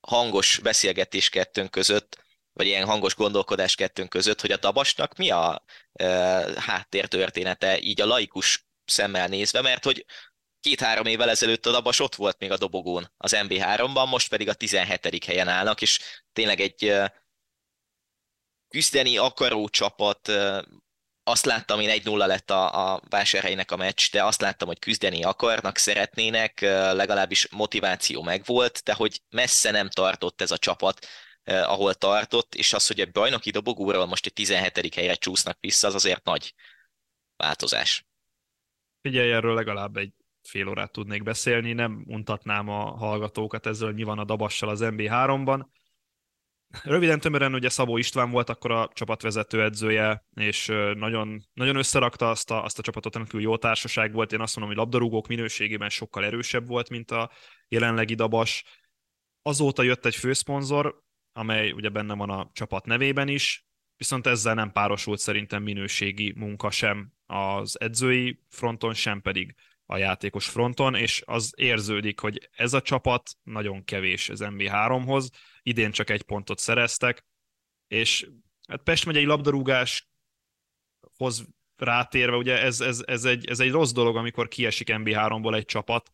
hangos 0.00 0.58
beszélgetés 0.58 1.28
kettőnk 1.28 1.70
között, 1.70 2.24
vagy 2.52 2.66
ilyen 2.66 2.86
hangos 2.86 3.14
gondolkodás 3.14 3.74
kettőnk 3.74 4.08
között, 4.08 4.40
hogy 4.40 4.52
a 4.52 4.56
Dabasnak 4.56 5.16
mi 5.16 5.30
a 5.30 5.64
e, 5.92 6.06
háttértörténete 6.60 7.80
így 7.80 8.00
a 8.00 8.06
laikus 8.06 8.66
szemmel 8.84 9.28
nézve, 9.28 9.60
mert 9.60 9.84
hogy 9.84 10.04
két-három 10.60 11.06
évvel 11.06 11.30
ezelőtt 11.30 11.66
a 11.66 11.70
Dabas 11.70 12.00
ott 12.00 12.14
volt 12.14 12.38
még 12.38 12.50
a 12.50 12.56
dobogón 12.56 13.12
az 13.16 13.34
MB3-ban, 13.36 14.08
most 14.08 14.28
pedig 14.28 14.48
a 14.48 14.54
17. 14.54 15.24
helyen 15.24 15.48
állnak, 15.48 15.82
és 15.82 16.00
tényleg 16.32 16.60
egy 16.60 16.92
küzdeni 18.68 19.16
akaró 19.16 19.68
csapat, 19.68 20.32
azt 21.24 21.44
láttam, 21.44 21.80
én 21.80 22.00
1-0 22.04 22.26
lett 22.26 22.50
a, 22.50 22.92
a 22.92 23.02
vásárhelynek 23.08 23.70
a 23.70 23.76
meccs, 23.76 24.10
de 24.10 24.24
azt 24.24 24.40
láttam, 24.40 24.68
hogy 24.68 24.78
küzdeni 24.78 25.22
akarnak, 25.22 25.76
szeretnének, 25.76 26.60
legalábbis 26.92 27.48
motiváció 27.50 28.22
megvolt, 28.22 28.80
de 28.84 28.94
hogy 28.94 29.20
messze 29.30 29.70
nem 29.70 29.88
tartott 29.88 30.40
ez 30.40 30.50
a 30.50 30.58
csapat, 30.58 31.06
ahol 31.44 31.94
tartott, 31.94 32.54
és 32.54 32.72
az, 32.72 32.86
hogy 32.86 33.00
a 33.00 33.06
bajnoki 33.12 33.50
dobogóról 33.50 34.06
most 34.06 34.26
egy 34.26 34.32
17. 34.32 34.94
helyre 34.94 35.14
csúsznak 35.14 35.56
vissza, 35.60 35.86
az 35.86 35.94
azért 35.94 36.24
nagy 36.24 36.54
változás. 37.36 38.06
Figyelj, 39.00 39.32
erről 39.32 39.54
legalább 39.54 39.96
egy 39.96 40.12
fél 40.42 40.68
órát 40.68 40.92
tudnék 40.92 41.22
beszélni, 41.22 41.72
nem 41.72 42.04
untatnám 42.06 42.68
a 42.68 42.96
hallgatókat 42.96 43.66
ezzel, 43.66 43.86
hogy 43.86 43.96
mi 43.96 44.02
van 44.02 44.18
a 44.18 44.24
Dabassal 44.24 44.68
az 44.68 44.80
MB3-ban. 44.82 45.64
Röviden 46.82 47.20
tömören 47.20 47.54
ugye 47.54 47.68
Szabó 47.68 47.96
István 47.96 48.30
volt 48.30 48.48
akkor 48.48 48.70
a 48.70 48.90
csapatvezető 48.92 49.62
edzője, 49.62 50.24
és 50.34 50.66
nagyon, 50.94 51.48
nagyon 51.52 51.76
összerakta 51.76 52.30
azt 52.30 52.50
a, 52.50 52.64
azt 52.64 52.78
a 52.78 52.82
csapatot, 52.82 53.16
amikor 53.16 53.40
jó 53.40 53.56
társaság 53.56 54.12
volt. 54.12 54.32
Én 54.32 54.40
azt 54.40 54.56
mondom, 54.56 54.74
hogy 54.74 54.84
labdarúgók 54.84 55.26
minőségében 55.26 55.88
sokkal 55.88 56.24
erősebb 56.24 56.66
volt, 56.66 56.88
mint 56.88 57.10
a 57.10 57.30
jelenlegi 57.68 58.14
Dabas. 58.14 58.64
Azóta 59.42 59.82
jött 59.82 60.06
egy 60.06 60.16
főszponzor, 60.16 61.02
amely 61.32 61.70
ugye 61.70 61.88
benne 61.88 62.14
van 62.14 62.30
a 62.30 62.50
csapat 62.52 62.86
nevében 62.86 63.28
is, 63.28 63.66
viszont 63.96 64.26
ezzel 64.26 64.54
nem 64.54 64.72
párosult 64.72 65.18
szerintem 65.18 65.62
minőségi 65.62 66.32
munka 66.36 66.70
sem 66.70 67.12
az 67.26 67.80
edzői 67.80 68.42
fronton, 68.48 68.94
sem 68.94 69.20
pedig 69.20 69.54
a 69.86 69.96
játékos 69.96 70.48
fronton, 70.48 70.94
és 70.94 71.22
az 71.26 71.52
érződik, 71.56 72.20
hogy 72.20 72.48
ez 72.52 72.72
a 72.72 72.82
csapat 72.82 73.30
nagyon 73.42 73.84
kevés 73.84 74.28
az 74.28 74.40
MB3-hoz, 74.42 75.30
idén 75.62 75.90
csak 75.90 76.10
egy 76.10 76.22
pontot 76.22 76.58
szereztek, 76.58 77.24
és 77.88 78.28
hát 78.68 78.82
Pest 78.82 79.06
megyei 79.06 79.24
labdarúgáshoz 79.24 80.06
rátérve, 81.76 82.36
ugye 82.36 82.60
ez, 82.60 82.80
ez, 82.80 83.02
ez, 83.06 83.24
egy, 83.24 83.46
ez 83.46 83.60
egy 83.60 83.70
rossz 83.70 83.92
dolog, 83.92 84.16
amikor 84.16 84.48
kiesik 84.48 84.88
MB3-ból 84.92 85.54
egy 85.54 85.64
csapat, 85.64 86.10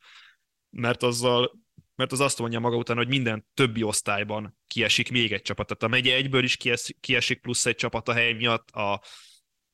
mert 0.71 1.03
azzal 1.03 1.67
mert 1.99 2.13
az 2.13 2.21
azt 2.21 2.39
mondja 2.39 2.61
maga 2.61 2.77
után, 2.77 2.97
hogy 2.97 3.09
minden 3.09 3.47
többi 3.55 3.83
osztályban 3.83 4.59
kiesik 4.67 5.11
még 5.11 5.33
egy 5.33 5.43
csapat. 5.43 5.67
Tehát 5.67 5.83
a 5.83 5.89
megye 5.89 6.15
egyből 6.15 6.45
is 6.45 6.57
kiesik 7.01 7.41
plusz 7.41 7.67
egy 7.67 7.75
csapat 7.75 8.09
a 8.09 8.13
hely 8.13 8.33
miatt, 8.33 8.71
a 8.71 9.03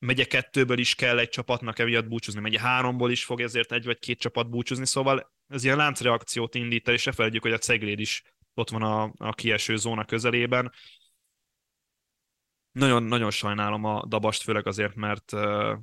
megye 0.05 0.25
kettőből 0.25 0.77
is 0.77 0.95
kell 0.95 1.19
egy 1.19 1.29
csapatnak 1.29 1.79
emiatt 1.79 2.07
búcsúzni, 2.07 2.39
megye 2.39 2.59
háromból 2.59 3.11
is 3.11 3.23
fog 3.23 3.41
ezért 3.41 3.71
egy 3.71 3.85
vagy 3.85 3.99
két 3.99 4.19
csapat 4.19 4.49
búcsúzni, 4.49 4.85
szóval 4.85 5.31
ez 5.47 5.63
ilyen 5.63 5.77
láncreakciót 5.77 6.55
indít 6.55 6.87
el, 6.87 6.93
és 6.93 7.03
ne 7.03 7.11
felejtjük, 7.11 7.43
hogy 7.43 7.51
a 7.51 7.57
Cegléd 7.57 7.99
is 7.99 8.23
ott 8.53 8.69
van 8.69 8.81
a, 8.81 9.13
a 9.17 9.33
kieső 9.33 9.75
zóna 9.75 10.05
közelében. 10.05 10.71
Nagyon, 12.75 13.03
nagyon 13.03 13.31
sajnálom 13.31 13.83
a 13.83 14.05
Dabast, 14.07 14.41
főleg 14.41 14.67
azért, 14.67 14.95
mert 14.95 15.31
uh, 15.31 15.77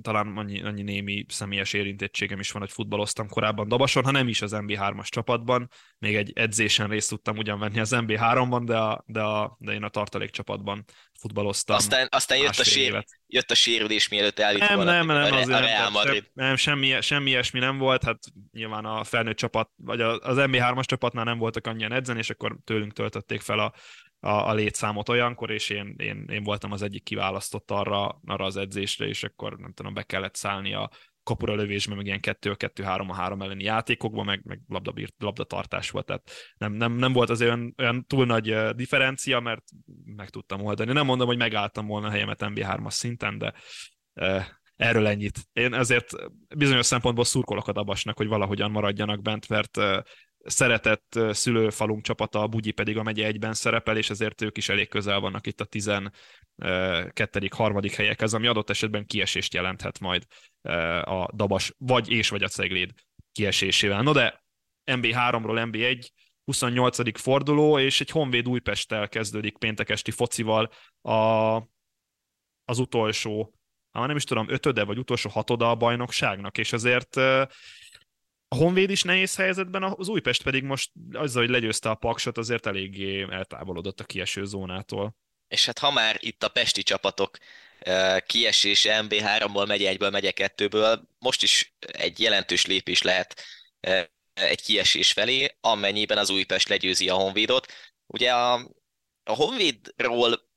talán 0.00 0.36
annyi, 0.36 0.62
annyi 0.62 0.82
némi 0.82 1.24
személyes 1.28 1.72
érintettségem 1.72 2.38
is 2.38 2.50
van, 2.50 2.62
hogy 2.62 2.72
futballoztam 2.72 3.28
korábban 3.28 3.68
Dabason, 3.68 4.04
ha 4.04 4.10
nem 4.10 4.28
is 4.28 4.42
az 4.42 4.52
MB3-as 4.54 5.08
csapatban, 5.08 5.70
még 5.98 6.16
egy 6.16 6.32
edzésen 6.34 6.88
részt 6.88 7.08
tudtam 7.08 7.36
ugyan 7.36 7.58
venni 7.58 7.80
az 7.80 7.90
MB3-ban, 7.94 8.62
de, 8.64 8.76
a, 8.76 9.04
de, 9.06 9.20
a, 9.20 9.56
de 9.58 9.72
én 9.72 9.82
a 9.82 9.88
tartalék 9.88 10.30
csapatban 10.30 10.84
futballoztam. 11.20 11.76
Aztán, 11.76 12.08
aztán 12.10 12.38
jött, 12.38 12.58
a 12.58 12.64
sér, 12.64 13.04
jött 13.26 13.50
a 13.50 13.54
sérülés, 13.54 14.08
mielőtt 14.08 14.38
elvitt 14.38 14.68
nem, 14.68 14.82
nem, 14.82 15.06
nem, 15.06 15.32
a, 15.32 15.36
azért 15.36 15.58
a 15.58 15.60
Real 15.60 15.90
Madrid. 15.90 16.30
Nem, 16.32 16.46
nem 16.46 16.56
semmi, 16.56 17.00
semmi 17.00 17.30
ilyesmi 17.30 17.58
nem 17.58 17.78
volt, 17.78 18.04
hát 18.04 18.18
nyilván 18.52 18.84
a 18.84 19.04
felnőtt 19.04 19.36
csapat, 19.36 19.70
vagy 19.76 20.00
az 20.00 20.36
MB3-as 20.40 20.84
csapatnál 20.84 21.24
nem 21.24 21.38
voltak 21.38 21.66
annyian 21.66 21.92
edzeni, 21.92 22.18
és 22.18 22.30
akkor 22.30 22.58
tőlünk 22.64 22.92
töltötték 22.92 23.40
fel 23.40 23.58
a, 23.58 23.72
a, 24.20 24.30
a 24.30 24.54
létszámot 24.54 25.08
olyankor, 25.08 25.50
és 25.50 25.70
én, 25.70 25.94
én, 25.96 26.24
én 26.30 26.42
voltam 26.42 26.72
az 26.72 26.82
egyik 26.82 27.02
kiválasztott 27.02 27.70
arra, 27.70 28.20
arra 28.26 28.44
az 28.44 28.56
edzésre, 28.56 29.06
és 29.06 29.24
akkor 29.24 29.58
nem 29.58 29.72
tudom, 29.72 29.94
be 29.94 30.02
kellett 30.02 30.34
szállni 30.34 30.74
a 30.74 30.90
kapura 31.22 31.54
lövésbe, 31.54 31.94
meg 31.94 32.06
ilyen 32.06 32.20
2-2-3-3 32.22 33.42
elleni 33.42 33.64
játékokban, 33.64 34.24
meg, 34.24 34.40
meg 34.44 34.60
labdabírt, 34.68 35.14
labdatartás 35.18 35.90
volt, 35.90 36.06
tehát 36.06 36.30
nem, 36.56 36.72
nem, 36.72 36.92
nem 36.92 37.12
volt 37.12 37.30
az 37.30 37.40
olyan, 37.40 37.74
olyan 37.78 38.06
túl 38.06 38.26
nagy 38.26 38.74
differencia, 38.74 39.40
mert 39.40 39.64
meg 40.04 40.30
tudtam 40.30 40.60
oldani. 40.60 40.92
Nem 40.92 41.06
mondom, 41.06 41.26
hogy 41.26 41.36
megálltam 41.36 41.86
volna 41.86 42.06
a 42.06 42.10
helyemet 42.10 42.40
MB3-as 42.44 42.90
szinten, 42.90 43.38
de 43.38 43.54
erről 44.76 45.06
ennyit. 45.06 45.38
Én 45.52 45.74
ezért 45.74 46.12
bizonyos 46.56 46.86
szempontból 46.86 47.24
szurkolok 47.24 47.68
a 47.68 47.72
Dabasnak, 47.72 48.16
hogy 48.16 48.26
valahogyan 48.26 48.70
maradjanak 48.70 49.22
bent, 49.22 49.48
mert 49.48 49.78
szeretett 50.44 51.18
szülőfalunk 51.30 52.02
csapata, 52.02 52.42
a 52.42 52.46
Bugyi 52.46 52.70
pedig 52.70 52.96
a 52.96 53.02
megye 53.02 53.26
egyben 53.26 53.54
szerepel, 53.54 53.96
és 53.96 54.10
ezért 54.10 54.42
ők 54.42 54.56
is 54.56 54.68
elég 54.68 54.88
közel 54.88 55.20
vannak 55.20 55.46
itt 55.46 55.60
a 55.60 55.64
12. 55.64 57.48
harmadik 57.50 57.94
helyekhez, 57.94 58.34
ami 58.34 58.46
adott 58.46 58.70
esetben 58.70 59.06
kiesést 59.06 59.54
jelenthet 59.54 59.98
majd 59.98 60.26
a 61.02 61.28
Dabas, 61.34 61.74
vagy 61.78 62.10
és 62.10 62.28
vagy 62.28 62.42
a 62.42 62.48
Cegléd 62.48 62.90
kiesésével. 63.32 64.02
No 64.02 64.12
de 64.12 64.42
MB3-ról 64.84 65.68
MB1, 65.70 66.08
28. 66.44 67.20
forduló, 67.20 67.78
és 67.78 68.00
egy 68.00 68.10
Honvéd 68.10 68.48
Újpesttel 68.48 69.08
kezdődik 69.08 69.58
péntek 69.58 69.90
esti 69.90 70.10
focival 70.10 70.70
a, 71.00 71.12
az 72.64 72.78
utolsó, 72.78 73.54
ha 73.90 74.06
nem 74.06 74.16
is 74.16 74.24
tudom, 74.24 74.48
ötöde 74.48 74.84
vagy 74.84 74.98
utolsó 74.98 75.30
hatoda 75.30 75.70
a 75.70 75.74
bajnokságnak, 75.74 76.58
és 76.58 76.72
azért 76.72 77.16
a 78.48 78.54
Honvéd 78.54 78.90
is 78.90 79.02
nehéz 79.02 79.36
helyzetben, 79.36 79.82
az 79.82 80.08
Újpest 80.08 80.42
pedig 80.42 80.62
most 80.62 80.90
azzal, 81.12 81.42
hogy 81.42 81.50
legyőzte 81.50 81.90
a 81.90 81.94
Paksot, 81.94 82.38
azért 82.38 82.66
eléggé 82.66 83.26
eltávolodott 83.30 84.00
a 84.00 84.04
kieső 84.04 84.44
zónától. 84.44 85.16
És 85.48 85.66
hát 85.66 85.78
ha 85.78 85.90
már 85.90 86.16
itt 86.20 86.42
a 86.42 86.48
pesti 86.48 86.82
csapatok 86.82 87.38
kiesés 88.26 88.86
MB3-ból, 88.90 89.66
megy 89.66 89.84
egyből, 89.84 90.10
megy 90.10 90.32
kettőből, 90.34 91.08
most 91.18 91.42
is 91.42 91.74
egy 91.78 92.20
jelentős 92.20 92.66
lépés 92.66 93.02
lehet 93.02 93.42
egy 94.32 94.62
kiesés 94.62 95.12
felé, 95.12 95.56
amennyiben 95.60 96.18
az 96.18 96.30
Újpest 96.30 96.68
legyőzi 96.68 97.08
a 97.08 97.14
Honvédot. 97.14 97.72
Ugye 98.06 98.34
a, 98.34 98.54
a 99.24 99.34
Honvédról 99.34 100.47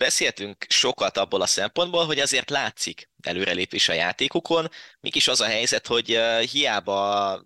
beszéltünk 0.00 0.66
sokat 0.68 1.16
abból 1.16 1.40
a 1.40 1.46
szempontból, 1.46 2.06
hogy 2.06 2.18
azért 2.18 2.50
látszik 2.50 3.10
előrelépés 3.22 3.88
a 3.88 3.92
játékukon, 3.92 4.68
mégis 5.00 5.28
az 5.28 5.40
a 5.40 5.44
helyzet, 5.44 5.86
hogy 5.86 6.20
hiába 6.50 7.42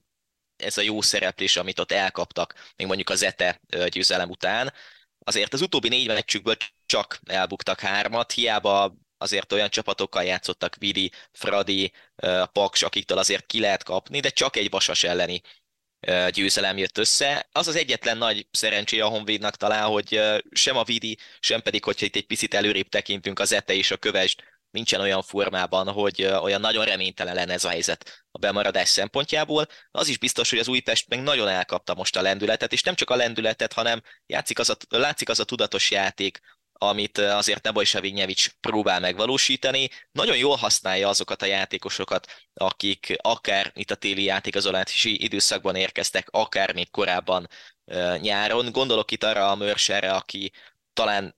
ez 0.56 0.78
a 0.78 0.80
jó 0.82 1.00
szereplés, 1.00 1.56
amit 1.56 1.78
ott 1.78 1.92
elkaptak, 1.92 2.72
még 2.76 2.86
mondjuk 2.86 3.10
az 3.10 3.22
ETE 3.22 3.60
győzelem 3.88 4.30
után, 4.30 4.72
azért 5.18 5.52
az 5.52 5.60
utóbbi 5.60 5.88
négy 5.88 6.06
meccsükből 6.06 6.56
csak 6.86 7.20
elbuktak 7.24 7.80
hármat, 7.80 8.32
hiába 8.32 8.94
azért 9.18 9.52
olyan 9.52 9.70
csapatokkal 9.70 10.24
játszottak, 10.24 10.76
Vidi, 10.76 11.12
Fradi, 11.32 11.92
Paks, 12.52 12.82
akiktől 12.82 13.18
azért 13.18 13.46
ki 13.46 13.60
lehet 13.60 13.82
kapni, 13.82 14.20
de 14.20 14.28
csak 14.28 14.56
egy 14.56 14.70
vasas 14.70 15.02
elleni 15.02 15.40
győzelem 16.30 16.78
jött 16.78 16.98
össze. 16.98 17.48
Az 17.52 17.68
az 17.68 17.76
egyetlen 17.76 18.18
nagy 18.18 18.46
szerencsé 18.50 19.00
a 19.00 19.08
Honvédnak 19.08 19.56
talán, 19.56 19.86
hogy 19.86 20.20
sem 20.50 20.76
a 20.76 20.84
Vidi, 20.84 21.18
sem 21.40 21.62
pedig, 21.62 21.84
hogyha 21.84 22.06
itt 22.06 22.16
egy 22.16 22.26
picit 22.26 22.54
előrébb 22.54 22.88
tekintünk, 22.88 23.38
az 23.38 23.52
Ete 23.52 23.74
és 23.74 23.90
a 23.90 23.96
Kövesd 23.96 24.40
nincsen 24.74 25.00
olyan 25.00 25.22
formában, 25.22 25.88
hogy 25.88 26.24
olyan 26.24 26.60
nagyon 26.60 26.84
reménytelen 26.84 27.34
lenne 27.34 27.52
ez 27.52 27.64
a 27.64 27.68
helyzet 27.68 28.24
a 28.30 28.38
bemaradás 28.38 28.88
szempontjából. 28.88 29.66
Az 29.90 30.08
is 30.08 30.18
biztos, 30.18 30.50
hogy 30.50 30.58
az 30.58 30.68
Újpest 30.68 31.08
meg 31.08 31.22
nagyon 31.22 31.48
elkapta 31.48 31.94
most 31.94 32.16
a 32.16 32.22
lendületet, 32.22 32.72
és 32.72 32.82
nem 32.82 32.94
csak 32.94 33.10
a 33.10 33.16
lendületet, 33.16 33.72
hanem 33.72 34.02
játszik 34.26 34.58
az 34.58 34.70
a, 34.70 34.76
látszik 34.88 35.28
az 35.28 35.40
a 35.40 35.44
tudatos 35.44 35.90
játék, 35.90 36.40
amit 36.88 37.18
azért 37.18 37.62
Neboj 37.62 37.84
Savignyevics 37.84 38.48
próbál 38.60 39.00
megvalósítani. 39.00 39.88
Nagyon 40.12 40.36
jól 40.36 40.56
használja 40.56 41.08
azokat 41.08 41.42
a 41.42 41.46
játékosokat, 41.46 42.26
akik 42.54 43.16
akár 43.22 43.72
itt 43.74 43.90
a 43.90 43.94
téli 43.94 44.22
játékazolási 44.22 45.22
időszakban 45.22 45.76
érkeztek, 45.76 46.28
akár 46.30 46.74
még 46.74 46.90
korábban 46.90 47.48
nyáron. 48.20 48.72
Gondolok 48.72 49.10
itt 49.10 49.24
arra 49.24 49.50
a 49.50 49.54
Mörserre, 49.54 50.12
aki 50.12 50.52
talán 50.92 51.36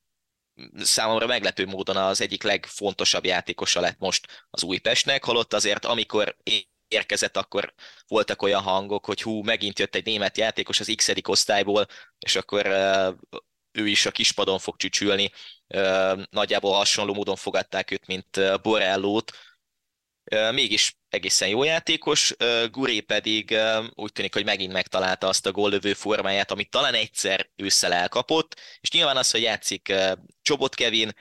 számomra 0.79 1.27
meglepő 1.27 1.67
módon 1.67 1.97
az 1.97 2.21
egyik 2.21 2.43
legfontosabb 2.43 3.25
játékosa 3.25 3.81
lett 3.81 3.99
most 3.99 4.47
az 4.51 4.63
Újpestnek, 4.63 5.25
holott 5.25 5.53
azért 5.53 5.85
amikor 5.85 6.37
érkezett, 6.89 7.37
akkor 7.37 7.75
voltak 8.07 8.43
olyan 8.43 8.63
hangok, 8.63 9.05
hogy 9.05 9.23
hú, 9.23 9.43
megint 9.43 9.79
jött 9.79 9.95
egy 9.95 10.05
német 10.05 10.39
játékos 10.39 10.81
az 10.81 10.93
x 10.97 11.13
osztályból, 11.23 11.87
és 12.19 12.37
akkor 12.37 12.67
ő 13.77 13.89
is 13.89 14.07
a 14.07 14.11
kispadon 14.11 14.59
fog 14.59 14.77
csücsülni. 14.77 15.31
Nagyjából 16.31 16.75
hasonló 16.75 17.15
módon 17.15 17.37
fogadták 17.37 17.91
őt, 17.91 18.07
mint 18.07 18.61
Borellót. 18.63 19.33
Mégis 20.53 20.97
egészen 21.09 21.49
jó 21.49 21.63
játékos, 21.63 22.35
Guré 22.71 23.01
pedig 23.01 23.59
úgy 23.95 24.13
tűnik, 24.13 24.35
hogy 24.35 24.45
megint 24.45 24.73
megtalálta 24.73 25.29
azt 25.29 25.47
a 25.47 25.53
góllövő 25.53 25.95
formáját, 25.95 26.51
amit 26.51 26.71
talán 26.71 26.95
egyszer 26.95 27.51
ősszel 27.57 27.93
elkapott, 27.93 28.61
és 28.81 28.91
nyilván 28.91 29.17
az, 29.17 29.31
hogy 29.31 29.43
játszik 29.43 29.93
Csobot 30.43 30.75
Kevin, 30.75 31.13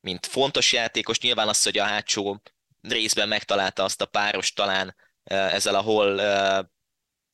mint 0.00 0.26
fontos 0.26 0.72
játékos, 0.72 1.20
nyilván 1.20 1.48
az, 1.48 1.62
hogy 1.62 1.78
a 1.78 1.84
hátsó 1.84 2.42
részben 2.80 3.28
megtalálta 3.28 3.84
azt 3.84 4.00
a 4.00 4.06
páros 4.06 4.52
talán 4.52 4.96
ezzel 5.24 5.74
a 5.74 5.80
hol 5.80 6.20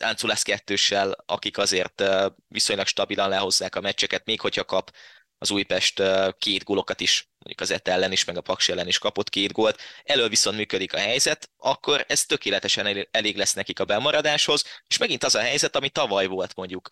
Ánculász 0.02 0.42
kettőssel, 0.42 1.24
akik 1.26 1.58
azért 1.58 2.02
viszonylag 2.48 2.86
stabilan 2.86 3.28
lehozzák 3.28 3.74
a 3.74 3.80
meccseket, 3.80 4.24
még 4.24 4.40
hogyha 4.40 4.64
kap 4.64 4.92
az 5.42 5.50
Újpest 5.50 6.02
két 6.38 6.64
gólokat 6.64 7.00
is, 7.00 7.30
mondjuk 7.38 7.60
az 7.60 7.70
ET 7.70 7.88
ellen 7.88 8.12
is, 8.12 8.24
meg 8.24 8.36
a 8.36 8.40
Paks 8.40 8.68
ellen 8.68 8.86
is 8.86 8.98
kapott 8.98 9.28
két 9.28 9.52
gólt, 9.52 9.80
elől 10.04 10.28
viszont 10.28 10.56
működik 10.56 10.94
a 10.94 10.98
helyzet, 10.98 11.50
akkor 11.56 12.04
ez 12.08 12.24
tökéletesen 12.24 13.06
elég 13.10 13.36
lesz 13.36 13.52
nekik 13.52 13.80
a 13.80 13.84
bemaradáshoz, 13.84 14.64
és 14.86 14.96
megint 14.96 15.24
az 15.24 15.34
a 15.34 15.40
helyzet, 15.40 15.76
ami 15.76 15.88
tavaly 15.88 16.26
volt 16.26 16.54
mondjuk 16.54 16.88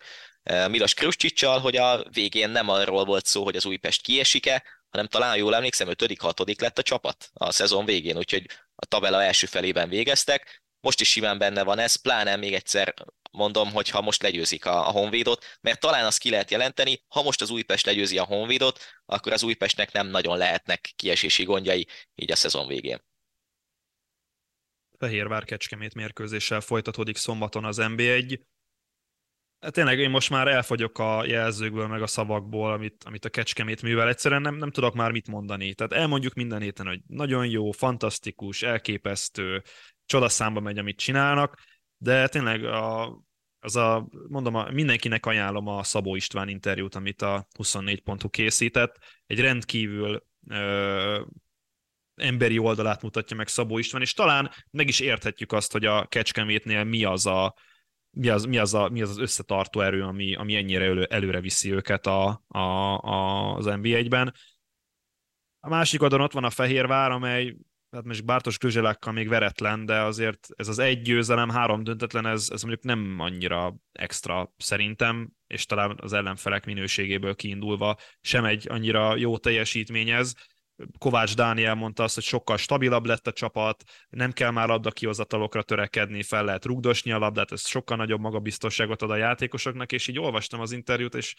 Milos 0.67 0.93
Kruscsicsal, 0.93 1.59
hogy 1.59 1.75
a 1.75 2.03
végén 2.11 2.49
nem 2.49 2.69
arról 2.69 3.05
volt 3.05 3.25
szó, 3.25 3.43
hogy 3.43 3.55
az 3.55 3.65
Újpest 3.65 4.01
kiesik-e, 4.01 4.63
hanem 4.89 5.07
talán 5.07 5.37
jól 5.37 5.55
emlékszem, 5.55 5.87
5.-6. 5.87 6.61
lett 6.61 6.77
a 6.77 6.83
csapat 6.83 7.29
a 7.33 7.51
szezon 7.51 7.85
végén, 7.85 8.17
úgyhogy 8.17 8.45
a 8.75 8.85
tabella 8.85 9.23
első 9.23 9.47
felében 9.47 9.89
végeztek, 9.89 10.58
most 10.81 11.01
is 11.01 11.09
simán 11.09 11.37
benne 11.37 11.63
van 11.63 11.79
ez, 11.79 11.95
pláne 11.95 12.35
még 12.35 12.53
egyszer 12.53 12.93
mondom, 13.31 13.71
hogy 13.71 13.89
ha 13.89 14.01
most 14.01 14.21
legyőzik 14.21 14.65
a, 14.65 14.87
a 14.87 14.91
Honvédot, 14.91 15.45
mert 15.61 15.79
talán 15.79 16.05
azt 16.05 16.19
ki 16.19 16.29
lehet 16.29 16.51
jelenteni, 16.51 17.03
ha 17.07 17.23
most 17.23 17.41
az 17.41 17.49
Újpest 17.49 17.85
legyőzi 17.85 18.17
a 18.17 18.23
Honvédot, 18.23 18.79
akkor 19.05 19.31
az 19.31 19.43
Újpestnek 19.43 19.91
nem 19.91 20.07
nagyon 20.07 20.37
lehetnek 20.37 20.91
kiesési 20.95 21.43
gondjai 21.43 21.87
így 22.15 22.31
a 22.31 22.35
szezon 22.35 22.67
végén. 22.67 23.03
Fehérvár 24.97 25.43
Kecskemét 25.43 25.93
mérkőzéssel 25.93 26.61
folytatódik 26.61 27.17
szombaton 27.17 27.65
az 27.65 27.77
NB1. 27.79 28.39
Hát 29.59 29.73
tényleg 29.73 29.99
én 29.99 30.09
most 30.09 30.29
már 30.29 30.47
elfogyok 30.47 30.99
a 30.99 31.25
jelzőkből, 31.25 31.87
meg 31.87 32.01
a 32.01 32.07
szavakból, 32.07 32.71
amit, 32.71 33.03
amit 33.03 33.25
a 33.25 33.29
Kecskemét 33.29 33.81
művel. 33.81 34.07
Egyszerűen 34.07 34.41
nem, 34.41 34.55
nem 34.55 34.71
tudok 34.71 34.93
már 34.93 35.11
mit 35.11 35.27
mondani. 35.27 35.73
Tehát 35.73 35.93
elmondjuk 35.93 36.33
minden 36.33 36.61
héten, 36.61 36.87
hogy 36.87 37.01
nagyon 37.07 37.45
jó, 37.45 37.71
fantasztikus, 37.71 38.61
elképesztő, 38.61 39.63
csodaszámba 40.09 40.59
megy, 40.59 40.77
amit 40.77 40.97
csinálnak, 40.97 41.61
de 41.97 42.27
tényleg 42.27 42.63
a, 42.65 43.17
az 43.59 43.75
a, 43.75 44.07
mondom, 44.27 44.55
a, 44.55 44.71
mindenkinek 44.71 45.25
ajánlom 45.25 45.67
a 45.67 45.83
Szabó 45.83 46.15
István 46.15 46.49
interjút, 46.49 46.95
amit 46.95 47.21
a 47.21 47.47
24 47.57 48.01
pontú 48.01 48.29
készített. 48.29 48.97
Egy 49.25 49.39
rendkívül 49.39 50.23
ö, 50.47 51.21
emberi 52.15 52.57
oldalát 52.57 53.01
mutatja 53.01 53.35
meg 53.35 53.47
Szabó 53.47 53.77
István, 53.77 54.01
és 54.01 54.13
talán 54.13 54.51
meg 54.71 54.87
is 54.87 54.99
érthetjük 54.99 55.51
azt, 55.51 55.71
hogy 55.71 55.85
a 55.85 56.05
Kecskemétnél 56.05 56.83
mi 56.83 57.03
az 57.03 57.25
a, 57.25 57.55
mi 58.09 58.29
az, 58.29 58.43
mi 58.43 58.57
az, 58.57 58.73
a, 58.73 58.89
mi 58.89 59.01
az, 59.01 59.09
az 59.09 59.17
összetartó 59.17 59.81
erő, 59.81 60.03
ami, 60.03 60.35
ami 60.35 60.55
ennyire 60.55 60.85
elő, 60.85 61.03
előre 61.03 61.41
viszi 61.41 61.73
őket 61.73 62.07
a, 62.07 62.43
a, 62.47 62.59
a, 62.59 63.53
az 63.55 63.65
NB1-ben. 63.69 64.33
A 65.59 65.69
másik 65.69 66.01
oldalon 66.01 66.25
ott 66.25 66.33
van 66.33 66.43
a 66.43 66.49
Fehérvár, 66.49 67.11
amely 67.11 67.55
hát 67.91 68.03
most 68.03 68.25
Bártos 68.25 68.57
Kruzselákkal 68.57 69.13
még 69.13 69.27
veretlen, 69.27 69.85
de 69.85 70.01
azért 70.01 70.47
ez 70.55 70.67
az 70.67 70.79
egy 70.79 71.01
győzelem, 71.01 71.49
három 71.49 71.83
döntetlen, 71.83 72.25
ez, 72.25 72.47
ez 72.51 72.61
mondjuk 72.61 72.83
nem 72.83 73.15
annyira 73.19 73.75
extra 73.91 74.53
szerintem, 74.57 75.29
és 75.47 75.65
talán 75.65 75.97
az 76.01 76.13
ellenfelek 76.13 76.65
minőségéből 76.65 77.35
kiindulva 77.35 77.97
sem 78.21 78.45
egy 78.45 78.67
annyira 78.69 79.15
jó 79.15 79.37
teljesítmény 79.37 80.09
ez. 80.09 80.33
Kovács 80.97 81.35
Dániel 81.35 81.75
mondta 81.75 82.03
azt, 82.03 82.15
hogy 82.15 82.23
sokkal 82.23 82.57
stabilabb 82.57 83.05
lett 83.05 83.27
a 83.27 83.31
csapat, 83.31 83.83
nem 84.09 84.31
kell 84.31 84.51
már 84.51 84.67
labda 84.67 84.91
kihozatalokra 84.91 85.63
törekedni, 85.63 86.23
fel 86.23 86.45
lehet 86.45 86.65
rugdosni 86.65 87.11
a 87.11 87.17
labdát, 87.17 87.51
ez 87.51 87.67
sokkal 87.67 87.97
nagyobb 87.97 88.19
magabiztosságot 88.19 89.01
ad 89.01 89.11
a 89.11 89.15
játékosoknak, 89.15 89.91
és 89.91 90.07
így 90.07 90.19
olvastam 90.19 90.59
az 90.59 90.71
interjút, 90.71 91.15
és 91.15 91.35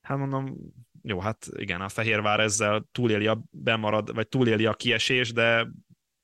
hát 0.00 0.18
mondom, 0.18 0.56
jó, 1.02 1.20
hát 1.20 1.46
igen, 1.56 1.80
a 1.80 1.88
Fehérvár 1.88 2.40
ezzel 2.40 2.88
túléli 2.92 3.26
a 3.26 3.42
bemarad, 3.50 4.14
vagy 4.14 4.28
túléli 4.28 4.66
a 4.66 4.74
kiesés, 4.74 5.32
de 5.32 5.68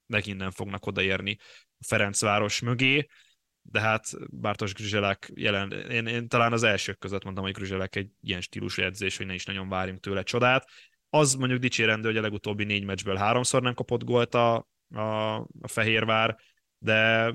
megint 0.07 0.39
nem 0.39 0.51
fognak 0.51 0.87
odaérni 0.87 1.37
a 1.79 1.85
Ferencváros 1.87 2.61
mögé, 2.61 3.07
de 3.63 3.81
hát 3.81 4.11
Bártos 4.31 4.75
Grüzselek 4.75 5.31
jelen, 5.35 5.73
én, 5.73 6.07
én, 6.07 6.29
talán 6.29 6.53
az 6.53 6.63
elsők 6.63 6.99
között 6.99 7.25
mondtam, 7.25 7.45
hogy 7.45 7.55
Grüzselek 7.55 7.97
egy 7.97 8.11
ilyen 8.21 8.41
stílusú 8.41 8.83
edzés, 8.83 9.17
hogy 9.17 9.27
ne 9.27 9.35
is 9.35 9.45
nagyon 9.45 9.69
várjunk 9.69 10.01
tőle 10.01 10.23
csodát. 10.23 10.69
Az 11.09 11.35
mondjuk 11.35 11.61
dicsérendő, 11.61 12.09
hogy 12.09 12.17
a 12.17 12.21
legutóbbi 12.21 12.65
négy 12.65 12.85
meccsből 12.85 13.17
háromszor 13.17 13.63
nem 13.63 13.75
kapott 13.75 14.05
gólt 14.05 14.35
a, 14.35 14.69
a, 14.95 15.35
a 15.37 15.69
Fehérvár, 15.69 16.37
de 16.79 17.33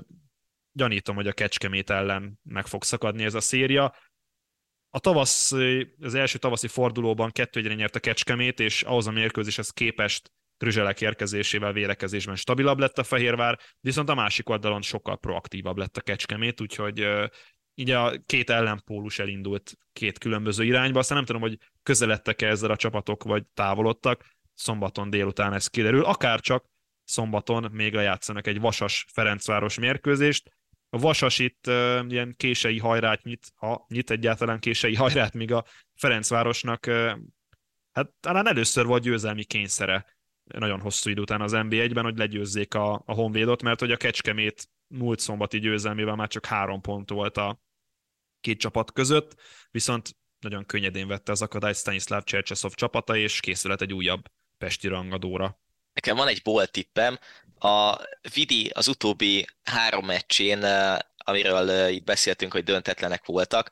gyanítom, 0.72 1.14
hogy 1.14 1.26
a 1.26 1.32
Kecskemét 1.32 1.90
ellen 1.90 2.38
meg 2.42 2.66
fog 2.66 2.84
szakadni 2.84 3.24
ez 3.24 3.34
a 3.34 3.40
széria 3.40 3.94
a 4.90 4.98
tavasz, 4.98 5.52
az 6.00 6.14
első 6.14 6.38
tavaszi 6.38 6.68
fordulóban 6.68 7.30
kettő 7.30 7.60
egyre 7.60 7.74
nyert 7.74 7.96
a 7.96 8.00
Kecskemét, 8.00 8.60
és 8.60 8.82
ahhoz 8.82 9.06
a 9.06 9.10
mérkőzéshez 9.10 9.70
képest 9.70 10.32
Krüzselek 10.56 11.00
érkezésével 11.00 11.72
vélekezésben 11.72 12.36
stabilabb 12.36 12.78
lett 12.78 12.98
a 12.98 13.04
Fehérvár, 13.04 13.58
viszont 13.80 14.08
a 14.08 14.14
másik 14.14 14.48
oldalon 14.48 14.82
sokkal 14.82 15.18
proaktívabb 15.18 15.76
lett 15.76 15.96
a 15.96 16.00
Kecskemét, 16.00 16.60
úgyhogy 16.60 17.06
így 17.74 17.90
a 17.90 18.12
két 18.26 18.50
ellenpólus 18.50 19.18
elindult 19.18 19.72
két 19.92 20.18
különböző 20.18 20.64
irányba, 20.64 20.98
aztán 20.98 21.16
nem 21.16 21.26
tudom, 21.26 21.40
hogy 21.40 21.58
közeledtek-e 21.82 22.48
ezzel 22.48 22.70
a 22.70 22.76
csapatok, 22.76 23.24
vagy 23.24 23.46
távolodtak, 23.54 24.24
szombaton 24.54 25.10
délután 25.10 25.52
ez 25.52 25.66
kiderül, 25.66 26.04
akár 26.04 26.40
csak 26.40 26.64
szombaton 27.04 27.68
még 27.72 27.94
lejátszanak 27.94 28.46
egy 28.46 28.60
Vasas 28.60 29.06
Ferencváros 29.12 29.78
mérkőzést, 29.78 30.50
a 30.90 30.98
Vasas 30.98 31.38
itt 31.38 31.66
uh, 31.66 32.04
ilyen 32.08 32.34
kései 32.36 32.78
hajrát 32.78 33.22
nyit, 33.22 33.52
ha 33.54 33.86
nyit 33.88 34.10
egyáltalán 34.10 34.58
kései 34.58 34.94
hajrát, 34.94 35.34
míg 35.34 35.52
a 35.52 35.64
Ferencvárosnak 35.94 36.86
uh, 36.86 37.18
hát 37.92 38.10
talán 38.20 38.46
először 38.46 38.86
volt 38.86 39.02
győzelmi 39.02 39.44
kényszere 39.44 40.06
nagyon 40.58 40.80
hosszú 40.80 41.10
idő 41.10 41.20
után 41.20 41.40
az 41.40 41.52
NB1-ben, 41.54 42.04
hogy 42.04 42.18
legyőzzék 42.18 42.74
a, 42.74 43.02
a 43.06 43.12
Honvédot, 43.12 43.62
mert 43.62 43.80
hogy 43.80 43.90
a 43.90 43.96
Kecskemét 43.96 44.68
múlt 44.86 45.18
szombati 45.18 45.58
győzelmével 45.58 46.16
már 46.16 46.28
csak 46.28 46.46
három 46.46 46.80
pont 46.80 47.10
volt 47.10 47.36
a 47.36 47.60
két 48.40 48.58
csapat 48.58 48.92
között, 48.92 49.40
viszont 49.70 50.16
nagyon 50.38 50.66
könnyedén 50.66 51.06
vette 51.06 51.32
az 51.32 51.42
akadályt 51.42 51.76
Stanislav 51.76 52.22
Csercseszov 52.22 52.72
csapata, 52.72 53.16
és 53.16 53.40
készület 53.40 53.80
egy 53.80 53.92
újabb 53.92 54.24
pesti 54.58 54.88
rangadóra. 54.88 55.60
Nekem 55.92 56.16
van 56.16 56.28
egy 56.28 56.42
bolt 56.42 56.70
tippem, 56.70 57.18
a 57.58 57.98
Vidi 58.34 58.70
az 58.74 58.88
utóbbi 58.88 59.46
három 59.62 60.06
meccsén, 60.06 60.64
amiről 61.16 61.88
itt 61.88 62.04
beszéltünk, 62.04 62.52
hogy 62.52 62.64
döntetlenek 62.64 63.24
voltak, 63.24 63.70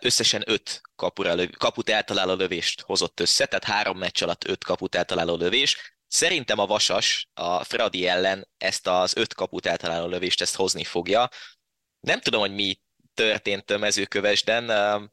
összesen 0.00 0.42
öt 0.46 0.80
kapura 0.96 1.34
löv, 1.34 1.50
kaput 1.50 1.88
eltaláló 1.88 2.34
lövést 2.34 2.80
hozott 2.80 3.20
össze, 3.20 3.46
tehát 3.46 3.64
három 3.64 3.98
meccs 3.98 4.22
alatt 4.22 4.44
öt 4.44 4.64
kaput 4.64 4.94
eltaláló 4.94 5.36
lövés. 5.36 5.96
Szerintem 6.06 6.58
a 6.58 6.66
Vasas 6.66 7.28
a 7.34 7.64
Fradi 7.64 8.06
ellen 8.06 8.48
ezt 8.58 8.86
az 8.86 9.16
öt 9.16 9.34
kaput 9.34 9.66
eltaláló 9.66 10.06
lövést 10.06 10.40
ezt 10.40 10.56
hozni 10.56 10.84
fogja. 10.84 11.28
Nem 12.00 12.20
tudom, 12.20 12.40
hogy 12.40 12.54
mi 12.54 12.80
történt 13.14 13.70
a 13.70 13.78
mezőkövesden. 13.78 15.10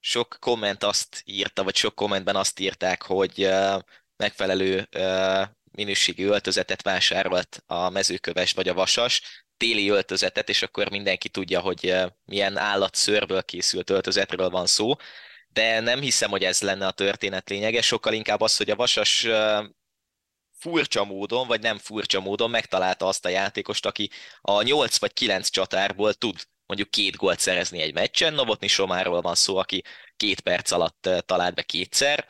Sok 0.00 0.36
komment 0.40 0.82
azt 0.82 1.22
írta, 1.24 1.64
vagy 1.64 1.76
sok 1.76 1.94
kommentben 1.94 2.36
azt 2.36 2.58
írták, 2.58 3.02
hogy 3.02 3.50
megfelelő 4.16 4.88
minőségi 5.72 6.22
öltözetet 6.22 6.82
vásárolt 6.82 7.62
a 7.66 7.88
mezőköves 7.88 8.52
vagy 8.52 8.68
a 8.68 8.74
vasas, 8.74 9.44
téli 9.56 9.88
öltözetet, 9.88 10.48
és 10.48 10.62
akkor 10.62 10.90
mindenki 10.90 11.28
tudja, 11.28 11.60
hogy 11.60 11.94
milyen 12.24 12.56
állatszőrből 12.56 13.42
készült 13.42 13.90
öltözetről 13.90 14.50
van 14.50 14.66
szó, 14.66 14.94
de 15.48 15.80
nem 15.80 16.00
hiszem, 16.00 16.30
hogy 16.30 16.44
ez 16.44 16.60
lenne 16.60 16.86
a 16.86 16.90
történet 16.90 17.48
lényege, 17.48 17.80
sokkal 17.82 18.12
inkább 18.12 18.40
az, 18.40 18.56
hogy 18.56 18.70
a 18.70 18.76
vasas 18.76 19.26
furcsa 20.58 21.04
módon, 21.04 21.46
vagy 21.46 21.60
nem 21.60 21.78
furcsa 21.78 22.20
módon 22.20 22.50
megtalálta 22.50 23.06
azt 23.06 23.24
a 23.24 23.28
játékost, 23.28 23.86
aki 23.86 24.10
a 24.40 24.62
8 24.62 24.98
vagy 24.98 25.12
9 25.12 25.48
csatárból 25.48 26.14
tud 26.14 26.36
mondjuk 26.66 26.90
két 26.90 27.16
gólt 27.16 27.38
szerezni 27.38 27.80
egy 27.80 27.94
meccsen. 27.94 28.34
Novotni 28.34 28.66
Somáról 28.66 29.20
van 29.20 29.34
szó, 29.34 29.56
aki 29.56 29.82
két 30.16 30.40
perc 30.40 30.70
alatt 30.70 31.08
talált 31.26 31.54
be 31.54 31.62
kétszer, 31.62 32.26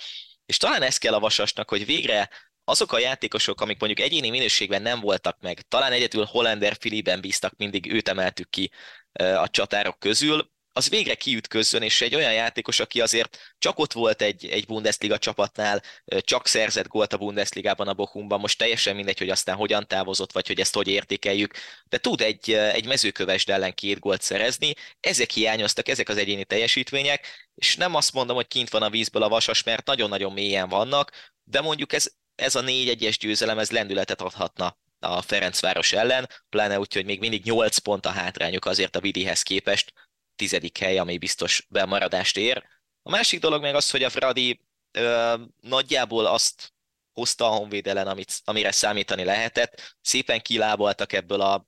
És 0.46 0.56
talán 0.56 0.82
ez 0.82 0.98
kell 0.98 1.14
a 1.14 1.20
Vasasnak, 1.20 1.68
hogy 1.68 1.86
végre 1.86 2.30
azok 2.64 2.92
a 2.92 2.98
játékosok, 2.98 3.60
amik 3.60 3.80
mondjuk 3.80 4.06
egyéni 4.06 4.30
minőségben 4.30 4.82
nem 4.82 5.00
voltak 5.00 5.40
meg, 5.40 5.60
talán 5.60 5.92
egyedül 5.92 6.24
Hollander 6.24 6.76
Filiben 6.80 7.20
bíztak, 7.20 7.56
mindig 7.56 7.92
őt 7.92 8.08
emeltük 8.08 8.50
ki 8.50 8.70
a 9.12 9.48
csatárok 9.50 9.98
közül, 9.98 10.50
az 10.76 10.88
végre 10.88 11.14
kiütközzön, 11.14 11.82
és 11.82 12.00
egy 12.00 12.14
olyan 12.14 12.32
játékos, 12.32 12.80
aki 12.80 13.00
azért 13.00 13.54
csak 13.58 13.78
ott 13.78 13.92
volt 13.92 14.22
egy, 14.22 14.46
egy 14.46 14.66
Bundesliga 14.66 15.18
csapatnál, 15.18 15.82
csak 16.18 16.46
szerzett 16.46 16.88
gólt 16.88 17.12
a 17.12 17.16
Bundesligában 17.16 17.88
a 17.88 17.94
Bochumban, 17.94 18.40
most 18.40 18.58
teljesen 18.58 18.94
mindegy, 18.96 19.18
hogy 19.18 19.30
aztán 19.30 19.56
hogyan 19.56 19.86
távozott, 19.86 20.32
vagy 20.32 20.46
hogy 20.46 20.60
ezt 20.60 20.74
hogy 20.74 20.88
értékeljük, 20.88 21.54
de 21.88 21.98
tud 21.98 22.20
egy, 22.20 22.52
egy 22.52 22.86
mezőkövesd 22.86 23.50
ellen 23.50 23.74
két 23.74 23.98
gólt 23.98 24.22
szerezni, 24.22 24.74
ezek 25.00 25.30
hiányoztak, 25.30 25.88
ezek 25.88 26.08
az 26.08 26.16
egyéni 26.16 26.44
teljesítmények, 26.44 27.50
és 27.54 27.76
nem 27.76 27.94
azt 27.94 28.12
mondom, 28.12 28.36
hogy 28.36 28.48
kint 28.48 28.70
van 28.70 28.82
a 28.82 28.90
vízből 28.90 29.22
a 29.22 29.28
vasas, 29.28 29.62
mert 29.62 29.86
nagyon-nagyon 29.86 30.32
mélyen 30.32 30.68
vannak, 30.68 31.32
de 31.44 31.60
mondjuk 31.60 31.92
ez, 31.92 32.10
ez 32.34 32.54
a 32.54 32.60
négy 32.60 32.88
egyes 32.88 33.18
győzelem, 33.18 33.58
ez 33.58 33.70
lendületet 33.70 34.20
adhatna 34.20 34.78
a 34.98 35.22
Ferencváros 35.22 35.92
ellen, 35.92 36.28
pláne 36.48 36.78
úgy, 36.78 36.94
hogy 36.94 37.04
még 37.04 37.20
mindig 37.20 37.44
8 37.44 37.78
pont 37.78 38.06
a 38.06 38.10
hátrányuk 38.10 38.64
azért 38.64 38.96
a 38.96 39.00
Vidihez 39.00 39.42
képest, 39.42 39.92
tizedik 40.36 40.78
hely, 40.78 40.98
ami 40.98 41.18
biztos 41.18 41.66
bemaradást 41.68 42.36
ér. 42.36 42.64
A 43.02 43.10
másik 43.10 43.40
dolog 43.40 43.62
meg 43.62 43.74
az, 43.74 43.90
hogy 43.90 44.02
a 44.02 44.10
Fradi 44.10 44.60
ö, 44.92 45.34
nagyjából 45.60 46.26
azt 46.26 46.74
hozta 47.12 47.44
a 47.46 47.54
Honvéd 47.54 47.86
ellen, 47.86 48.06
amit, 48.06 48.40
amire 48.44 48.70
számítani 48.70 49.24
lehetett. 49.24 49.96
Szépen 50.00 50.40
kilábaltak 50.40 51.12
ebből 51.12 51.40
a, 51.40 51.66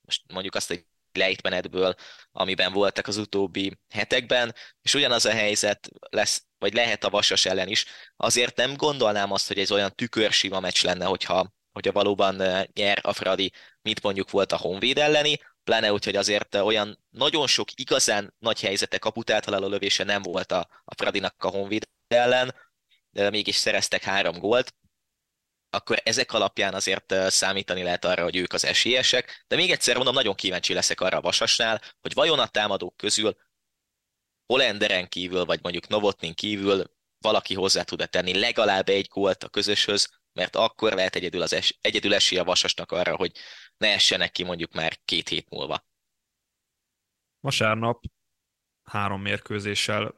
most 0.00 0.22
mondjuk 0.32 0.54
azt, 0.54 0.68
hogy 0.68 0.86
lejtmenetből, 1.12 1.94
amiben 2.32 2.72
voltak 2.72 3.06
az 3.06 3.16
utóbbi 3.16 3.78
hetekben, 3.88 4.54
és 4.82 4.94
ugyanaz 4.94 5.24
a 5.24 5.30
helyzet 5.30 5.88
lesz, 6.10 6.44
vagy 6.58 6.74
lehet 6.74 7.04
a 7.04 7.10
Vasas 7.10 7.44
ellen 7.44 7.68
is. 7.68 7.84
Azért 8.16 8.56
nem 8.56 8.76
gondolnám 8.76 9.32
azt, 9.32 9.48
hogy 9.48 9.58
ez 9.58 9.70
olyan 9.70 9.94
tükörsima 9.94 10.60
meccs 10.60 10.84
lenne, 10.84 11.04
hogyha, 11.04 11.52
hogyha 11.72 11.92
valóban 11.92 12.66
nyer 12.72 12.98
a 13.02 13.12
Fradi, 13.12 13.52
mint 13.82 14.02
mondjuk 14.02 14.30
volt 14.30 14.52
a 14.52 14.56
Honvéd 14.56 14.98
elleni, 14.98 15.40
pláne 15.64 15.92
úgy, 15.92 16.04
hogy 16.04 16.16
azért 16.16 16.54
olyan 16.54 16.98
nagyon 17.10 17.46
sok 17.46 17.68
igazán 17.74 18.34
nagy 18.38 18.60
helyzete 18.60 18.98
kaput 18.98 19.30
általáló 19.30 19.66
lövése 19.66 20.04
nem 20.04 20.22
volt 20.22 20.52
a, 20.52 20.68
a 20.84 20.94
Fradinak 20.94 21.44
a 21.44 21.48
Honvéd 21.48 21.88
ellen, 22.08 22.54
de 23.10 23.30
mégis 23.30 23.56
szereztek 23.56 24.02
három 24.02 24.38
gólt, 24.38 24.74
akkor 25.70 26.00
ezek 26.04 26.32
alapján 26.32 26.74
azért 26.74 27.14
számítani 27.30 27.82
lehet 27.82 28.04
arra, 28.04 28.22
hogy 28.22 28.36
ők 28.36 28.52
az 28.52 28.64
esélyesek, 28.64 29.44
de 29.48 29.56
még 29.56 29.70
egyszer 29.70 29.96
mondom, 29.96 30.14
nagyon 30.14 30.34
kíváncsi 30.34 30.72
leszek 30.72 31.00
arra 31.00 31.16
a 31.16 31.20
Vasasnál, 31.20 31.80
hogy 32.00 32.14
vajon 32.14 32.38
a 32.38 32.46
támadók 32.46 32.96
közül 32.96 33.36
Holenderen 34.46 35.08
kívül, 35.08 35.44
vagy 35.44 35.58
mondjuk 35.62 35.88
Novotnin 35.88 36.34
kívül 36.34 36.90
valaki 37.18 37.54
hozzá 37.54 37.82
tud-e 37.82 38.06
tenni 38.06 38.38
legalább 38.38 38.88
egy 38.88 39.08
gólt 39.08 39.44
a 39.44 39.48
közöshöz, 39.48 40.08
mert 40.32 40.56
akkor 40.56 40.92
lehet 40.92 41.16
egyedül, 41.16 41.42
az 41.42 41.52
es, 41.52 41.78
egyedül 41.80 42.14
esély 42.14 42.38
a 42.38 42.44
Vasasnak 42.44 42.92
arra, 42.92 43.16
hogy 43.16 43.32
ne 43.82 43.88
essenek 43.88 44.30
ki 44.30 44.42
mondjuk 44.42 44.72
már 44.72 44.98
két 45.04 45.28
hét 45.28 45.50
múlva. 45.50 45.86
Vasárnap 47.40 48.04
három 48.82 49.22
mérkőzéssel 49.22 50.14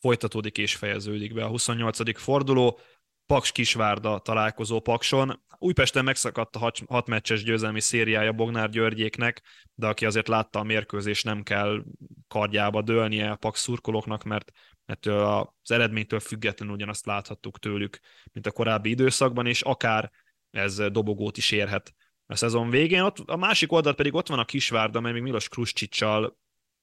folytatódik 0.00 0.58
és 0.58 0.76
fejeződik 0.76 1.34
be 1.34 1.44
a 1.44 1.48
28. 1.48 2.20
forduló. 2.20 2.80
Paks 3.26 3.52
Kisvárda 3.52 4.18
találkozó 4.18 4.80
Pakson. 4.80 5.42
Újpesten 5.58 6.04
megszakadt 6.04 6.56
a 6.56 6.58
hat, 6.58 6.78
hat 6.86 7.06
meccses 7.06 7.42
győzelmi 7.42 7.80
szériája 7.80 8.32
Bognár 8.32 8.70
Györgyéknek, 8.70 9.42
de 9.74 9.86
aki 9.86 10.06
azért 10.06 10.28
látta 10.28 10.58
a 10.58 10.62
mérkőzés, 10.62 11.22
nem 11.22 11.42
kell 11.42 11.84
kardjába 12.28 12.82
dőlnie 12.82 13.30
a 13.30 13.36
Paks 13.36 13.60
szurkolóknak, 13.60 14.24
mert 14.24 14.50
ettől 14.86 15.22
az 15.62 15.70
eredménytől 15.70 16.20
függetlenül 16.20 16.74
ugyanazt 16.74 17.06
láthattuk 17.06 17.58
tőlük, 17.58 17.98
mint 18.32 18.46
a 18.46 18.50
korábbi 18.50 18.90
időszakban, 18.90 19.46
és 19.46 19.62
akár 19.62 20.10
ez 20.50 20.76
dobogót 20.76 21.36
is 21.36 21.50
érhet 21.50 21.94
a 22.28 22.36
szezon 22.36 22.70
végén. 22.70 23.00
Ott, 23.00 23.18
a 23.18 23.36
másik 23.36 23.72
oldal 23.72 23.94
pedig 23.94 24.14
ott 24.14 24.28
van 24.28 24.38
a 24.38 24.44
Kisvárda, 24.44 24.98
amely 24.98 25.12
még 25.12 25.22
Milos 25.22 25.48
Kruscsicsal 25.48 26.38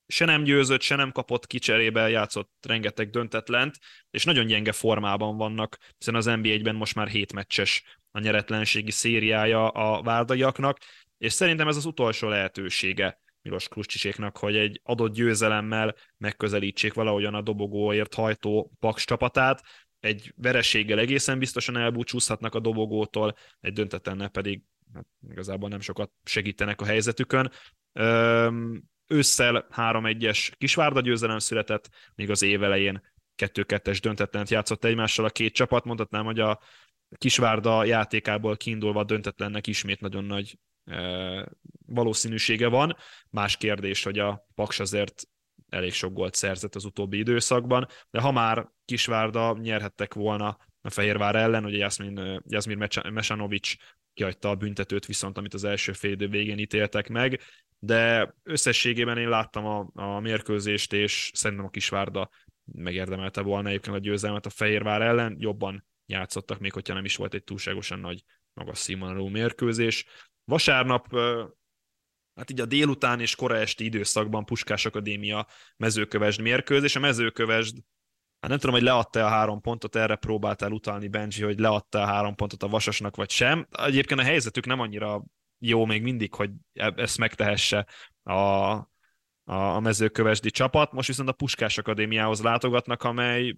se 0.08 0.26
nem 0.26 0.44
győzött, 0.44 0.82
se 0.82 0.96
nem 0.96 1.12
kapott 1.12 1.48
kicserébe, 1.48 2.10
játszott 2.10 2.52
rengeteg 2.68 3.10
döntetlent, 3.10 3.76
és 4.12 4.26
nagyon 4.26 4.46
gyenge 4.46 4.72
formában 4.72 5.38
vannak, 5.38 5.78
hiszen 5.98 6.16
az 6.16 6.26
NBA-ben 6.26 6.76
most 6.76 6.96
már 6.96 7.08
hét 7.08 7.34
meccses 7.34 7.84
a 8.12 8.20
nyeretlenségi 8.20 8.92
szériája 8.92 9.68
a 9.68 10.02
várdaiaknak, 10.02 10.78
és 11.18 11.34
szerintem 11.34 11.68
ez 11.68 11.76
az 11.76 11.86
utolsó 11.86 12.28
lehetősége 12.28 13.20
Milos 13.42 13.68
Kruscsiséknak, 13.68 14.38
hogy 14.38 14.56
egy 14.56 14.82
adott 14.84 15.14
győzelemmel 15.14 15.96
megközelítsék 16.18 16.94
valahogyan 16.94 17.34
a 17.34 17.42
dobogóért 17.42 18.14
hajtó 18.14 18.72
Paks 18.80 19.06
csapatát, 19.06 19.64
egy 20.00 20.34
verességgel 20.36 21.00
egészen 21.00 21.40
biztosan 21.40 21.78
elbúcsúzhatnak 21.78 22.56
a 22.56 22.60
dobogótól, 22.60 23.36
egy 23.60 23.74
döntetlennel 23.74 24.30
pedig 24.30 24.62
igazából 25.30 25.70
nem 25.70 25.80
sokat 25.80 26.12
segítenek 26.24 26.82
a 26.82 26.86
helyzetükön. 26.86 27.52
Ősszel 29.08 29.68
3-1-es 29.76 30.52
Kisvárda 30.58 31.02
győzelem 31.02 31.40
született, 31.40 31.90
még 32.16 32.30
az 32.30 32.42
év 32.42 32.64
elején 32.64 33.14
2-2-es 33.44 33.98
döntetlent 34.02 34.50
játszott 34.50 34.84
egymással 34.84 35.26
a 35.26 35.30
két 35.30 35.54
csapat. 35.54 35.86
Mondhatnám, 35.86 36.26
hogy 36.26 36.40
a 36.40 36.60
Kisvárda 37.18 37.84
játékából 37.84 38.58
kiindulva 38.58 39.00
a 39.00 39.04
döntetlennek 39.04 39.68
ismét 39.68 40.02
nagyon 40.02 40.24
nagy 40.24 40.60
valószínűsége 41.86 42.68
van. 42.68 42.96
Más 43.30 43.58
kérdés, 43.58 44.04
hogy 44.04 44.20
a 44.20 44.48
Paks 44.56 44.80
azért 44.80 45.24
elég 45.70 45.94
sok 45.94 46.14
gólt 46.14 46.36
szerzett 46.36 46.76
az 46.76 46.86
utóbbi 46.86 47.18
időszakban, 47.18 47.88
de 48.10 48.22
ha 48.22 48.32
már 48.32 48.70
Kisvárda 48.86 49.58
nyerhettek 49.62 50.14
volna 50.14 50.58
a 50.82 50.90
Fehérvár 50.90 51.36
ellen, 51.36 51.66
ugye 51.66 51.78
Jasmin, 51.78 52.42
Jasmin 52.48 52.88
Mesanovic 53.12 53.74
kihagyta 54.16 54.50
a 54.50 54.56
büntetőt 54.56 55.06
viszont, 55.06 55.38
amit 55.38 55.54
az 55.54 55.64
első 55.64 55.92
fél 55.92 56.12
idő 56.12 56.28
végén 56.28 56.58
ítéltek 56.58 57.10
meg, 57.10 57.42
de 57.80 58.34
összességében 58.44 59.18
én 59.18 59.30
láttam 59.30 59.66
a, 59.66 59.90
a 59.94 60.20
mérkőzést, 60.20 60.94
és 60.94 61.32
szerintem 61.34 61.66
a 61.66 61.70
Kisvárda 61.70 62.30
megérdemelte 62.66 63.42
volna 63.42 63.70
egyébként 63.70 63.96
a 63.96 64.00
győzelmet 64.00 64.46
a 64.46 64.50
Fehérvár 64.50 65.02
ellen, 65.02 65.36
jobban 65.40 65.86
játszottak, 66.06 66.60
még 66.60 66.74
hogyha 66.74 66.94
nem 66.94 67.06
is 67.06 67.16
volt 67.16 67.34
egy 67.34 67.44
túlságosan 67.44 68.00
nagy 68.00 68.24
magas 68.54 68.78
színvonalú 68.78 69.28
mérkőzés. 69.28 70.06
Vasárnap 70.44 71.18
hát 72.36 72.50
így 72.52 72.60
a 72.60 72.66
délután 72.66 73.20
és 73.20 73.36
kora 73.36 73.56
esti 73.56 73.84
időszakban 73.84 74.46
Puskás 74.46 74.86
Akadémia 74.86 75.48
mezőkövesd 75.78 76.42
mérkőzés. 76.42 76.96
A 76.96 77.00
mezőkövesd 77.00 77.78
Hát 78.46 78.54
nem 78.54 78.64
tudom, 78.64 78.80
hogy 78.80 78.86
leadta 78.86 79.26
a 79.26 79.30
három 79.30 79.62
pontot, 79.62 79.96
erre 79.96 80.16
próbáltál 80.16 80.72
utalni 80.72 81.08
Benji, 81.08 81.44
hogy 81.44 81.60
leadta 81.60 82.02
a 82.02 82.06
három 82.06 82.36
pontot 82.36 82.64
a 82.64 82.68
Vasasnak, 82.68 83.16
vagy 83.16 83.30
sem. 83.30 83.68
Egyébként 83.72 84.20
a 84.20 84.24
helyzetük 84.24 84.66
nem 84.66 84.80
annyira 84.80 85.24
jó 85.60 85.86
még 85.86 86.02
mindig, 86.02 86.34
hogy 86.34 86.52
e- 86.74 86.94
ezt 86.96 87.18
megtehesse 87.18 87.88
a, 88.24 88.34
a 89.44 89.80
mezőkövesdi 89.80 90.50
csapat. 90.50 90.92
Most 90.92 91.08
viszont 91.08 91.30
a 91.30 91.34
Puskás 91.34 91.78
Akadémiához 91.78 92.42
látogatnak, 92.42 93.04
amely 93.04 93.56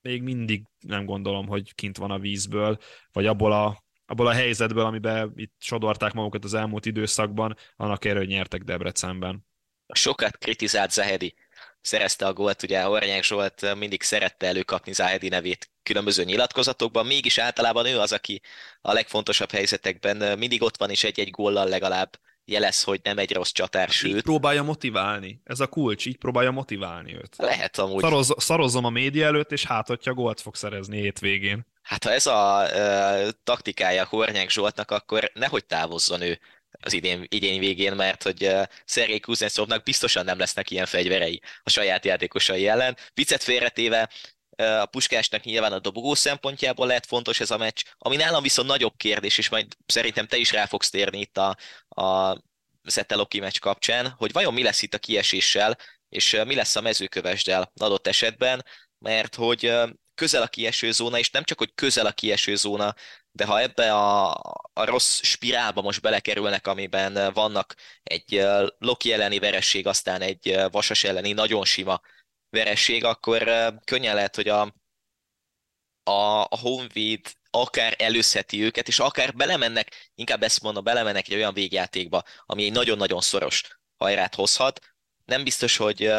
még 0.00 0.22
mindig 0.22 0.64
nem 0.78 1.04
gondolom, 1.04 1.46
hogy 1.46 1.74
kint 1.74 1.96
van 1.96 2.10
a 2.10 2.18
vízből, 2.18 2.78
vagy 3.12 3.26
abból 3.26 3.52
a, 3.52 3.84
abból 4.06 4.26
a 4.26 4.32
helyzetből, 4.32 4.84
amiben 4.84 5.32
itt 5.34 5.54
sodorták 5.58 6.12
magukat 6.12 6.44
az 6.44 6.54
elmúlt 6.54 6.86
időszakban, 6.86 7.56
annak 7.76 8.04
erő, 8.04 8.18
hogy 8.18 8.28
nyertek 8.28 8.62
Debrecenben. 8.62 9.46
Sokat 9.94 10.36
kritizált 10.36 10.90
Zahedi 10.90 11.34
szerezte 11.82 12.26
a 12.26 12.32
gólt, 12.32 12.62
ugye 12.62 12.82
Hornyák 12.82 13.24
Zsolt 13.24 13.74
mindig 13.74 14.02
szerette 14.02 14.46
előkapni 14.46 14.92
Zahedi 14.92 15.28
nevét 15.28 15.70
különböző 15.82 16.24
nyilatkozatokban, 16.24 17.06
mégis 17.06 17.38
általában 17.38 17.86
ő 17.86 17.98
az, 17.98 18.12
aki 18.12 18.40
a 18.80 18.92
legfontosabb 18.92 19.50
helyzetekben 19.50 20.38
mindig 20.38 20.62
ott 20.62 20.76
van, 20.76 20.90
és 20.90 21.04
egy-egy 21.04 21.30
góllal 21.30 21.68
legalább 21.68 22.18
jelez, 22.44 22.82
hogy 22.82 23.00
nem 23.02 23.18
egy 23.18 23.32
rossz 23.32 23.50
csatár, 23.50 23.88
sőt. 23.88 24.16
Így 24.16 24.22
próbálja 24.22 24.62
motiválni. 24.62 25.40
Ez 25.44 25.60
a 25.60 25.66
kulcs, 25.66 26.06
így 26.06 26.16
próbálja 26.16 26.50
motiválni 26.50 27.14
őt. 27.14 27.36
Lehet 27.36 27.78
amúgy. 27.78 28.02
Szaroz, 28.02 28.34
szarozom 28.36 28.84
a 28.84 28.90
média 28.90 29.26
előtt, 29.26 29.52
és 29.52 29.64
hát, 29.64 29.86
hogyha 29.86 30.14
gólt 30.14 30.40
fog 30.40 30.54
szerezni 30.54 31.00
hétvégén. 31.00 31.66
Hát 31.82 32.04
ha 32.04 32.12
ez 32.12 32.26
a 32.26 32.68
uh, 32.72 33.28
taktikája 33.44 34.04
Hornyák 34.04 34.50
Zsoltnak, 34.50 34.90
akkor 34.90 35.30
nehogy 35.34 35.64
távozzon 35.64 36.20
ő 36.20 36.40
az 36.80 36.92
idén, 36.92 37.26
idén 37.28 37.60
végén, 37.60 37.92
mert 37.92 38.22
hogy 38.22 38.44
uh, 38.44 38.62
Szergei 38.84 39.20
Kuznetsovnak 39.20 39.82
biztosan 39.82 40.24
nem 40.24 40.38
lesznek 40.38 40.70
ilyen 40.70 40.86
fegyverei 40.86 41.40
a 41.62 41.70
saját 41.70 42.04
játékosai 42.04 42.68
ellen. 42.68 42.96
Viccet 43.14 43.42
félretéve, 43.42 44.10
a 44.56 44.86
Puskásnak 44.86 45.42
nyilván 45.42 45.72
a 45.72 45.78
dobogó 45.78 46.14
szempontjából 46.14 46.86
lehet 46.86 47.06
fontos 47.06 47.40
ez 47.40 47.50
a 47.50 47.56
meccs, 47.56 47.82
ami 47.98 48.16
nálam 48.16 48.42
viszont 48.42 48.68
nagyobb 48.68 48.96
kérdés, 48.96 49.38
és 49.38 49.48
majd 49.48 49.66
szerintem 49.86 50.26
te 50.26 50.36
is 50.36 50.52
rá 50.52 50.66
fogsz 50.66 50.90
térni 50.90 51.20
itt 51.20 51.38
a, 51.38 51.56
a 51.88 52.38
Szetteloki 52.84 53.40
meccs 53.40 53.58
kapcsán, 53.58 54.08
hogy 54.10 54.32
vajon 54.32 54.54
mi 54.54 54.62
lesz 54.62 54.82
itt 54.82 54.94
a 54.94 54.98
kieséssel, 54.98 55.78
és 56.08 56.40
mi 56.46 56.54
lesz 56.54 56.76
a 56.76 56.80
mezőkövesdel 56.80 57.72
adott 57.76 58.06
esetben, 58.06 58.64
mert 58.98 59.34
hogy 59.34 59.72
közel 60.14 60.42
a 60.42 60.48
kieső 60.48 60.92
zóna, 60.92 61.18
és 61.18 61.30
nem 61.30 61.44
csak, 61.44 61.58
hogy 61.58 61.74
közel 61.74 62.06
a 62.06 62.12
kieső 62.12 62.56
zóna, 62.56 62.94
de 63.32 63.44
ha 63.44 63.60
ebbe 63.60 63.94
a, 63.94 64.30
a 64.72 64.84
rossz 64.84 65.22
spirálba 65.22 65.82
most 65.82 66.00
belekerülnek, 66.00 66.66
amiben 66.66 67.32
vannak 67.32 67.74
egy 68.02 68.46
Loki 68.78 69.12
elleni 69.12 69.38
veresség, 69.38 69.86
aztán 69.86 70.20
egy 70.20 70.60
Vasas 70.70 71.04
elleni 71.04 71.32
nagyon 71.32 71.64
sima 71.64 72.00
veresség, 72.50 73.04
akkor 73.04 73.44
könnyen 73.84 74.14
lehet, 74.14 74.34
hogy 74.34 74.48
a, 74.48 74.60
a, 76.02 76.40
a 76.48 76.58
Honvéd 76.60 77.32
akár 77.50 77.94
előzheti 77.98 78.62
őket, 78.62 78.88
és 78.88 78.98
akár 78.98 79.34
belemennek, 79.34 80.10
inkább 80.14 80.42
ezt 80.42 80.62
mondom, 80.62 80.84
belemennek 80.84 81.28
egy 81.28 81.34
olyan 81.34 81.54
végjátékba, 81.54 82.22
ami 82.46 82.64
egy 82.64 82.72
nagyon-nagyon 82.72 83.20
szoros 83.20 83.78
hajrát 83.96 84.34
hozhat. 84.34 84.80
Nem 85.24 85.44
biztos, 85.44 85.76
hogy 85.76 86.12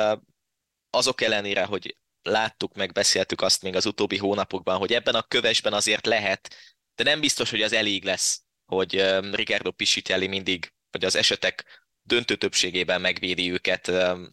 azok 0.90 1.22
ellenére, 1.22 1.64
hogy 1.64 1.98
láttuk, 2.22 2.74
meg 2.74 2.92
beszéltük 2.92 3.42
azt 3.42 3.62
még 3.62 3.76
az 3.76 3.86
utóbbi 3.86 4.18
hónapokban, 4.18 4.78
hogy 4.78 4.94
ebben 4.94 5.16
a 5.16 5.22
kövesben 5.22 5.74
azért 5.74 6.06
lehet, 6.06 6.56
de 6.96 7.04
nem 7.04 7.20
biztos, 7.20 7.50
hogy 7.50 7.62
az 7.62 7.74
elég 7.74 8.04
lesz, 8.04 8.42
hogy 8.66 9.20
Ricardo 9.32 9.72
Pisitelli 9.72 10.28
mindig, 10.28 10.74
vagy 10.92 11.06
az 11.06 11.16
esetek 11.16 11.82
döntő 12.02 12.36
többségében 12.36 13.02
megvédi 13.02 13.52
őket, 13.52 13.92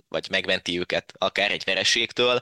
vagy 0.08 0.26
megmenti 0.30 0.78
őket 0.78 1.12
akár 1.18 1.50
egy 1.50 1.64
vereségtől. 1.64 2.40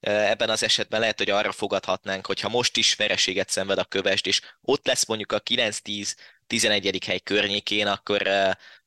Ebben 0.00 0.50
az 0.50 0.62
esetben 0.62 1.00
lehet, 1.00 1.18
hogy 1.18 1.30
arra 1.30 1.52
fogadhatnánk, 1.52 2.26
hogy 2.26 2.40
ha 2.40 2.48
most 2.48 2.76
is 2.76 2.94
vereséget 2.94 3.48
szenved 3.48 3.78
a 3.78 3.84
kövest, 3.84 4.26
és 4.26 4.40
ott 4.60 4.86
lesz 4.86 5.06
mondjuk 5.06 5.32
a 5.32 5.40
9-10-11. 5.40 7.00
hely 7.06 7.18
környékén, 7.18 7.86
akkor, 7.86 8.28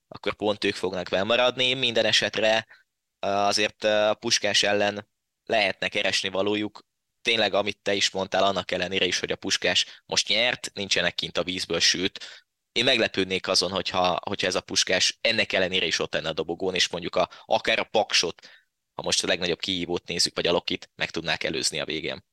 akkor 0.08 0.34
pont 0.36 0.64
ők 0.64 0.76
fognak 0.76 1.08
felmaradni. 1.08 1.74
Minden 1.74 2.06
esetre 2.06 2.68
azért 3.20 3.84
a 3.84 4.18
puskás 4.20 4.64
ellen 4.64 5.10
lehetne 5.46 5.88
keresni 5.88 6.30
valójuk. 6.30 6.86
Tényleg, 7.24 7.54
amit 7.54 7.80
te 7.82 7.94
is 7.94 8.10
mondtál, 8.12 8.44
annak 8.44 8.72
ellenére 8.72 9.06
is, 9.06 9.20
hogy 9.20 9.32
a 9.32 9.36
puskás 9.36 10.02
most 10.06 10.28
nyert, 10.28 10.72
nincsenek 10.74 11.16
kint 11.16 11.38
a 11.38 11.44
vízből, 11.44 11.80
sőt, 11.80 12.46
én 12.72 12.84
meglepődnék 12.84 13.48
azon, 13.48 13.72
hogyha, 13.72 14.20
hogyha 14.24 14.48
ez 14.48 14.56
a 14.56 14.62
puskás 14.62 15.18
ennek 15.22 15.54
ellenére 15.54 15.86
is 15.86 16.00
ott 16.00 16.14
lenne 16.14 16.30
a 16.30 16.34
dobogón, 16.34 16.76
és 16.76 16.90
mondjuk 16.90 17.16
a, 17.16 17.30
akár 17.46 17.80
a 17.80 17.84
paksot, 17.92 18.48
ha 18.94 19.02
most 19.04 19.24
a 19.24 19.28
legnagyobb 19.28 19.60
kihívót 19.60 20.08
nézzük, 20.08 20.36
vagy 20.36 20.48
a 20.48 20.52
lokit, 20.52 20.92
meg 20.96 21.10
tudnák 21.10 21.44
előzni 21.44 21.80
a 21.80 21.86
végén. 21.86 22.24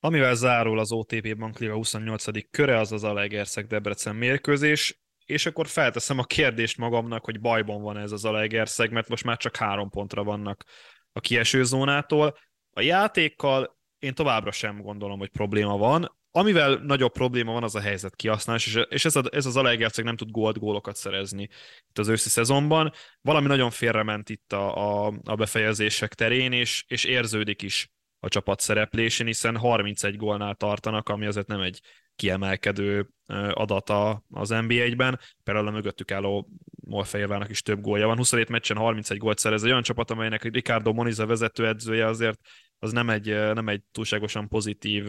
Amivel 0.00 0.34
zárul 0.34 0.78
az 0.78 0.92
OTP 0.92 1.36
Bankliga 1.36 1.74
28. 1.74 2.50
köre, 2.50 2.78
az 2.78 2.92
az 2.92 3.04
Alegerszeg 3.04 3.66
Debrecen 3.66 4.16
mérkőzés, 4.16 5.00
és 5.24 5.46
akkor 5.46 5.66
felteszem 5.66 6.18
a 6.18 6.24
kérdést 6.24 6.76
magamnak, 6.76 7.24
hogy 7.24 7.40
bajban 7.40 7.82
van 7.82 7.96
ez 7.96 8.12
az 8.12 8.24
Alegerszeg, 8.24 8.90
mert 8.90 9.08
most 9.08 9.24
már 9.24 9.36
csak 9.36 9.56
három 9.56 9.90
pontra 9.90 10.24
vannak 10.24 10.64
a 11.12 11.20
kieső 11.20 11.64
zónától. 11.64 12.38
A 12.72 12.80
játékkal 12.80 13.76
én 13.98 14.14
továbbra 14.14 14.52
sem 14.52 14.80
gondolom, 14.80 15.18
hogy 15.18 15.28
probléma 15.28 15.76
van. 15.76 16.16
Amivel 16.30 16.74
nagyobb 16.74 17.12
probléma 17.12 17.52
van, 17.52 17.62
az 17.62 17.74
a 17.74 17.80
helyzet 17.80 18.16
kihasználás, 18.16 18.78
és 18.88 19.04
ez, 19.04 19.16
a, 19.16 19.22
ez 19.30 19.46
az 19.46 19.56
Alegerceg 19.56 20.04
nem 20.04 20.16
tud 20.16 20.30
gólt 20.30 20.58
gólokat 20.58 20.96
szerezni 20.96 21.42
itt 21.88 21.98
az 21.98 22.08
őszi 22.08 22.28
szezonban. 22.28 22.92
Valami 23.20 23.46
nagyon 23.46 23.70
félrement 23.70 24.30
itt 24.30 24.52
a, 24.52 25.06
a, 25.06 25.12
a 25.24 25.34
befejezések 25.34 26.14
terén, 26.14 26.52
és, 26.52 26.84
és 26.86 27.04
érződik 27.04 27.62
is 27.62 27.90
a 28.20 28.28
csapat 28.28 28.60
szereplésén, 28.60 29.26
hiszen 29.26 29.56
31 29.56 30.16
gólnál 30.16 30.54
tartanak, 30.54 31.08
ami 31.08 31.26
azért 31.26 31.46
nem 31.46 31.60
egy 31.60 31.80
kiemelkedő 32.22 33.08
adata 33.52 34.24
az 34.30 34.48
NBA-ben. 34.48 35.20
Például 35.42 35.66
a 35.66 35.70
mögöttük 35.70 36.10
álló 36.10 36.48
Molfehérvának 36.86 37.50
is 37.50 37.62
több 37.62 37.80
gólja 37.80 38.06
van. 38.06 38.16
27 38.16 38.48
meccsen 38.48 38.76
31 38.76 39.18
gólt 39.18 39.38
szerez. 39.38 39.62
Egy 39.62 39.70
olyan 39.70 39.82
csapat, 39.82 40.10
amelynek 40.10 40.42
Ricardo 40.42 40.92
Moniz 40.92 41.18
a 41.18 41.26
vezetőedzője 41.26 42.06
azért 42.06 42.40
az 42.78 42.92
nem 42.92 43.10
egy, 43.10 43.26
nem 43.28 43.68
egy 43.68 43.82
túlságosan 43.92 44.48
pozitív 44.48 45.08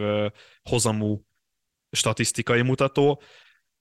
hozamú 0.70 1.26
statisztikai 1.91 2.61
mutató. 2.61 3.22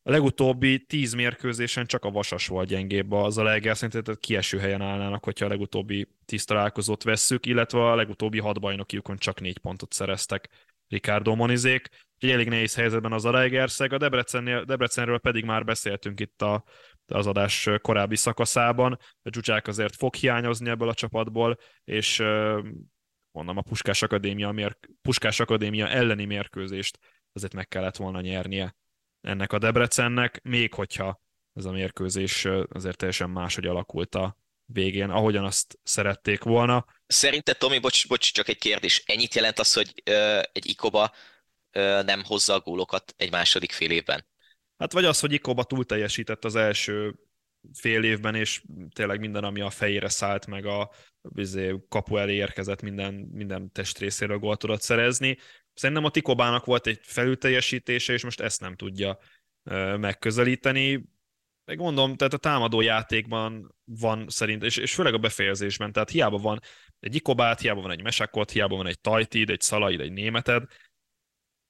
A 0.03 0.11
legutóbbi 0.11 0.85
tíz 0.85 1.13
mérkőzésen 1.13 1.87
csak 1.87 2.05
a 2.05 2.11
Vasas 2.11 2.47
volt 2.47 2.69
gyengébb 2.69 3.13
az 3.13 3.39
a 3.39 3.43
leggel, 3.43 3.75
szerintem 3.75 4.03
tehát 4.03 4.21
kieső 4.21 4.59
helyen 4.59 4.83
állnának, 4.83 5.25
hogyha 5.25 5.45
a 5.45 5.49
legutóbbi 5.49 6.09
tíz 6.25 6.45
találkozót 6.45 7.03
vesszük, 7.03 7.47
illetve 7.47 7.91
a 7.91 7.95
legutóbbi 7.95 8.39
hat 8.39 8.61
bajnokiukon 8.61 9.17
csak 9.17 9.41
négy 9.41 9.59
pontot 9.59 9.93
szereztek 9.93 10.49
Ricardo 10.93 11.35
Monizék. 11.35 11.89
Egy 12.19 12.31
elég 12.31 12.49
nehéz 12.49 12.75
helyzetben 12.75 13.13
az 13.13 13.25
Alegerszeg, 13.25 13.93
a 13.93 13.99
Debrecenről 14.65 15.19
pedig 15.19 15.45
már 15.45 15.65
beszéltünk 15.65 16.21
itt 16.21 16.43
a, 16.43 16.65
az 17.07 17.27
adás 17.27 17.69
korábbi 17.83 18.17
szakaszában. 18.17 18.99
A 19.23 19.31
Zsuzsák 19.33 19.67
azért 19.67 19.97
fog 19.97 20.15
hiányozni 20.15 20.71
ebből 20.71 20.89
a 20.89 20.95
csapatból, 20.95 21.59
és 21.85 22.19
mondom, 23.31 23.57
a 23.57 23.63
Puskás 23.63 24.03
Akadémia, 24.03 24.51
mér, 24.51 24.77
Puskás 25.03 25.41
Akadémia 25.41 25.89
elleni 25.89 26.25
mérkőzést 26.25 26.99
azért 27.33 27.55
meg 27.55 27.69
kellett 27.69 27.97
volna 27.97 28.21
nyernie 28.21 28.77
ennek 29.21 29.53
a 29.53 29.59
Debrecennek, 29.59 30.41
még 30.43 30.75
hogyha 30.75 31.21
ez 31.53 31.65
a 31.65 31.73
mérkőzés 31.73 32.49
azért 32.69 32.97
teljesen 32.97 33.31
máshogy 33.31 33.67
alakult 33.67 34.15
a 34.15 34.37
végén, 34.73 35.11
ahogyan 35.11 35.45
azt 35.45 35.79
szerették 35.83 36.43
volna. 36.43 36.85
Szerinted, 37.07 37.59
Tomi, 37.59 37.79
bocs, 37.79 38.09
bocs, 38.09 38.33
csak 38.33 38.49
egy 38.49 38.59
kérdés. 38.59 39.03
Ennyit 39.07 39.35
jelent 39.35 39.59
az, 39.59 39.73
hogy 39.73 39.93
ö, 40.05 40.41
egy 40.53 40.67
Ikoba 40.67 41.13
ö, 41.71 42.03
nem 42.03 42.23
hozza 42.25 42.55
a 42.55 42.61
gólokat 42.61 43.15
egy 43.17 43.31
második 43.31 43.73
fél 43.73 43.91
évben? 43.91 44.27
Hát 44.79 44.93
vagy 44.93 45.05
az, 45.05 45.21
hogy 45.21 45.33
Ikoba 45.33 45.65
túl 45.65 45.85
teljesített 45.85 46.45
az 46.45 46.57
első 46.57 47.15
fél 47.75 48.05
évben, 48.05 48.35
és 48.35 48.63
tényleg 48.95 49.21
minden, 49.21 49.45
ami 49.45 49.61
a 49.61 49.71
fejére 49.71 50.09
szállt, 50.09 50.47
meg 50.47 50.67
a 50.67 50.91
bizé, 51.21 51.75
kapu 51.89 52.17
elé 52.17 52.35
érkezett, 52.35 52.83
minden, 52.83 53.15
minden 53.15 53.73
testrészéről 53.73 54.39
gólt 54.39 54.59
tudott 54.59 54.83
szerezni. 54.83 55.39
Szerintem 55.75 56.05
a 56.05 56.11
Tikobának 56.11 56.65
volt 56.65 56.87
egy 56.87 57.01
felülteljesítése, 57.03 58.13
és 58.13 58.25
most 58.25 58.41
ezt 58.41 58.61
nem 58.61 58.77
tudja 58.77 59.19
megközelíteni. 59.97 61.05
Meg 61.65 61.79
mondom, 61.79 62.17
tehát 62.17 62.33
a 62.33 62.37
támadó 62.37 62.81
játékban 62.81 63.75
van 63.85 64.29
szerint, 64.29 64.63
és, 64.63 64.77
és 64.77 64.95
főleg 64.95 65.15
a 65.15 65.19
befejezésben, 65.19 65.93
tehát 65.93 66.11
hiába 66.11 66.39
van 66.39 66.61
egy 67.01 67.15
Ikobát, 67.15 67.61
hiába 67.61 67.81
van 67.81 67.91
egy 67.91 68.03
Mesakot, 68.03 68.51
hiába 68.51 68.77
van 68.77 68.87
egy 68.87 69.01
Tajtid, 69.01 69.51
egy 69.51 69.61
Szalaid, 69.61 70.01
egy 70.01 70.13
Németed, 70.13 70.65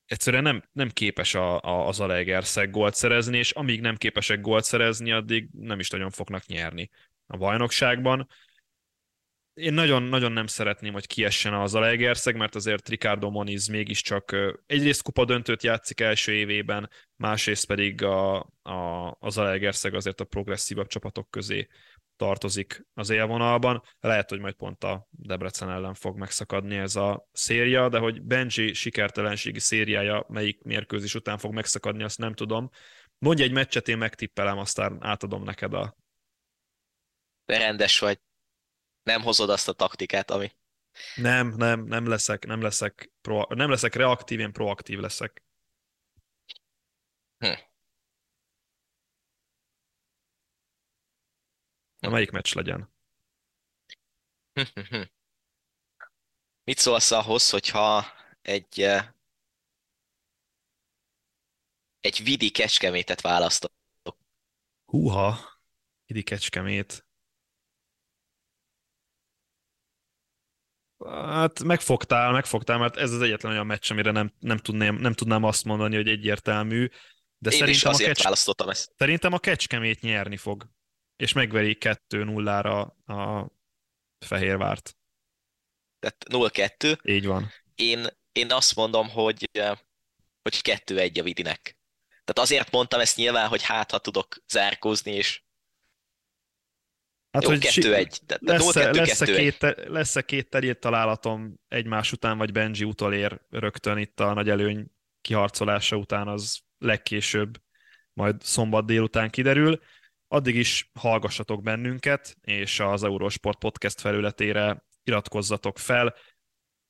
egyszerűen 0.07 0.43
nem, 0.43 0.62
nem 0.72 0.88
képes 0.88 1.34
a, 1.34 1.61
a, 1.61 1.88
az 1.88 2.01
Alegerszeg 2.01 2.70
gólt 2.70 2.95
szerezni, 2.95 3.38
és 3.38 3.51
amíg 3.51 3.80
nem 3.80 3.97
képesek 3.97 4.40
gólt 4.40 4.64
szerezni, 4.64 5.12
addig 5.12 5.49
nem 5.53 5.78
is 5.78 5.90
nagyon 5.90 6.11
fognak 6.11 6.47
nyerni 6.47 6.90
a 7.26 7.36
bajnokságban. 7.36 8.28
Én 9.55 9.72
nagyon-nagyon 9.72 10.32
nem 10.32 10.46
szeretném, 10.46 10.92
hogy 10.92 11.07
kiessen 11.07 11.55
az 11.55 11.74
Alegerszeg, 11.74 12.36
mert 12.36 12.55
azért 12.55 12.88
Ricardo 12.88 13.30
Moniz 13.30 13.66
mégiscsak 13.66 14.36
egyrészt 14.66 15.03
kupa 15.03 15.24
döntőt 15.24 15.62
játszik 15.62 16.00
első 16.00 16.32
évében, 16.32 16.90
másrészt 17.16 17.66
pedig 17.66 18.03
a, 18.03 18.36
a, 18.62 19.11
az 19.18 19.38
Alegerszeg 19.38 19.94
azért 19.94 20.20
a 20.20 20.24
progresszívabb 20.24 20.86
csapatok 20.86 21.30
közé 21.30 21.68
tartozik 22.16 22.86
az 22.94 23.11
élvonalban. 23.11 23.82
Lehet, 24.00 24.28
hogy 24.28 24.40
majd 24.40 24.55
pont 24.55 24.84
a 24.84 25.09
Debrecen 25.11 25.70
ellen 25.70 25.94
fog 25.94 26.18
megszakadni 26.18 26.76
ez 26.76 26.96
a 26.96 27.28
széria, 27.32 27.88
de 27.88 27.98
hogy 27.98 28.22
Benji 28.22 28.72
sikertelenségi 28.72 29.59
szériája 29.59 30.26
melyik 30.28 30.62
mérkőzés 30.62 31.14
után 31.14 31.38
fog 31.38 31.53
megszakadni, 31.55 32.03
azt 32.03 32.18
nem 32.18 32.34
tudom. 32.34 32.70
Mondj 33.18 33.42
egy 33.42 33.53
meccset, 33.53 33.88
én 33.88 33.98
megtippelem, 33.98 34.59
aztán 34.59 34.98
átadom 35.00 35.42
neked 35.42 35.74
a... 35.74 35.96
De 37.44 37.88
vagy. 38.00 38.20
Nem 39.03 39.22
hozod 39.22 39.50
azt 39.50 39.68
a 39.68 39.72
taktikát, 39.72 40.30
ami... 40.30 40.53
Nem, 41.14 41.48
nem, 41.48 41.84
nem 41.84 42.09
leszek, 42.09 42.46
nem 42.46 42.62
leszek, 42.62 43.11
pro, 43.20 43.46
nem 43.48 43.70
leszek 43.70 43.94
reaktív, 43.94 44.40
én 44.40 44.53
proaktív 44.53 44.98
leszek. 44.98 45.44
Hm. 47.38 47.53
Na, 51.98 52.09
melyik 52.09 52.30
meccs 52.30 52.55
legyen? 52.55 52.92
Mit 56.64 56.78
szólsz 56.78 57.11
ahhoz, 57.11 57.50
hogyha 57.50 58.05
egy, 58.42 58.80
eh, 58.80 59.12
egy 62.00 62.20
vidi 62.22 62.50
kecskemétet 62.50 63.20
választok? 63.20 63.72
Húha, 64.84 65.59
vidi 66.07 66.22
kecskemét. 66.22 67.07
Hát 71.09 71.62
megfogtál, 71.62 72.32
megfogtál, 72.32 72.78
mert 72.78 72.96
ez 72.96 73.12
az 73.12 73.20
egyetlen 73.20 73.53
olyan 73.53 73.66
meccs, 73.66 73.90
amire 73.90 74.11
nem, 74.11 74.32
nem, 74.38 74.59
tudnám, 74.59 74.94
nem 74.94 75.12
tudnám 75.12 75.44
azt 75.44 75.64
mondani, 75.64 75.96
hogy 75.96 76.09
egyértelmű. 76.09 76.86
De 77.38 77.50
Én 77.50 77.59
szerintem 77.59 77.68
is 77.68 77.84
azért 77.84 78.11
a 78.11 78.12
kecs... 78.12 78.22
választottam 78.22 78.68
ezt. 78.68 78.92
Szerintem 78.96 79.32
a 79.32 79.38
kecskemét 79.38 80.00
nyerni 80.00 80.36
fog 80.36 80.66
és 81.22 81.32
megveri 81.32 81.76
2-0-ra 81.80 82.86
a 83.07 83.46
Fehérvárt. 84.26 84.96
Tehát 85.98 86.24
0-2. 86.28 86.98
Így 87.05 87.26
van. 87.26 87.53
Én, 87.74 88.07
én 88.32 88.53
azt 88.53 88.74
mondom, 88.74 89.09
hogy, 89.09 89.48
hogy 90.42 90.61
2-1 90.62 91.20
a 91.20 91.22
Vidinek. 91.22 91.78
Tehát 92.09 92.38
azért 92.38 92.70
mondtam 92.70 93.00
ezt 93.00 93.16
nyilván, 93.16 93.48
hogy 93.48 93.62
hát, 93.62 93.90
ha 93.90 93.98
tudok 93.98 94.36
zárkózni, 94.48 95.12
és 95.12 95.42
Hát, 97.33 97.43
Jó, 97.43 97.49
hogy 97.49 97.59
2-1. 97.61 98.39
Lesz-e, 98.41 98.91
lesz-e, 98.93 99.24
két, 99.24 99.74
lesz-e 99.87 100.22
két 100.22 100.49
terjét 100.51 100.78
találatom 100.78 101.55
egymás 101.68 102.12
után, 102.12 102.39
vagy 102.39 102.53
Benji 102.53 102.85
utolér 102.85 103.41
rögtön 103.51 103.99
itt 103.99 104.20
a 104.20 104.33
nagy 104.33 104.49
előny 104.49 104.87
kiharcolása 105.20 105.97
után, 105.97 106.28
az 106.28 106.61
legkésőbb 106.78 107.61
majd 108.12 108.43
szombat 108.43 108.87
délután 108.87 109.30
kiderül. 109.30 109.80
Addig 110.28 110.55
is 110.55 110.91
hallgassatok 110.95 111.62
bennünket, 111.62 112.37
és 112.41 112.80
az 112.80 113.05
Eurosport 113.05 113.59
Podcast 113.59 114.01
felületére 114.01 114.85
iratkozzatok 115.05 115.78
fel. 115.78 116.14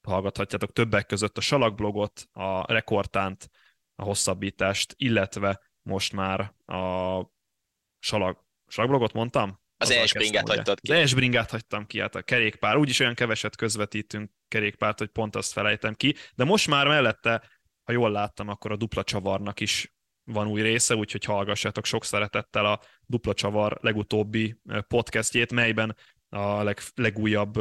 hallgathatjátok 0.08 0.72
többek 0.72 1.06
között 1.06 1.36
a 1.36 1.40
Salakblogot, 1.40 2.28
a 2.32 2.72
Rekordtánt, 2.72 3.50
a 3.94 4.02
hosszabbítást, 4.02 4.94
illetve 4.96 5.60
most 5.82 6.12
már 6.12 6.40
a 6.66 7.26
Salak, 7.98 8.44
Salakblogot 8.66 9.12
mondtam? 9.12 9.61
Az 9.82 9.90
Esbringet 9.90 10.48
hagytad 10.48 10.80
ki. 10.80 10.92
Az 10.92 10.98
Esbringet 10.98 11.50
hagytam 11.50 11.86
ki, 11.86 12.00
hát 12.00 12.14
a 12.14 12.22
kerékpár. 12.22 12.76
Úgyis 12.76 13.00
olyan 13.00 13.14
keveset 13.14 13.56
közvetítünk 13.56 14.30
kerékpárt, 14.48 14.98
hogy 14.98 15.08
pont 15.08 15.36
azt 15.36 15.52
felejtem 15.52 15.94
ki. 15.94 16.14
De 16.34 16.44
most 16.44 16.68
már 16.68 16.86
mellette, 16.86 17.42
ha 17.82 17.92
jól 17.92 18.10
láttam, 18.10 18.48
akkor 18.48 18.72
a 18.72 18.76
dupla 18.76 19.04
csavarnak 19.04 19.60
is 19.60 19.94
van 20.24 20.46
új 20.46 20.62
része, 20.62 20.94
úgyhogy 20.94 21.24
hallgassátok 21.24 21.84
sok 21.84 22.04
szeretettel 22.04 22.66
a 22.66 22.80
Dupla 23.06 23.34
Csavar 23.34 23.78
legutóbbi 23.80 24.56
podcastjét, 24.88 25.52
melyben 25.52 25.96
a 26.28 26.62
leg, 26.62 26.80
legújabb 26.94 27.58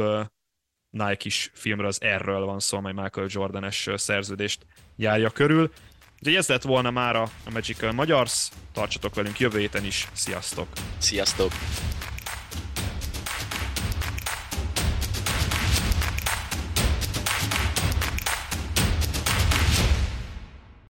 Nike-is 0.90 1.50
filmről, 1.54 1.86
az 1.86 2.02
erről 2.02 2.44
van 2.44 2.60
szó, 2.60 2.76
amely 2.76 2.92
Michael 2.92 3.26
Jordan-es 3.30 3.88
szerződést 3.94 4.66
járja 4.96 5.30
körül. 5.30 5.72
Úgyhogy 6.14 6.34
ez 6.34 6.48
lett 6.48 6.62
volna 6.62 6.90
már 6.90 7.16
a 7.16 7.28
Magical 7.50 7.92
Magyars, 7.92 8.48
tartsatok 8.72 9.14
velünk 9.14 9.38
jövő 9.38 9.58
héten 9.58 9.84
is, 9.84 10.08
sziasztok! 10.12 10.68
Sziasztok! 10.98 11.52